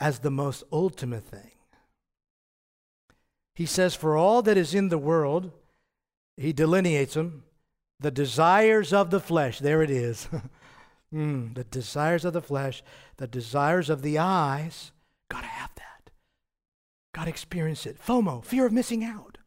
as 0.00 0.18
the 0.18 0.30
most 0.30 0.64
ultimate 0.72 1.24
thing. 1.24 1.52
He 3.54 3.66
says, 3.66 3.94
For 3.94 4.16
all 4.16 4.42
that 4.42 4.56
is 4.56 4.74
in 4.74 4.88
the 4.88 4.98
world, 4.98 5.52
he 6.36 6.52
delineates 6.52 7.14
them, 7.14 7.44
the 8.00 8.10
desires 8.10 8.92
of 8.92 9.10
the 9.10 9.20
flesh. 9.20 9.60
There 9.60 9.82
it 9.82 9.90
is. 9.90 10.28
mm, 11.14 11.54
the 11.54 11.64
desires 11.64 12.24
of 12.24 12.32
the 12.32 12.42
flesh, 12.42 12.82
the 13.16 13.26
desires 13.26 13.90
of 13.90 14.02
the 14.02 14.18
eyes. 14.18 14.92
Got 15.28 15.40
to 15.40 15.46
have 15.46 15.70
that. 15.76 16.10
Got 17.14 17.24
to 17.24 17.30
experience 17.30 17.86
it. 17.86 17.98
FOMO, 18.00 18.44
fear 18.44 18.66
of 18.66 18.72
missing 18.72 19.04
out. 19.04 19.38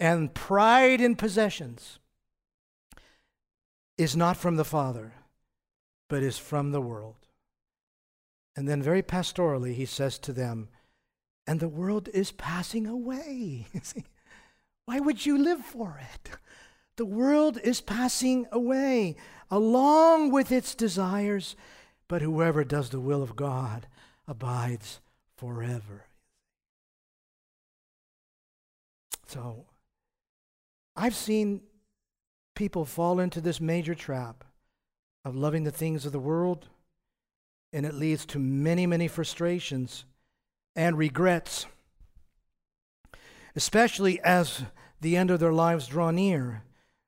And 0.00 0.34
pride 0.34 1.00
in 1.00 1.14
possessions 1.14 1.98
is 3.96 4.16
not 4.16 4.36
from 4.36 4.56
the 4.56 4.64
Father, 4.64 5.12
but 6.08 6.22
is 6.22 6.38
from 6.38 6.72
the 6.72 6.80
world. 6.80 7.16
And 8.56 8.68
then, 8.68 8.82
very 8.82 9.02
pastorally, 9.02 9.74
he 9.74 9.86
says 9.86 10.18
to 10.20 10.32
them, 10.32 10.68
and 11.46 11.60
the 11.60 11.68
world 11.68 12.08
is 12.12 12.32
passing 12.32 12.86
away. 12.86 13.66
Why 14.84 15.00
would 15.00 15.24
you 15.24 15.38
live 15.38 15.60
for 15.60 16.00
it? 16.14 16.30
The 16.96 17.06
world 17.06 17.58
is 17.62 17.80
passing 17.80 18.46
away 18.52 19.16
along 19.50 20.30
with 20.30 20.52
its 20.52 20.74
desires, 20.74 21.56
but 22.08 22.22
whoever 22.22 22.64
does 22.64 22.90
the 22.90 23.00
will 23.00 23.22
of 23.22 23.36
God 23.36 23.86
abides 24.28 25.00
forever. 25.36 26.04
So, 29.26 29.64
I've 30.94 31.14
seen 31.14 31.62
people 32.54 32.84
fall 32.84 33.18
into 33.18 33.40
this 33.40 33.60
major 33.60 33.94
trap 33.94 34.44
of 35.24 35.34
loving 35.34 35.64
the 35.64 35.70
things 35.70 36.04
of 36.04 36.12
the 36.12 36.18
world, 36.18 36.68
and 37.72 37.86
it 37.86 37.94
leads 37.94 38.26
to 38.26 38.38
many, 38.38 38.86
many 38.86 39.08
frustrations 39.08 40.04
and 40.76 40.98
regrets, 40.98 41.64
especially 43.56 44.20
as 44.20 44.64
the 45.00 45.16
end 45.16 45.30
of 45.30 45.40
their 45.40 45.52
lives 45.52 45.86
draw 45.86 46.10
near. 46.10 46.62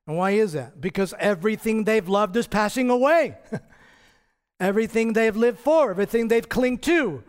And 0.07 0.17
why 0.17 0.31
is 0.31 0.53
that? 0.53 0.79
Because 0.79 1.13
everything 1.19 1.83
they've 1.83 2.07
loved 2.07 2.35
is 2.35 2.47
passing 2.47 2.89
away. 2.89 3.37
everything 4.59 5.13
they've 5.13 5.35
lived 5.35 5.59
for, 5.59 5.89
everything 5.89 6.27
they've 6.27 6.47
clung 6.47 6.77
to 6.79 7.23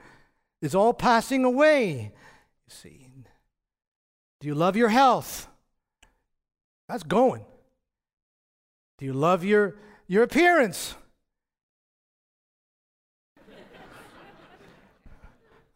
is 0.60 0.74
all 0.74 0.92
passing 0.92 1.44
away. 1.44 2.12
You 2.66 2.74
see, 2.74 3.10
do 4.40 4.48
you 4.48 4.54
love 4.54 4.76
your 4.76 4.90
health? 4.90 5.48
That's 6.88 7.02
going. 7.02 7.44
Do 8.98 9.04
you 9.04 9.12
love 9.12 9.44
your, 9.44 9.76
your 10.06 10.22
appearance? 10.22 10.94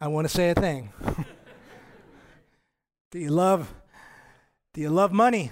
I 0.01 0.09
want 0.09 0.27
to 0.27 0.35
say 0.35 0.51
a 0.51 0.55
thing. 0.55 0.93
do 3.11 3.19
you 3.19 3.31
love 3.31 3.75
do 4.73 4.81
you 4.81 4.89
love 4.89 5.13
money? 5.13 5.51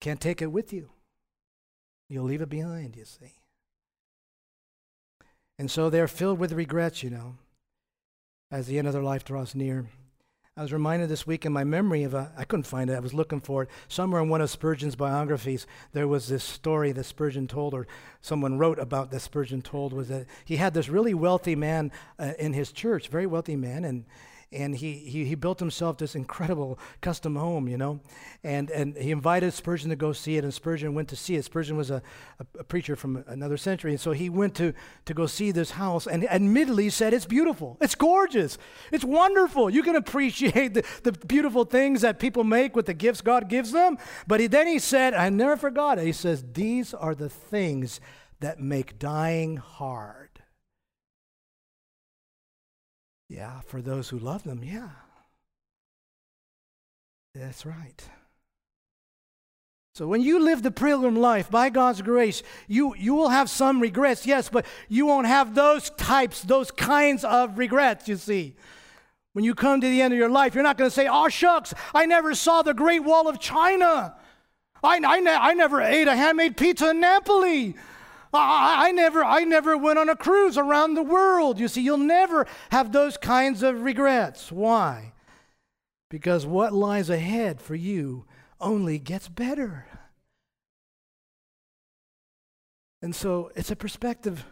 Can't 0.00 0.20
take 0.20 0.40
it 0.40 0.52
with 0.52 0.72
you. 0.72 0.90
You'll 2.08 2.24
leave 2.24 2.40
it 2.40 2.48
behind, 2.48 2.96
you 2.96 3.04
see. 3.04 3.34
And 5.58 5.70
so 5.70 5.90
they're 5.90 6.08
filled 6.08 6.38
with 6.38 6.52
regrets, 6.52 7.02
you 7.02 7.10
know, 7.10 7.36
as 8.50 8.66
the 8.66 8.78
end 8.78 8.86
of 8.86 8.94
their 8.94 9.02
life 9.02 9.24
draws 9.24 9.54
near. 9.54 9.86
I 10.56 10.62
was 10.62 10.72
reminded 10.72 11.08
this 11.08 11.26
week 11.26 11.44
in 11.44 11.52
my 11.52 11.64
memory 11.64 12.02
of 12.02 12.14
a, 12.14 12.32
I 12.36 12.44
couldn't 12.44 12.64
find 12.64 12.90
it, 12.90 12.96
I 12.96 13.00
was 13.00 13.14
looking 13.14 13.40
for 13.40 13.64
it. 13.64 13.68
Somewhere 13.86 14.22
in 14.22 14.28
one 14.28 14.40
of 14.40 14.50
Spurgeon's 14.50 14.96
biographies, 14.96 15.66
there 15.92 16.08
was 16.08 16.28
this 16.28 16.42
story 16.42 16.90
that 16.92 17.04
Spurgeon 17.04 17.46
told, 17.46 17.74
or 17.74 17.86
someone 18.20 18.58
wrote 18.58 18.78
about 18.78 19.10
that 19.10 19.20
Spurgeon 19.20 19.62
told, 19.62 19.92
was 19.92 20.08
that 20.08 20.26
he 20.44 20.56
had 20.56 20.74
this 20.74 20.88
really 20.88 21.14
wealthy 21.14 21.54
man 21.54 21.92
uh, 22.18 22.32
in 22.38 22.54
his 22.54 22.72
church, 22.72 23.08
very 23.08 23.26
wealthy 23.26 23.56
man, 23.56 23.84
and, 23.84 24.04
and 24.50 24.74
he, 24.74 24.94
he, 24.94 25.26
he 25.26 25.34
built 25.34 25.60
himself 25.60 25.98
this 25.98 26.14
incredible 26.14 26.78
custom 27.00 27.36
home, 27.36 27.68
you 27.68 27.76
know. 27.76 28.00
And, 28.42 28.70
and 28.70 28.96
he 28.96 29.10
invited 29.10 29.52
Spurgeon 29.52 29.90
to 29.90 29.96
go 29.96 30.12
see 30.12 30.36
it, 30.38 30.44
and 30.44 30.54
Spurgeon 30.54 30.94
went 30.94 31.08
to 31.08 31.16
see 31.16 31.36
it. 31.36 31.44
Spurgeon 31.44 31.76
was 31.76 31.90
a, 31.90 32.02
a, 32.38 32.60
a 32.60 32.64
preacher 32.64 32.96
from 32.96 33.24
another 33.26 33.58
century, 33.58 33.90
and 33.90 34.00
so 34.00 34.12
he 34.12 34.30
went 34.30 34.54
to, 34.56 34.72
to 35.04 35.14
go 35.14 35.26
see 35.26 35.50
this 35.50 35.72
house, 35.72 36.06
and 36.06 36.28
admittedly 36.30 36.88
said, 36.88 37.12
It's 37.12 37.26
beautiful, 37.26 37.76
it's 37.80 37.94
gorgeous, 37.94 38.56
it's 38.90 39.04
wonderful. 39.04 39.68
You 39.68 39.82
can 39.82 39.96
appreciate 39.96 40.74
the, 40.74 40.84
the 41.02 41.12
beautiful 41.12 41.64
things 41.64 42.00
that 42.00 42.18
people 42.18 42.44
make 42.44 42.74
with 42.74 42.86
the 42.86 42.94
gifts 42.94 43.20
God 43.20 43.48
gives 43.48 43.72
them. 43.72 43.98
But 44.26 44.40
he, 44.40 44.46
then 44.46 44.66
he 44.66 44.78
said, 44.78 45.12
I 45.12 45.28
never 45.28 45.56
forgot 45.56 45.98
it. 45.98 46.06
He 46.06 46.12
says, 46.12 46.44
These 46.54 46.94
are 46.94 47.14
the 47.14 47.28
things 47.28 48.00
that 48.40 48.60
make 48.60 48.98
dying 48.98 49.56
hard. 49.56 50.27
Yeah, 53.28 53.60
for 53.60 53.82
those 53.82 54.08
who 54.08 54.18
love 54.18 54.42
them, 54.44 54.62
yeah. 54.64 54.88
That's 57.34 57.66
right. 57.66 58.08
So 59.94 60.06
when 60.06 60.22
you 60.22 60.38
live 60.38 60.62
the 60.62 60.70
pilgrim 60.70 61.16
life 61.16 61.50
by 61.50 61.70
God's 61.70 62.02
grace, 62.02 62.42
you, 62.68 62.94
you 62.96 63.14
will 63.14 63.30
have 63.30 63.50
some 63.50 63.80
regrets, 63.80 64.26
yes, 64.26 64.48
but 64.48 64.64
you 64.88 65.06
won't 65.06 65.26
have 65.26 65.54
those 65.54 65.90
types, 65.90 66.42
those 66.42 66.70
kinds 66.70 67.24
of 67.24 67.58
regrets, 67.58 68.06
you 68.08 68.16
see. 68.16 68.54
When 69.32 69.44
you 69.44 69.54
come 69.54 69.80
to 69.80 69.86
the 69.88 70.00
end 70.00 70.14
of 70.14 70.18
your 70.18 70.28
life, 70.28 70.54
you're 70.54 70.62
not 70.62 70.78
going 70.78 70.88
to 70.88 70.94
say, 70.94 71.08
oh, 71.10 71.28
shucks, 71.28 71.74
I 71.94 72.06
never 72.06 72.34
saw 72.34 72.62
the 72.62 72.74
Great 72.74 73.02
Wall 73.02 73.28
of 73.28 73.40
China. 73.40 74.14
I, 74.82 75.00
I, 75.04 75.20
ne- 75.20 75.32
I 75.32 75.54
never 75.54 75.82
ate 75.82 76.08
a 76.08 76.16
handmade 76.16 76.56
pizza 76.56 76.90
in 76.90 77.00
Napoli. 77.00 77.74
I, 78.32 78.88
I, 78.88 78.92
never, 78.92 79.24
I 79.24 79.44
never 79.44 79.76
went 79.76 79.98
on 79.98 80.08
a 80.08 80.16
cruise 80.16 80.58
around 80.58 80.94
the 80.94 81.02
world. 81.02 81.58
You 81.58 81.68
see, 81.68 81.82
you'll 81.82 81.98
never 81.98 82.46
have 82.70 82.92
those 82.92 83.16
kinds 83.16 83.62
of 83.62 83.82
regrets. 83.82 84.52
Why? 84.52 85.12
Because 86.10 86.46
what 86.46 86.72
lies 86.72 87.10
ahead 87.10 87.60
for 87.60 87.74
you 87.74 88.24
only 88.60 88.98
gets 88.98 89.28
better. 89.28 89.86
And 93.00 93.14
so 93.14 93.50
it's 93.54 93.70
a 93.70 93.76
perspective 93.76 94.44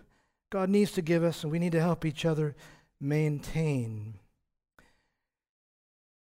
God 0.51 0.71
needs 0.71 0.93
to 0.93 1.03
give 1.03 1.25
us, 1.25 1.43
and 1.43 1.51
we 1.51 1.59
need 1.59 1.73
to 1.73 1.81
help 1.81 2.05
each 2.05 2.25
other 2.25 2.55
maintain. 3.01 4.15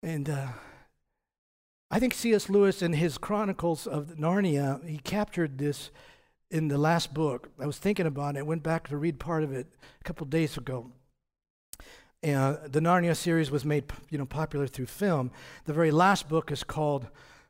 And 0.02 0.30
uh, 0.30 0.48
I 1.92 2.00
think 2.00 2.14
C.S. 2.14 2.50
Lewis, 2.50 2.82
in 2.82 2.94
his 2.94 3.18
Chronicles 3.18 3.86
of 3.86 4.16
Narnia, 4.18 4.86
he 4.88 4.98
captured 4.98 5.58
this 5.58 5.92
in 6.56 6.70
the 6.70 6.78
last 6.78 7.14
book. 7.14 7.50
I 7.60 7.66
was 7.66 7.78
thinking 7.78 8.06
about 8.06 8.38
it. 8.38 8.40
I 8.40 8.44
went 8.44 8.64
back 8.64 8.88
to 8.88 8.96
read 8.96 9.20
part 9.20 9.44
of 9.44 9.52
it 9.52 9.68
a 10.00 10.04
couple 10.06 10.26
days 10.26 10.56
ago. 10.56 10.90
uh, 12.24 12.56
the 12.66 12.80
Narnia 12.80 13.14
series 13.14 13.52
was 13.52 13.66
made 13.66 13.92
you 14.10 14.18
know, 14.18 14.26
popular 14.26 14.66
through 14.66 14.86
film. 14.86 15.32
The 15.66 15.74
very 15.74 15.92
last 15.92 16.30
book 16.30 16.54
is 16.54 16.64
called 16.64 17.08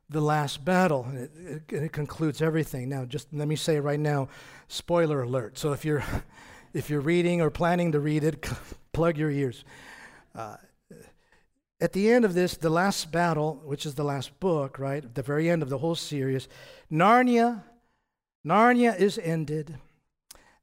The 0.09 0.21
Last 0.21 0.65
Battle, 0.65 1.05
and 1.07 1.19
it, 1.19 1.31
it, 1.71 1.83
it 1.83 1.91
concludes 1.91 2.41
everything. 2.41 2.89
Now, 2.89 3.05
just 3.05 3.31
let 3.31 3.47
me 3.47 3.55
say 3.55 3.79
right 3.79 3.99
now 3.99 4.27
spoiler 4.69 5.21
alert. 5.21 5.59
So 5.59 5.71
if 5.71 5.85
you're, 5.85 6.03
if 6.73 6.89
you're 6.89 6.99
reading 6.99 7.41
or 7.41 7.51
planning 7.51 7.91
to 7.91 7.99
read 7.99 8.23
it, 8.23 8.49
plug 8.91 9.19
your 9.19 9.29
ears. 9.29 9.63
Uh, 10.33 10.57
at 11.79 11.93
the 11.93 12.09
end 12.09 12.25
of 12.25 12.33
this, 12.33 12.57
the 12.57 12.71
last 12.71 13.11
battle, 13.11 13.61
which 13.65 13.85
is 13.85 13.93
the 13.93 14.03
last 14.03 14.39
book, 14.39 14.79
right? 14.79 15.05
At 15.05 15.13
the 15.13 15.21
very 15.21 15.47
end 15.47 15.61
of 15.61 15.69
the 15.69 15.77
whole 15.77 15.93
series, 15.93 16.47
Narnia, 16.91 17.61
Narnia 18.45 18.97
is 18.97 19.17
ended 19.17 19.79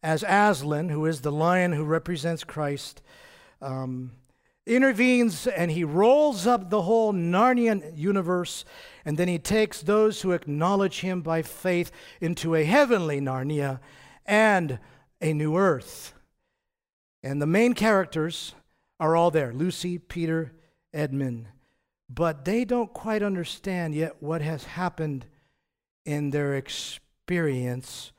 as 0.03 0.25
Aslan, 0.27 0.89
who 0.89 1.05
is 1.07 1.21
the 1.21 1.33
lion 1.33 1.73
who 1.73 1.85
represents 1.85 2.45
Christ, 2.45 3.03
um, 3.61 4.13
intervenes 4.67 5.47
and 5.49 5.71
he 5.71 5.83
rolls 5.83 6.47
up 6.47 6.71
the 6.71 6.83
whole 6.83 7.13
Narnian 7.13 7.97
universe, 7.97 8.65
and 9.05 9.17
then 9.17 9.29
he 9.29 9.39
takes 9.39 9.83
those 9.83 10.23
who 10.23 10.33
acknowledge 10.33 11.01
him 11.01 11.23
by 11.23 11.43
faith 11.43 11.91
into 12.21 12.55
a 12.55 12.65
heavenly 12.65 13.21
Narnia 13.21 13.81
and 14.27 14.79
a 15.21 15.33
new 15.33 15.57
earth. 15.57 16.15
And 17.23 17.43
the 17.43 17.47
main 17.47 17.75
characters 17.75 18.55
are 19.01 19.17
all 19.17 19.31
there 19.31 19.53
Lucy, 19.53 19.99
Peter, 19.99 20.53
Edmund. 20.93 21.49
But 22.09 22.45
they 22.45 22.65
don't 22.65 22.93
quite 22.93 23.23
understand 23.23 23.95
yet 23.95 24.23
what 24.23 24.43
has 24.43 24.65
happened 24.65 25.27
in 26.05 26.31
their 26.31 26.55
experience. 27.23 28.13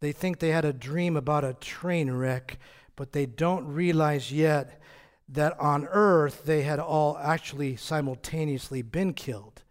They 0.00 0.12
think 0.12 0.38
they 0.38 0.50
had 0.50 0.64
a 0.64 0.72
dream 0.72 1.16
about 1.16 1.44
a 1.44 1.54
train 1.54 2.10
wreck, 2.10 2.58
but 2.94 3.12
they 3.12 3.26
don't 3.26 3.66
realize 3.66 4.32
yet 4.32 4.80
that 5.28 5.58
on 5.58 5.88
earth 5.90 6.44
they 6.44 6.62
had 6.62 6.78
all 6.78 7.18
actually 7.18 7.76
simultaneously 7.76 8.82
been 8.82 9.12
killed 9.12 9.62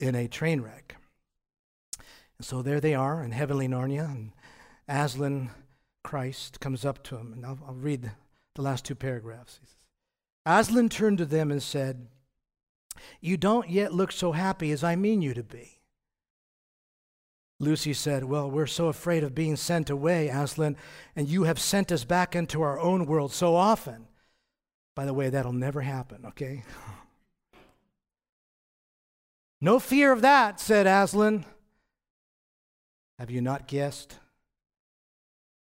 in 0.00 0.14
a 0.14 0.26
train 0.26 0.62
wreck. 0.62 0.96
And 2.38 2.46
so 2.46 2.60
there 2.60 2.80
they 2.80 2.94
are 2.94 3.22
in 3.22 3.30
heavenly 3.30 3.68
Narnia, 3.68 4.10
and 4.10 4.32
Aslan 4.88 5.50
Christ 6.02 6.58
comes 6.58 6.84
up 6.84 7.04
to 7.04 7.16
him. 7.16 7.32
And 7.32 7.46
I'll, 7.46 7.58
I'll 7.68 7.74
read 7.74 8.10
the 8.54 8.62
last 8.62 8.84
two 8.84 8.96
paragraphs. 8.96 9.60
He 9.60 9.66
says, 9.66 9.76
Aslan 10.44 10.88
turned 10.88 11.18
to 11.18 11.26
them 11.26 11.52
and 11.52 11.62
said, 11.62 12.08
You 13.20 13.36
don't 13.36 13.70
yet 13.70 13.94
look 13.94 14.10
so 14.10 14.32
happy 14.32 14.72
as 14.72 14.82
I 14.82 14.96
mean 14.96 15.22
you 15.22 15.34
to 15.34 15.44
be. 15.44 15.81
Lucy 17.62 17.92
said, 17.92 18.24
Well, 18.24 18.50
we're 18.50 18.66
so 18.66 18.88
afraid 18.88 19.22
of 19.22 19.36
being 19.36 19.54
sent 19.54 19.88
away, 19.88 20.28
Aslan, 20.28 20.76
and 21.14 21.28
you 21.28 21.44
have 21.44 21.60
sent 21.60 21.92
us 21.92 22.04
back 22.04 22.34
into 22.34 22.60
our 22.60 22.80
own 22.80 23.06
world 23.06 23.32
so 23.32 23.54
often. 23.54 24.08
By 24.96 25.04
the 25.04 25.14
way, 25.14 25.30
that'll 25.30 25.52
never 25.52 25.80
happen, 25.80 26.26
okay? 26.26 26.64
no 29.60 29.78
fear 29.78 30.10
of 30.10 30.22
that, 30.22 30.58
said 30.58 30.88
Aslan. 30.88 31.44
Have 33.20 33.30
you 33.30 33.40
not 33.40 33.68
guessed? 33.68 34.18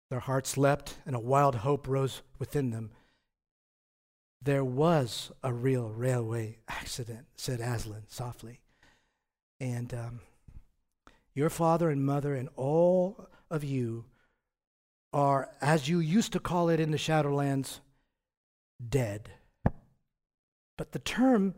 Their 0.10 0.22
hearts 0.22 0.58
leapt, 0.58 0.96
and 1.06 1.16
a 1.16 1.20
wild 1.20 1.54
hope 1.54 1.88
rose 1.88 2.24
within 2.40 2.72
them. 2.72 2.90
There 4.42 4.66
was 4.66 5.32
a 5.44 5.54
real 5.54 5.90
railway 5.90 6.58
accident, 6.68 7.28
said 7.36 7.60
Aslan 7.60 8.06
softly. 8.08 8.62
And 9.60 9.94
um, 9.94 10.20
your 11.36 11.50
father 11.50 11.90
and 11.90 12.06
mother 12.06 12.34
and 12.34 12.50
all 12.56 13.28
of 13.52 13.64
you 13.64 14.06
are, 15.14 15.50
as 15.62 15.88
you 15.88 16.00
used 16.00 16.34
to 16.34 16.40
call 16.40 16.70
it 16.70 16.80
in 16.80 16.92
the 16.92 16.98
Shadowlands, 16.98 17.80
dead. 18.88 19.30
But 20.78 20.94
the 20.94 21.00
term 21.00 21.54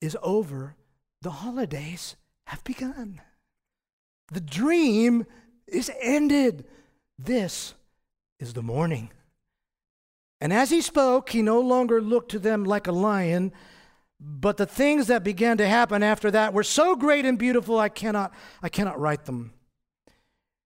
is 0.00 0.16
over. 0.22 0.76
The 1.22 1.30
holidays 1.30 2.16
have 2.46 2.62
begun. 2.64 3.20
The 4.30 4.40
dream 4.40 5.26
is 5.66 5.90
ended. 6.00 6.64
This 7.18 7.74
is 8.38 8.52
the 8.52 8.62
morning. 8.62 9.10
And 10.40 10.52
as 10.52 10.70
he 10.70 10.80
spoke, 10.80 11.30
he 11.30 11.42
no 11.42 11.60
longer 11.60 12.00
looked 12.00 12.30
to 12.32 12.38
them 12.38 12.64
like 12.64 12.86
a 12.86 12.92
lion, 12.92 13.52
but 14.20 14.56
the 14.56 14.66
things 14.66 15.08
that 15.08 15.24
began 15.24 15.56
to 15.58 15.68
happen 15.68 16.02
after 16.02 16.30
that 16.30 16.54
were 16.54 16.62
so 16.62 16.94
great 16.96 17.24
and 17.24 17.38
beautiful, 17.38 17.78
I 17.78 17.88
cannot, 17.88 18.32
I 18.62 18.68
cannot 18.68 19.00
write 19.00 19.24
them. 19.24 19.52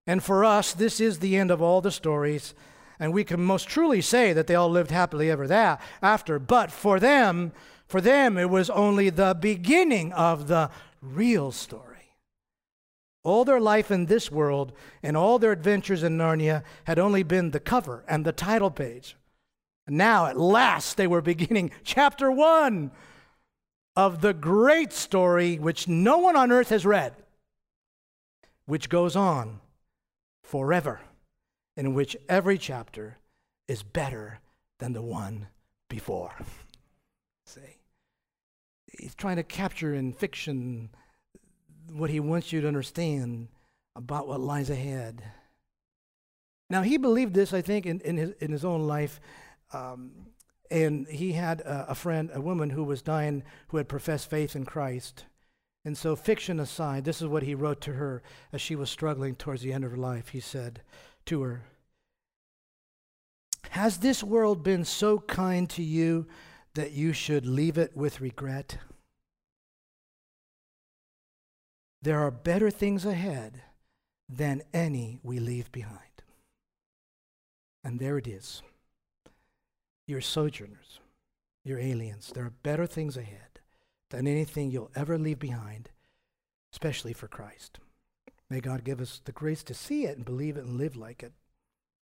And 0.07 0.23
for 0.23 0.45
us, 0.45 0.73
this 0.73 1.01
is 1.01 1.19
the 1.19 1.37
end 1.37 1.51
of 1.51 1.61
all 1.61 1.81
the 1.81 1.91
stories, 1.91 2.55
and 2.99 3.13
we 3.13 3.25
can 3.25 3.43
most 3.43 3.69
truly 3.69 4.01
say 4.01 4.33
that 4.33 4.47
they 4.47 4.55
all 4.55 4.71
lived 4.71 4.91
happily 4.91 5.31
ever 5.31 5.79
after. 6.03 6.39
But 6.39 6.71
for 6.71 6.99
them, 6.99 7.53
for 7.87 8.01
them, 8.01 8.37
it 8.37 8.51
was 8.51 8.71
only 8.71 9.11
the 9.11 9.37
beginning 9.39 10.13
of 10.13 10.49
the 10.49 10.71
real 11.01 11.53
story. 11.53 11.85
All 13.23 13.45
their 13.45 13.61
life 13.61 13.91
in 13.91 14.07
this 14.07 14.31
world 14.31 14.73
and 15.03 15.17
all 15.17 15.39
their 15.39 15.53
adventures 15.53 16.03
in 16.03 16.17
Narnia 16.17 16.63
had 16.85 16.99
only 16.99 17.23
been 17.23 17.51
the 17.51 17.61
cover 17.61 18.05
and 18.09 18.25
the 18.25 18.33
title 18.33 18.71
page. 18.71 19.17
Now, 19.87 20.27
at 20.27 20.39
last, 20.39 20.97
they 20.97 21.07
were 21.07 21.21
beginning 21.21 21.71
chapter 21.85 22.31
one 22.31 22.91
of 23.99 24.21
the 24.21 24.33
great 24.33 24.93
story 24.93 25.59
which 25.59 25.89
no 25.89 26.19
one 26.19 26.37
on 26.37 26.53
earth 26.53 26.69
has 26.69 26.87
read, 26.87 27.13
which 28.65 28.89
goes 28.89 29.17
on 29.17 29.59
forever, 30.41 31.01
in 31.77 31.95
which 31.95 32.17
every 32.29 32.57
chapter 32.57 33.19
is 33.67 33.83
better 33.83 34.39
than 34.79 34.93
the 34.93 35.03
one 35.03 35.49
before. 35.89 36.33
See? 37.45 37.61
He's 38.97 39.17
trying 39.17 39.35
to 39.35 39.43
capture 39.43 39.93
in 39.93 40.13
fiction 40.13 40.91
what 41.91 42.09
he 42.09 42.21
wants 42.21 42.53
you 42.53 42.61
to 42.61 42.69
understand 42.69 43.49
about 43.97 44.29
what 44.29 44.39
lies 44.39 44.71
ahead. 44.71 45.25
Now, 46.71 46.83
he 46.83 46.99
believed 46.99 47.35
this, 47.35 47.53
I 47.53 47.63
think, 47.63 47.85
in, 47.85 47.99
in, 48.03 48.17
his, 48.17 48.31
in 48.39 48.53
his 48.53 48.65
own 48.65 48.87
life 48.87 49.21
um, 49.73 50.13
and 50.71 51.07
he 51.09 51.33
had 51.33 51.61
a, 51.63 51.91
a, 51.91 51.95
friend, 51.95 52.31
a 52.33 52.41
woman 52.41 52.71
who 52.71 52.85
was 52.85 53.03
dying 53.03 53.43
who 53.69 53.77
had 53.77 53.89
professed 53.89 54.29
faith 54.29 54.55
in 54.55 54.65
Christ. 54.65 55.25
And 55.85 55.97
so, 55.97 56.17
fiction 56.17 56.61
aside, 56.61 57.05
this 57.05 57.23
is 57.23 57.29
what 57.29 57.45
he 57.45 57.55
wrote 57.55 57.81
to 57.83 57.95
her 57.95 58.23
as 58.53 58.61
she 58.61 58.77
was 58.77 58.91
struggling 58.91 59.35
towards 59.35 59.63
the 59.63 59.73
end 59.73 59.85
of 59.85 59.91
her 59.93 59.97
life. 59.97 60.29
He 60.29 60.41
said 60.41 60.83
to 61.27 61.43
her, 61.43 61.63
Has 63.71 63.99
this 63.99 64.23
world 64.23 64.63
been 64.63 64.85
so 64.85 65.21
kind 65.21 65.69
to 65.71 65.83
you 65.83 66.27
that 66.75 66.93
you 66.93 67.13
should 67.13 67.47
leave 67.47 67.79
it 67.79 67.97
with 67.97 68.21
regret? 68.21 68.79
There 72.03 72.21
are 72.21 72.31
better 72.31 72.71
things 72.71 73.05
ahead 73.05 73.63
than 74.29 74.63
any 74.73 75.19
we 75.23 75.39
leave 75.39 75.73
behind. 75.73 75.99
And 77.83 77.99
there 77.99 78.19
it 78.19 78.27
is. 78.27 78.63
You're 80.09 80.23
sojourners, 80.23 81.01
you're 81.65 81.79
aliens. 81.79 82.33
There 82.35 82.47
are 82.47 82.53
better 82.63 82.87
things 82.87 83.19
ahead 83.19 83.61
than 84.09 84.27
anything 84.27 84.71
you'll 84.71 84.91
ever 84.97 85.19
leave 85.19 85.39
behind, 85.39 85.91
especially 86.73 87.13
for 87.13 87.29
Christ. 87.29 87.79
May 88.49 88.61
God 88.61 88.85
give 88.85 89.03
us 89.03 89.21
the 89.23 89.33
grace 89.33 89.63
to 89.65 89.75
see 89.75 90.07
it 90.07 90.17
and 90.17 90.25
believe 90.25 90.57
it 90.57 90.65
and 90.65 90.79
live 90.79 90.97
like 90.97 91.23
it. 91.23 91.33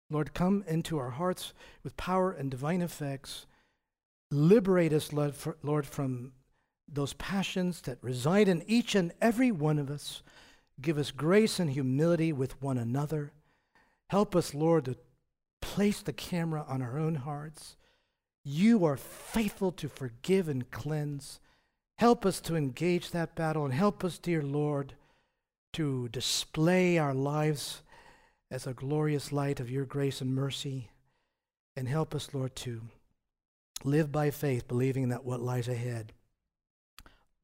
Lord, 0.09 0.32
come 0.32 0.64
into 0.66 0.97
our 0.97 1.11
hearts 1.11 1.53
with 1.84 1.99
power 1.99 2.32
and 2.32 2.51
divine 2.51 2.80
effects. 2.80 3.45
Liberate 4.30 4.95
us, 4.95 5.12
Lord, 5.12 5.86
from 5.86 6.32
those 6.90 7.12
passions 7.12 7.82
that 7.82 7.99
reside 8.01 8.49
in 8.49 8.64
each 8.66 8.95
and 8.95 9.12
every 9.20 9.51
one 9.51 9.78
of 9.78 9.90
us. 9.90 10.22
Give 10.80 10.97
us 10.97 11.11
grace 11.11 11.61
and 11.61 11.70
humility 11.70 12.32
with 12.32 12.61
one 12.62 12.78
another. 12.78 13.32
Help 14.09 14.34
us, 14.34 14.55
Lord, 14.55 14.86
to 14.86 14.97
place 15.61 16.01
the 16.01 16.14
camera 16.14 16.64
on 16.66 16.80
our 16.80 16.99
own 16.99 17.16
hearts 17.16 17.76
you 18.45 18.84
are 18.84 18.97
faithful 18.97 19.72
to 19.72 19.88
forgive 19.88 20.49
and 20.49 20.70
cleanse. 20.70 21.40
Help 21.99 22.26
us 22.26 22.40
to 22.40 22.57
engage 22.57 23.11
that 23.11 23.34
battle 23.34 23.64
and 23.64 23.74
help 23.74 24.05
us, 24.05 24.18
dear 24.18 24.43
Lord, 24.43 24.95
to 25.74 26.09
display 26.09 26.99
our 26.99 27.14
lives 27.14 27.82
as 28.51 28.66
a 28.66 28.74
glorious 28.74 29.32
light 29.32 29.61
of 29.61 29.70
your 29.70 29.84
grace 29.84 30.20
and 30.20 30.34
mercy. 30.34 30.90
And 31.76 31.88
help 31.88 32.14
us, 32.14 32.34
Lord, 32.34 32.55
to 32.57 32.82
live 33.84 34.12
by 34.12 34.30
faith, 34.30 34.68
believing 34.68 35.09
that 35.09 35.24
what 35.24 35.40
lies 35.40 35.68
ahead 35.68 36.12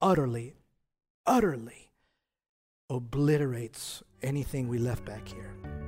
utterly, 0.01 0.55
utterly 1.27 1.91
obliterates 2.91 4.03
anything 4.23 4.69
we 4.69 4.79
left 4.79 5.05
back 5.05 5.27
here. 5.29 5.88